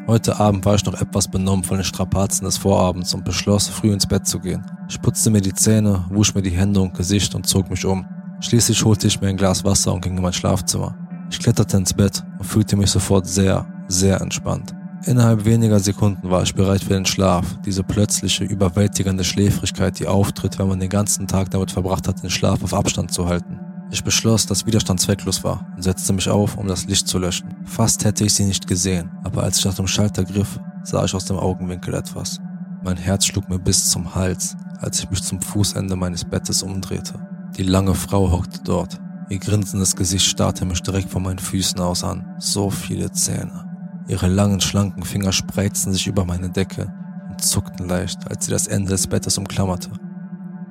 Heute 0.09 0.39
Abend 0.39 0.65
war 0.65 0.77
ich 0.77 0.85
noch 0.85 1.01
etwas 1.01 1.27
benommen 1.27 1.65
von 1.65 1.79
den 1.79 1.85
Strapazen 1.85 2.45
des 2.45 2.59
Vorabends 2.59 3.13
und 3.13 3.25
beschloss, 3.25 3.67
früh 3.67 3.93
ins 3.93 4.07
Bett 4.07 4.25
zu 4.25 4.39
gehen. 4.39 4.65
Ich 4.89 5.03
putzte 5.03 5.31
mir 5.31 5.41
die 5.41 5.53
Zähne, 5.53 6.05
wusch 6.11 6.33
mir 6.33 6.43
die 6.43 6.51
Hände 6.51 6.81
und 6.81 6.95
Gesicht 6.95 7.35
und 7.35 7.45
zog 7.45 7.69
mich 7.69 7.85
um. 7.85 8.07
Schließlich 8.39 8.85
holte 8.85 9.09
ich 9.09 9.21
mir 9.21 9.27
ein 9.27 9.37
Glas 9.37 9.65
Wasser 9.65 9.93
und 9.93 10.03
ging 10.03 10.17
in 10.17 10.23
mein 10.23 10.33
Schlafzimmer. 10.33 10.95
Ich 11.29 11.41
kletterte 11.41 11.79
ins 11.79 11.93
Bett 11.93 12.23
und 12.39 12.45
fühlte 12.45 12.77
mich 12.77 12.93
sofort 12.93 13.27
sehr, 13.27 13.67
sehr 13.89 14.21
entspannt. 14.21 14.77
Innerhalb 15.07 15.45
weniger 15.45 15.81
Sekunden 15.81 16.31
war 16.31 16.45
ich 16.45 16.55
bereit 16.55 16.85
für 16.85 16.95
den 16.95 17.07
Schlaf, 17.07 17.59
diese 17.65 17.83
plötzliche, 17.83 18.45
überwältigende 18.45 19.25
Schläfrigkeit, 19.25 19.99
die 19.99 20.07
auftritt, 20.07 20.57
wenn 20.61 20.69
man 20.69 20.79
den 20.79 20.89
ganzen 20.89 21.27
Tag 21.27 21.51
damit 21.51 21.73
verbracht 21.73 22.07
hat, 22.07 22.23
den 22.23 22.31
Schlaf 22.31 22.63
auf 22.63 22.75
Abstand 22.75 23.11
zu 23.11 23.29
halten. 23.29 23.59
Ich 23.91 24.03
beschloss, 24.03 24.47
dass 24.47 24.67
Widerstand 24.67 25.01
zwecklos 25.01 25.45
war 25.45 25.67
und 25.77 25.83
setzte 25.83 26.13
mich 26.13 26.29
auf, 26.29 26.57
um 26.57 26.67
das 26.67 26.87
Licht 26.87 27.07
zu 27.07 27.19
löschen. 27.19 27.55
Fast 27.65 28.05
hätte 28.05 28.25
ich 28.25 28.35
sie 28.35 28.45
nicht 28.45 28.67
gesehen, 28.67 29.11
aber 29.23 29.43
als 29.43 29.59
ich 29.59 29.65
nach 29.65 29.75
dem 29.75 29.87
Schalter 29.87 30.25
griff, 30.25 30.59
sah 30.83 31.05
ich 31.05 31.15
aus 31.15 31.25
dem 31.25 31.37
Augenwinkel 31.37 31.95
etwas. 31.95 32.41
Mein 32.83 32.97
Herz 32.97 33.27
schlug 33.27 33.49
mir 33.49 33.59
bis 33.59 33.91
zum 33.91 34.15
Hals, 34.15 34.57
als 34.81 35.01
ich 35.01 35.11
mich 35.11 35.23
zum 35.23 35.41
Fußende 35.41 35.97
meines 35.97 36.25
Bettes 36.25 36.63
umdrehte. 36.63 37.15
Die 37.57 37.63
lange 37.63 37.95
Frau 37.95 38.31
hockte 38.31 38.61
dort. 38.65 39.01
Ihr 39.29 39.39
grinsendes 39.39 39.97
Gesicht 39.97 40.27
starrte 40.27 40.65
mich 40.65 40.83
direkt 40.83 41.11
vor 41.11 41.21
meinen 41.21 41.39
Füßen 41.39 41.81
aus 41.81 42.05
an. 42.05 42.25
So 42.39 42.71
viele 42.71 43.11
Zähne. 43.13 43.65
Ihre 44.09 44.29
langen, 44.29 44.61
schlanken 44.61 45.03
Finger 45.03 45.33
spreizten 45.33 45.93
sich 45.93 46.07
über 46.07 46.25
meine 46.25 46.51
Decke 46.51 46.93
und 47.29 47.43
zuckten 47.43 47.89
leicht, 47.89 48.31
als 48.31 48.47
sie 48.47 48.53
das 48.53 48.69
Ende 48.69 48.91
des 48.91 49.07
Bettes 49.07 49.37
umklammerte. 49.39 49.91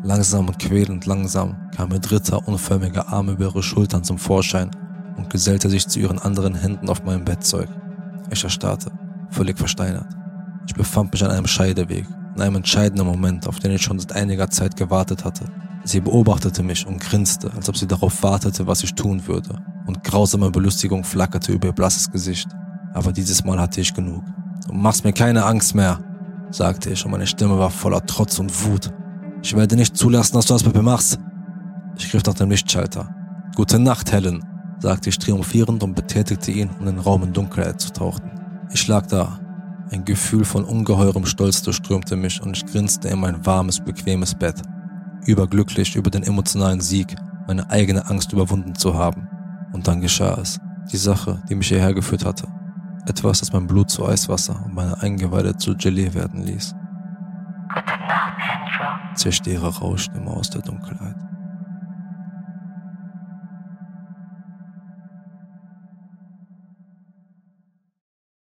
Langsam 0.06 0.48
und 0.48 0.60
quälend 0.60 1.08
langsam 1.08 1.56
kam 1.76 1.91
ihr 1.91 1.98
dritter, 1.98 2.48
unförmiger 2.48 3.08
Arm 3.08 3.30
über 3.30 3.46
ihre 3.46 3.63
Schultern 3.63 4.04
zum 4.04 4.20
Vorschein 4.20 4.70
und 5.18 5.32
gesellte 5.32 5.68
sich 5.68 5.88
zu 5.88 6.00
ihren 6.00 6.20
anderen 6.20 6.54
Händen 6.54 6.89
auf 6.89 7.04
meinem 7.04 7.26
Bettzeug. 7.26 7.68
Ich 8.30 8.44
erstarrte, 8.44 8.91
völlig 9.32 9.58
versteinert. 9.58 10.06
Ich 10.68 10.76
befand 10.76 11.12
mich 11.12 11.26
an 11.26 11.32
einem 11.32 11.48
Scheideweg, 11.48 12.06
in 12.36 12.41
einem 12.44 12.58
entscheidenden 12.58 13.08
Moment, 13.08 13.48
auf 13.48 13.58
den 13.58 13.72
ich 13.72 13.82
schon 13.82 13.98
seit 13.98 14.12
einiger 14.12 14.48
Zeit 14.52 14.76
gewartet 14.76 15.26
hatte. 15.26 15.46
Sie 15.86 16.02
beobachtete 16.02 16.62
mich 16.62 16.86
und 16.86 17.02
grinste, 17.02 17.52
als 17.56 17.68
ob 17.68 17.76
sie 17.76 17.88
darauf 17.88 18.22
wartete, 18.22 18.68
was 18.68 18.84
ich 18.84 18.94
tun 18.94 19.26
würde, 19.26 19.58
und 19.88 20.04
grausame 20.04 20.52
Belustigung 20.52 21.04
flackerte 21.04 21.52
über 21.52 21.70
ihr 21.70 21.74
blasses 21.74 22.12
Gesicht. 22.12 22.48
Aber 22.94 23.12
dieses 23.12 23.44
Mal 23.44 23.60
hatte 23.60 23.82
ich 23.82 23.91
genug. 23.91 24.24
Du 24.68 24.74
machst 24.76 25.04
mir 25.04 25.13
keine 25.13 25.46
Angst 25.46 25.74
mehr, 25.74 26.00
sagte 26.52 26.91
ich, 26.91 27.04
und 27.04 27.10
meine 27.10 27.26
Stimme 27.26 27.58
war 27.58 27.72
voller 27.72 28.06
Trotz 28.06 28.38
und 28.38 28.65
Wut. 28.65 28.91
Ich 29.46 29.56
werde 29.56 29.76
nicht 29.76 29.96
zulassen, 29.96 30.34
dass 30.34 30.48
du 30.48 30.56
das 30.56 30.66
mit 30.66 30.74
mir 30.74 30.82
machst. 30.82 31.20
Ich 32.00 32.10
griff 32.10 32.24
nach 32.26 32.34
dem 32.34 32.50
Lichtschalter. 32.50 33.14
Gute 33.56 33.78
Nacht, 33.78 34.12
Helen, 34.12 34.44
sagte 34.80 35.10
ich 35.10 35.20
triumphierend 35.20 35.84
und 35.84 35.94
betätigte 35.94 36.50
ihn, 36.50 36.72
um 36.80 36.88
den 36.88 36.98
Raum 36.98 37.22
in 37.22 37.32
Dunkelheit 37.32 37.80
zu 37.80 37.94
tauchen. 37.94 38.32
Ich 38.74 38.88
lag 38.88 39.06
da. 39.06 39.40
Ein 39.92 40.04
Gefühl 40.04 40.46
von 40.46 40.64
ungeheurem 40.64 41.28
Stolz 41.28 41.62
durchströmte 41.62 42.16
mich 42.16 42.42
und 42.42 42.58
ich 42.58 42.66
grinste 42.66 43.08
in 43.10 43.20
mein 43.20 43.46
warmes, 43.46 43.80
bequemes 43.80 44.34
Bett. 44.34 44.64
Überglücklich 45.28 45.96
über 45.96 46.10
den 46.10 46.24
emotionalen 46.24 46.82
Sieg, 46.82 47.16
meine 47.46 47.70
eigene 47.70 48.10
Angst 48.10 48.34
überwunden 48.34 48.74
zu 48.74 48.96
haben. 48.96 49.28
Und 49.74 49.88
dann 49.88 50.02
geschah 50.02 50.40
es. 50.42 50.60
Die 50.92 50.98
Sache, 50.98 51.44
die 51.48 51.54
mich 51.54 51.68
hierher 51.68 51.94
geführt 51.94 52.26
hatte. 52.26 52.48
Etwas, 53.06 53.42
das 53.42 53.54
mein 53.54 53.68
Blut 53.68 53.92
zu 53.92 54.08
Eiswasser 54.08 54.60
und 54.66 54.74
meine 54.74 55.00
Eingeweide 55.04 55.56
zu 55.56 55.76
Gelee 55.78 56.16
werden 56.16 56.42
ließ. 56.42 56.74
Zischte 59.15 59.49
ihre 59.49 59.78
Rauschstimme 59.78 60.30
aus 60.30 60.49
der 60.49 60.62
Dunkelheit. 60.62 61.15